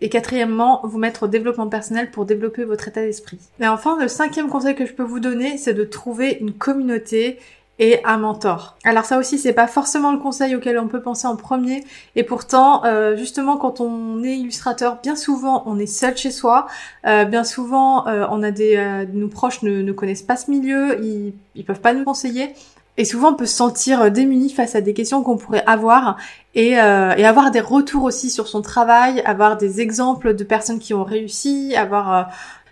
Et 0.00 0.08
quatrièmement, 0.08 0.80
vous 0.84 0.98
mettre 0.98 1.24
au 1.24 1.26
développement 1.26 1.68
personnel 1.68 2.10
pour 2.10 2.26
développer 2.26 2.64
votre 2.64 2.88
état 2.88 3.00
d'esprit. 3.00 3.38
Et 3.60 3.66
enfin, 3.66 3.96
le 4.00 4.08
cinquième 4.08 4.48
conseil 4.48 4.74
que 4.74 4.84
je 4.84 4.92
peux 4.92 5.02
vous 5.02 5.20
donner, 5.20 5.56
c'est 5.56 5.74
de 5.74 5.84
trouver 5.84 6.38
une 6.40 6.52
communauté 6.52 7.38
et 7.78 8.02
un 8.04 8.16
mentor. 8.16 8.76
Alors 8.84 9.04
ça 9.04 9.18
aussi, 9.18 9.38
c'est 9.38 9.52
pas 9.52 9.66
forcément 9.66 10.12
le 10.12 10.18
conseil 10.18 10.54
auquel 10.54 10.78
on 10.78 10.88
peut 10.88 11.02
penser 11.02 11.26
en 11.26 11.36
premier. 11.36 11.84
Et 12.14 12.22
pourtant, 12.22 12.84
euh, 12.84 13.16
justement, 13.16 13.56
quand 13.58 13.80
on 13.80 14.22
est 14.22 14.36
illustrateur, 14.36 14.98
bien 15.02 15.16
souvent, 15.16 15.62
on 15.66 15.78
est 15.78 15.86
seul 15.86 16.16
chez 16.16 16.30
soi. 16.30 16.66
Euh, 17.06 17.24
bien 17.24 17.44
souvent, 17.44 18.06
euh, 18.08 18.26
on 18.30 18.42
a 18.42 18.50
des, 18.50 19.06
nos 19.12 19.28
proches 19.28 19.62
ne, 19.62 19.92
connaissent 19.92 20.22
pas 20.22 20.36
ce 20.36 20.50
milieu, 20.50 20.98
ils, 21.02 21.34
ils 21.54 21.64
peuvent 21.64 21.80
pas 21.80 21.92
nous 21.92 22.04
conseiller. 22.04 22.54
Et 22.98 23.04
souvent, 23.04 23.32
on 23.32 23.34
peut 23.34 23.46
se 23.46 23.56
sentir 23.56 24.00
euh, 24.00 24.10
démuni 24.10 24.50
face 24.50 24.74
à 24.74 24.80
des 24.80 24.94
questions 24.94 25.22
qu'on 25.22 25.36
pourrait 25.36 25.64
avoir 25.66 26.16
et, 26.54 26.78
euh, 26.78 27.14
et, 27.16 27.24
avoir 27.26 27.50
des 27.50 27.60
retours 27.60 28.04
aussi 28.04 28.30
sur 28.30 28.48
son 28.48 28.62
travail, 28.62 29.20
avoir 29.24 29.56
des 29.56 29.80
exemples 29.80 30.34
de 30.34 30.44
personnes 30.44 30.78
qui 30.78 30.94
ont 30.94 31.04
réussi, 31.04 31.74
avoir 31.76 32.14
euh, 32.14 32.22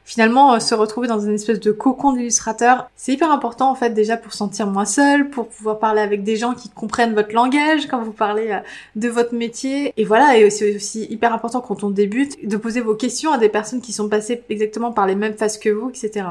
finalement 0.07 0.59
se 0.61 0.75
retrouver 0.75 1.09
dans 1.09 1.21
une 1.21 1.35
espèce 1.35 1.61
de 1.61 1.73
cocon 1.73 2.13
d'illustrateur. 2.13 2.91
C'est 2.97 3.13
hyper 3.13 3.31
important 3.31 3.71
en 3.71 3.75
fait 3.75 3.91
déjà 3.91 4.17
pour 4.17 4.33
se 4.33 4.39
sentir 4.39 4.67
moins 4.67 4.85
seul, 4.85 5.31
pour 5.31 5.49
pouvoir 5.49 5.79
parler 5.79 6.01
avec 6.01 6.25
des 6.25 6.37
gens 6.37 6.55
qui 6.55 6.69
comprennent 6.69 7.15
votre 7.15 7.35
langage 7.35 7.87
quand 7.87 8.03
vous 8.03 8.13
parlez 8.13 8.59
de 8.97 9.09
votre 9.09 9.35
métier. 9.35 9.95
Et 9.97 10.05
voilà, 10.05 10.37
et 10.37 10.51
c'est 10.51 10.77
aussi 10.77 11.05
hyper 11.05 11.33
important 11.33 11.63
quand 11.63 11.85
on 11.85 11.91
débute 11.91 12.47
de 12.47 12.57
poser 12.59 12.83
vos 12.83 12.95
questions 12.95 13.33
à 13.33 13.39
des 13.39 13.49
personnes 13.49 13.81
qui 13.81 13.93
sont 13.93 14.11
passées 14.11 14.43
exactement 14.51 14.93
par 14.93 15.07
les 15.07 15.15
mêmes 15.15 15.35
phases 15.35 15.57
que 15.59 15.71
vous, 15.71 15.89
etc. 15.89 16.27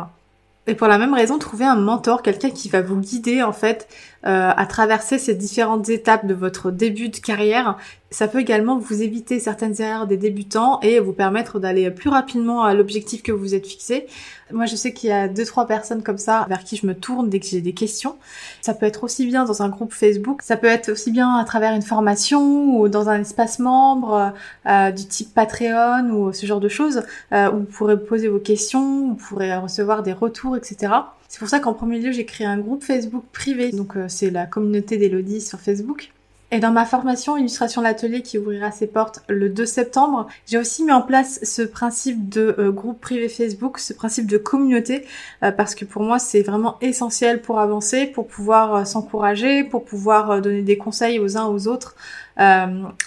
Et 0.65 0.75
pour 0.75 0.87
la 0.87 0.97
même 0.97 1.13
raison, 1.13 1.37
trouver 1.39 1.65
un 1.65 1.75
mentor, 1.75 2.21
quelqu'un 2.21 2.49
qui 2.49 2.69
va 2.69 2.81
vous 2.81 2.97
guider 2.97 3.43
en 3.43 3.51
fait 3.51 3.87
à 4.23 4.65
traverser 4.65 5.17
ces 5.17 5.35
différentes 5.35 5.89
étapes 5.89 6.25
de 6.25 6.33
votre 6.33 6.71
début 6.71 7.09
de 7.09 7.17
carrière. 7.17 7.77
Ça 8.13 8.27
peut 8.27 8.39
également 8.39 8.77
vous 8.77 9.01
éviter 9.01 9.39
certaines 9.39 9.81
erreurs 9.81 10.05
des 10.05 10.17
débutants 10.17 10.79
et 10.81 10.99
vous 10.99 11.13
permettre 11.13 11.59
d'aller 11.59 11.89
plus 11.89 12.09
rapidement 12.09 12.63
à 12.63 12.75
l'objectif 12.75 13.23
que 13.23 13.31
vous 13.31 13.55
êtes 13.55 13.65
fixé. 13.65 14.05
Moi, 14.51 14.67
je 14.67 14.75
sais 14.75 14.93
qu'il 14.93 15.09
y 15.09 15.11
a 15.13 15.27
deux 15.27 15.45
trois 15.45 15.65
personnes 15.65 16.03
comme 16.03 16.19
ça 16.19 16.45
vers 16.47 16.63
qui 16.63 16.75
je 16.75 16.85
me 16.85 16.93
tourne 16.93 17.27
dès 17.27 17.39
que 17.39 17.47
j'ai 17.47 17.59
des 17.59 17.73
questions. 17.73 18.15
Ça 18.61 18.75
peut 18.75 18.85
être 18.85 19.03
aussi 19.03 19.25
bien 19.25 19.45
dans 19.45 19.63
un 19.63 19.69
groupe 19.69 19.93
Facebook, 19.93 20.43
ça 20.43 20.57
peut 20.57 20.67
être 20.67 20.89
aussi 20.89 21.09
bien 21.09 21.35
à 21.35 21.43
travers 21.43 21.73
une 21.73 21.81
formation 21.81 22.79
ou 22.79 22.87
dans 22.87 23.09
un 23.09 23.21
espace 23.21 23.57
membre 23.57 24.31
euh, 24.67 24.91
du 24.91 25.07
type 25.07 25.33
Patreon 25.33 26.11
ou 26.11 26.33
ce 26.33 26.45
genre 26.45 26.59
de 26.59 26.69
choses 26.69 27.03
euh, 27.31 27.51
où 27.51 27.59
vous 27.59 27.65
pourrez 27.65 27.99
poser 27.99 28.27
vos 28.27 28.39
questions, 28.39 29.09
vous 29.09 29.15
pourrez 29.15 29.55
recevoir 29.57 30.03
des 30.03 30.13
retours, 30.13 30.55
etc. 30.55 30.93
C'est 31.33 31.39
pour 31.39 31.49
ça 31.49 31.59
qu'en 31.59 31.73
premier 31.73 31.97
lieu, 31.97 32.11
j'ai 32.11 32.27
créé 32.27 32.45
un 32.45 32.59
groupe 32.59 32.83
Facebook 32.83 33.25
privé. 33.33 33.71
Donc, 33.71 33.97
euh, 33.97 34.05
c'est 34.07 34.29
la 34.29 34.45
communauté 34.45 34.97
d'Elodie 34.97 35.41
sur 35.41 35.59
Facebook. 35.59 36.11
Et 36.53 36.59
dans 36.59 36.69
ma 36.69 36.85
formation 36.85 37.35
illustration 37.35 37.81
l'atelier 37.81 38.21
qui 38.21 38.37
ouvrira 38.37 38.69
ses 38.69 38.85
portes 38.85 39.21
le 39.27 39.49
2 39.49 39.65
septembre, 39.65 40.27
j'ai 40.45 40.59
aussi 40.59 40.83
mis 40.83 40.91
en 40.91 41.01
place 41.01 41.39
ce 41.41 41.63
principe 41.63 42.29
de 42.29 42.55
euh, 42.59 42.71
groupe 42.71 43.01
privé 43.01 43.27
Facebook, 43.27 43.79
ce 43.79 43.91
principe 43.91 44.27
de 44.27 44.37
communauté, 44.37 45.03
euh, 45.41 45.51
parce 45.51 45.73
que 45.73 45.83
pour 45.83 46.03
moi 46.03 46.19
c'est 46.19 46.43
vraiment 46.43 46.77
essentiel 46.79 47.41
pour 47.41 47.59
avancer, 47.59 48.05
pour 48.05 48.27
pouvoir 48.27 48.75
euh, 48.75 48.85
s'encourager, 48.85 49.63
pour 49.63 49.83
pouvoir 49.83 50.43
donner 50.43 50.61
des 50.61 50.77
conseils 50.77 51.17
aux 51.17 51.39
uns 51.39 51.47
aux 51.47 51.67
autres, 51.67 51.95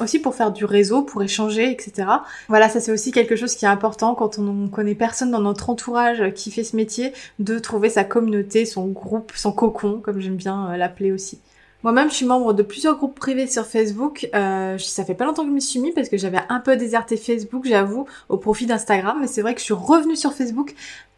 aussi 0.01 0.19
pour 0.19 0.35
faire 0.35 0.51
du 0.51 0.65
réseau, 0.65 1.03
pour 1.03 1.23
échanger, 1.23 1.71
etc. 1.71 2.09
Voilà, 2.49 2.69
ça 2.69 2.81
c'est 2.81 2.91
aussi 2.91 3.13
quelque 3.13 3.37
chose 3.37 3.55
qui 3.55 3.65
est 3.65 3.69
important 3.69 4.17
quand 4.17 4.41
on 4.41 4.43
ne 4.43 4.69
connaît 4.69 4.97
personne 4.97 5.31
dans 5.31 5.41
notre 5.41 5.71
entourage 5.71 6.33
qui 6.35 6.51
fait 6.51 6.65
ce 6.65 6.75
métier, 6.75 7.13
de 7.39 7.61
trouver 7.61 7.91
sa 7.91 8.03
communauté, 8.03 8.65
son 8.65 8.87
groupe, 8.87 9.31
son 9.37 9.53
cocon, 9.53 10.01
comme 10.03 10.19
j'aime 10.19 10.35
bien 10.35 10.77
l'appeler 10.77 11.13
aussi. 11.13 11.41
Moi-même, 11.87 12.11
je 12.11 12.17
suis 12.17 12.27
membre 12.27 12.53
de 12.53 12.65
plusieurs 12.65 12.97
groupes 12.97 13.15
privés 13.15 13.47
sur 13.47 13.65
Facebook. 13.65 14.29
Euh, 14.35 14.77
ça 14.77 15.05
fait 15.05 15.15
pas 15.15 15.25
longtemps 15.25 15.45
que 15.45 15.51
je 15.51 15.55
me 15.55 15.61
suis 15.61 15.79
mis 15.79 15.93
parce 15.93 16.09
que 16.09 16.17
j'avais 16.17 16.41
un 16.49 16.59
peu 16.59 16.77
déserté 16.77 17.17
Facebook, 17.17 17.65
j'avoue, 17.65 18.07
au 18.29 18.39
profit 18.39 18.67
d'Instagram. 18.67 19.19
Mais 19.21 19.29
c'est 19.29 19.41
vrai 19.41 19.55
que 19.55 19.61
je 19.61 19.67
suis 19.67 19.73
revenue 19.73 20.17
sur 20.17 20.33
Facebook 20.33 20.75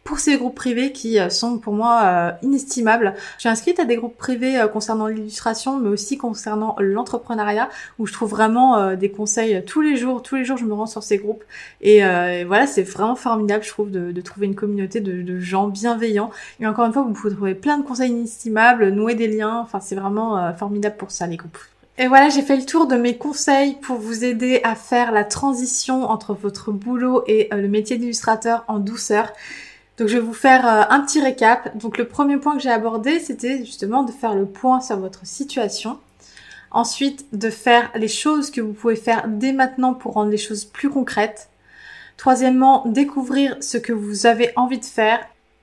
pour 0.09 0.17
ces 0.17 0.37
groupes 0.37 0.55
privés 0.55 0.91
qui 0.91 1.19
euh, 1.19 1.29
sont 1.29 1.59
pour 1.59 1.73
moi 1.73 2.01
euh, 2.03 2.31
inestimables. 2.41 3.13
Je 3.35 3.41
suis 3.41 3.49
inscrite 3.49 3.79
à 3.79 3.85
des 3.85 3.95
groupes 3.95 4.17
privés 4.17 4.59
euh, 4.59 4.67
concernant 4.67 5.05
l'illustration, 5.05 5.77
mais 5.77 5.89
aussi 5.89 6.17
concernant 6.17 6.75
l'entrepreneuriat, 6.79 7.69
où 7.99 8.07
je 8.07 8.13
trouve 8.13 8.31
vraiment 8.31 8.95
des 8.95 9.11
conseils 9.11 9.63
tous 9.65 9.81
les 9.81 9.97
jours. 9.97 10.23
Tous 10.23 10.35
les 10.35 10.45
jours, 10.45 10.57
je 10.57 10.65
me 10.65 10.73
rends 10.73 10.87
sur 10.87 11.03
ces 11.03 11.17
groupes. 11.17 11.43
Et, 11.81 12.01
voilà, 12.45 12.65
c'est 12.65 12.83
vraiment 12.83 13.15
formidable, 13.15 13.63
je 13.63 13.69
trouve, 13.69 13.91
de, 13.91 14.21
trouver 14.21 14.47
une 14.47 14.55
communauté 14.55 14.99
de, 14.99 15.39
gens 15.39 15.67
bienveillants. 15.67 16.31
Et 16.59 16.67
encore 16.67 16.85
une 16.85 16.93
fois, 16.93 17.03
vous 17.03 17.13
pouvez 17.13 17.33
trouver 17.33 17.55
plein 17.55 17.77
de 17.77 17.83
conseils 17.83 18.11
inestimables, 18.11 18.89
nouer 18.89 19.15
des 19.15 19.27
liens. 19.27 19.59
Enfin, 19.61 19.79
c'est 19.79 19.95
vraiment 19.95 20.53
formidable 20.59 20.97
pour 20.97 21.11
ça, 21.11 21.25
les 21.25 21.37
groupes. 21.37 21.57
Et 21.97 22.07
voilà, 22.07 22.29
j'ai 22.29 22.43
fait 22.43 22.55
le 22.55 22.65
tour 22.65 22.87
de 22.87 22.95
mes 22.95 23.17
conseils 23.17 23.75
pour 23.81 23.97
vous 23.97 24.23
aider 24.23 24.61
à 24.63 24.75
faire 24.75 25.11
la 25.11 25.25
transition 25.25 26.03
entre 26.03 26.33
votre 26.33 26.71
boulot 26.71 27.23
et 27.27 27.49
le 27.51 27.67
métier 27.67 27.97
d'illustrateur 27.97 28.63
en 28.67 28.79
douceur. 28.79 29.33
Donc 29.97 30.07
je 30.07 30.13
vais 30.13 30.23
vous 30.23 30.33
faire 30.33 30.65
euh, 30.65 30.83
un 30.89 31.01
petit 31.01 31.21
récap. 31.21 31.77
Donc 31.77 31.97
le 31.97 32.07
premier 32.07 32.37
point 32.37 32.55
que 32.55 32.63
j'ai 32.63 32.69
abordé, 32.69 33.19
c'était 33.19 33.59
justement 33.59 34.03
de 34.03 34.13
faire 34.13 34.33
le 34.33 34.45
point 34.45 34.79
sur 34.79 34.97
votre 34.97 35.25
situation. 35.25 35.99
Ensuite, 36.71 37.25
de 37.33 37.49
faire 37.49 37.91
les 37.95 38.07
choses 38.07 38.49
que 38.49 38.61
vous 38.61 38.71
pouvez 38.71 38.95
faire 38.95 39.25
dès 39.27 39.51
maintenant 39.51 39.93
pour 39.93 40.13
rendre 40.13 40.31
les 40.31 40.37
choses 40.37 40.63
plus 40.63 40.89
concrètes. 40.89 41.49
Troisièmement, 42.15 42.83
découvrir 42.85 43.57
ce 43.59 43.77
que 43.77 43.91
vous 43.91 44.25
avez 44.25 44.51
envie 44.55 44.79
de 44.79 44.85
faire. 44.85 45.19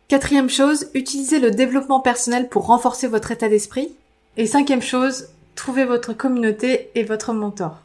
Quatrième 0.09 0.51
chose, 0.51 0.91
utiliser 0.93 1.39
le 1.39 1.51
développement 1.51 2.01
personnel 2.01 2.49
pour 2.49 2.67
renforcer 2.67 3.09
votre 3.09 3.33
état 3.33 3.49
d'esprit. 3.49 3.95
Et 4.39 4.45
cinquième 4.45 4.83
chose, 4.83 5.29
trouver 5.55 5.87
votre 5.87 6.13
communauté 6.13 6.91
et 6.95 7.05
votre 7.05 7.33
mentor. 7.33 7.79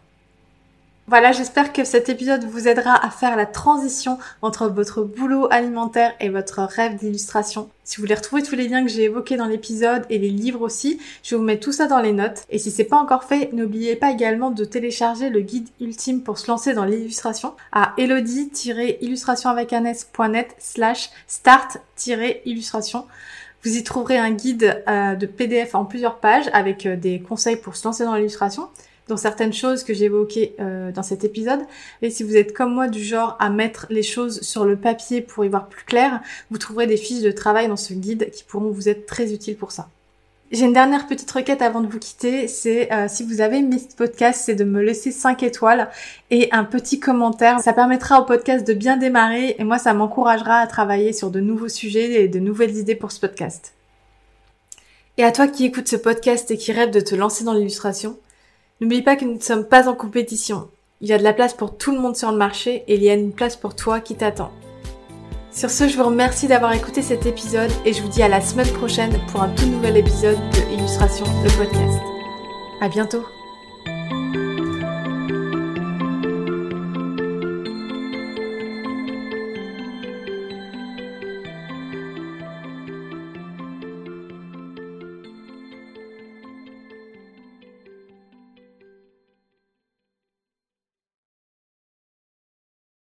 Voilà, 1.08 1.32
j'espère 1.32 1.74
que 1.74 1.84
cet 1.84 2.10
épisode 2.10 2.44
vous 2.44 2.68
aidera 2.68 2.94
à 2.94 3.10
faire 3.10 3.36
la 3.36 3.46
transition 3.46 4.18
entre 4.42 4.68
votre 4.68 5.04
boulot 5.04 5.48
alimentaire 5.50 6.14
et 6.20 6.30
votre 6.30 6.62
rêve 6.62 6.98
d'illustration. 6.98 7.70
Si 7.84 7.98
vous 7.98 8.04
voulez 8.04 8.16
retrouver 8.16 8.44
tous 8.44 8.56
les 8.56 8.68
liens 8.68 8.84
que 8.84 8.90
j'ai 8.90 9.04
évoqués 9.04 9.36
dans 9.36 9.48
l'épisode 9.48 10.06
et 10.10 10.20
les 10.20 10.30
livres 10.30 10.62
aussi, 10.62 11.00
je 11.24 11.36
vous 11.36 11.42
mettre 11.42 11.66
tout 11.66 11.72
ça 11.72 11.88
dans 11.88 12.00
les 12.00 12.14
notes. 12.14 12.44
Et 12.50 12.60
si 12.60 12.70
c'est 12.70 12.84
pas 12.84 12.98
encore 12.98 13.24
fait, 13.24 13.52
n'oubliez 13.54 13.96
pas 13.96 14.12
également 14.12 14.52
de 14.52 14.66
télécharger 14.66 15.30
le 15.30 15.42
guide 15.42 15.70
ultime 15.80 16.22
pour 16.22 16.38
se 16.38 16.48
lancer 16.48 16.74
dans 16.74 16.86
l'illustration 16.86 17.54
à 17.72 17.94
elodie-illustration-avec-un-s.net 17.98 20.56
slash 20.60 21.10
start-illustration. 21.28 23.06
Vous 23.64 23.78
y 23.78 23.84
trouverez 23.84 24.18
un 24.18 24.32
guide 24.32 24.84
euh, 24.88 25.16
de 25.16 25.26
PDF 25.28 25.76
en 25.76 25.86
plusieurs 25.86 26.20
pages 26.20 26.50
avec 26.52 26.86
euh, 26.86 26.96
des 26.96 27.20
conseils 27.20 27.58
pour 27.58 27.76
se 27.76 27.88
lancer 27.88 28.04
dans 28.04 28.16
l'illustration 28.16 28.70
dans 29.08 29.18
certaines 29.18 29.52
choses 29.52 29.84
que 29.84 29.94
j'ai 29.94 30.06
évoquées 30.06 30.56
euh, 30.60 30.92
dans 30.92 31.04
cet 31.04 31.24
épisode. 31.26 31.60
Et 32.02 32.10
si 32.10 32.24
vous 32.24 32.38
êtes 32.38 32.54
comme 32.54 32.74
moi 32.74 32.88
du 32.88 33.04
genre 33.04 33.36
à 33.40 33.50
mettre 33.50 33.86
les 33.90 34.04
choses 34.04 34.42
sur 34.42 34.64
le 34.64 34.78
papier 34.78 35.22
pour 35.22 35.44
y 35.44 35.50
voir 35.50 35.68
plus 35.68 35.84
clair, 35.84 36.22
vous 36.50 36.58
trouverez 36.58 36.88
des 36.88 36.98
fiches 36.98 37.22
de 37.22 37.32
travail 37.32 37.68
dans 37.68 37.76
ce 37.76 37.94
guide 37.94 38.32
qui 38.32 38.44
pourront 38.44 38.72
vous 38.72 38.88
être 38.88 39.06
très 39.06 39.34
utiles 39.34 39.58
pour 39.58 39.74
ça. 39.74 39.90
J'ai 40.52 40.66
une 40.66 40.74
dernière 40.74 41.08
petite 41.08 41.32
requête 41.32 41.62
avant 41.62 41.80
de 41.80 41.88
vous 41.88 41.98
quitter, 41.98 42.50
c'est 42.50 42.92
euh, 42.92 43.08
si 43.08 43.24
vous 43.24 43.40
avez 43.40 43.60
aimé 43.60 43.78
ce 43.80 43.96
podcast, 43.96 44.42
c'est 44.46 44.56
de 44.56 44.66
me 44.66 44.82
laisser 44.82 45.12
5 45.12 45.44
étoiles 45.44 45.90
et 46.30 46.50
un 46.52 46.66
petit 46.66 47.00
commentaire. 47.00 47.62
Ça 47.62 47.72
permettra 47.72 48.20
au 48.20 48.26
podcast 48.26 48.68
de 48.68 48.74
bien 48.74 48.98
démarrer 48.98 49.56
et 49.58 49.64
moi 49.64 49.78
ça 49.78 49.94
m'encouragera 49.94 50.58
à 50.58 50.68
travailler 50.68 51.14
sur 51.14 51.32
de 51.32 51.40
nouveaux 51.40 51.70
sujets 51.70 52.24
et 52.24 52.28
de 52.28 52.40
nouvelles 52.40 52.76
idées 52.76 52.96
pour 52.96 53.14
ce 53.14 53.22
podcast. 53.22 53.74
Et 55.18 55.24
à 55.24 55.32
toi 55.32 55.48
qui 55.48 55.66
écoutes 55.66 55.88
ce 55.88 55.96
podcast 55.96 56.52
et 56.52 56.58
qui 56.58 56.74
rêve 56.74 56.92
de 56.92 57.00
te 57.00 57.16
lancer 57.16 57.46
dans 57.46 57.54
l'illustration, 57.54 58.18
N'oublie 58.82 59.04
pas 59.04 59.16
que 59.16 59.26
nous 59.26 59.36
ne 59.36 59.40
sommes 59.40 59.68
pas 59.68 59.88
en 59.88 59.94
compétition. 59.94 60.68
Il 61.02 61.08
y 61.08 61.14
a 61.14 61.20
de 61.20 61.24
la 61.24 61.34
place 61.34 61.54
pour 61.54 61.78
tout 61.78 61.92
le 61.92 62.00
monde 62.00 62.16
sur 62.16 62.32
le 62.32 62.38
marché 62.38 62.84
et 62.88 62.96
il 62.96 63.04
y 63.04 63.12
a 63.12 63.14
une 63.14 63.32
place 63.32 63.56
pour 63.56 63.76
toi 63.76 64.00
qui 64.00 64.16
t'attend. 64.16 64.52
Sur 65.54 65.70
ce, 65.70 65.88
je 65.90 65.98
vous 65.98 66.06
remercie 66.06 66.48
d'avoir 66.48 66.72
écouté 66.74 67.02
cet 67.02 67.26
épisode 67.26 67.72
et 67.86 67.92
je 67.92 68.02
vous 68.02 68.08
dis 68.08 68.24
à 68.24 68.30
la 68.30 68.40
semaine 68.40 68.72
prochaine 68.72 69.20
pour 69.28 69.42
un 69.42 69.50
tout 69.50 69.66
nouvel 69.66 69.98
épisode 69.98 70.38
de 70.52 70.74
Illustration, 70.74 71.26
le 71.44 71.50
podcast. 71.58 72.00
À 72.80 72.88
bientôt! 72.88 73.41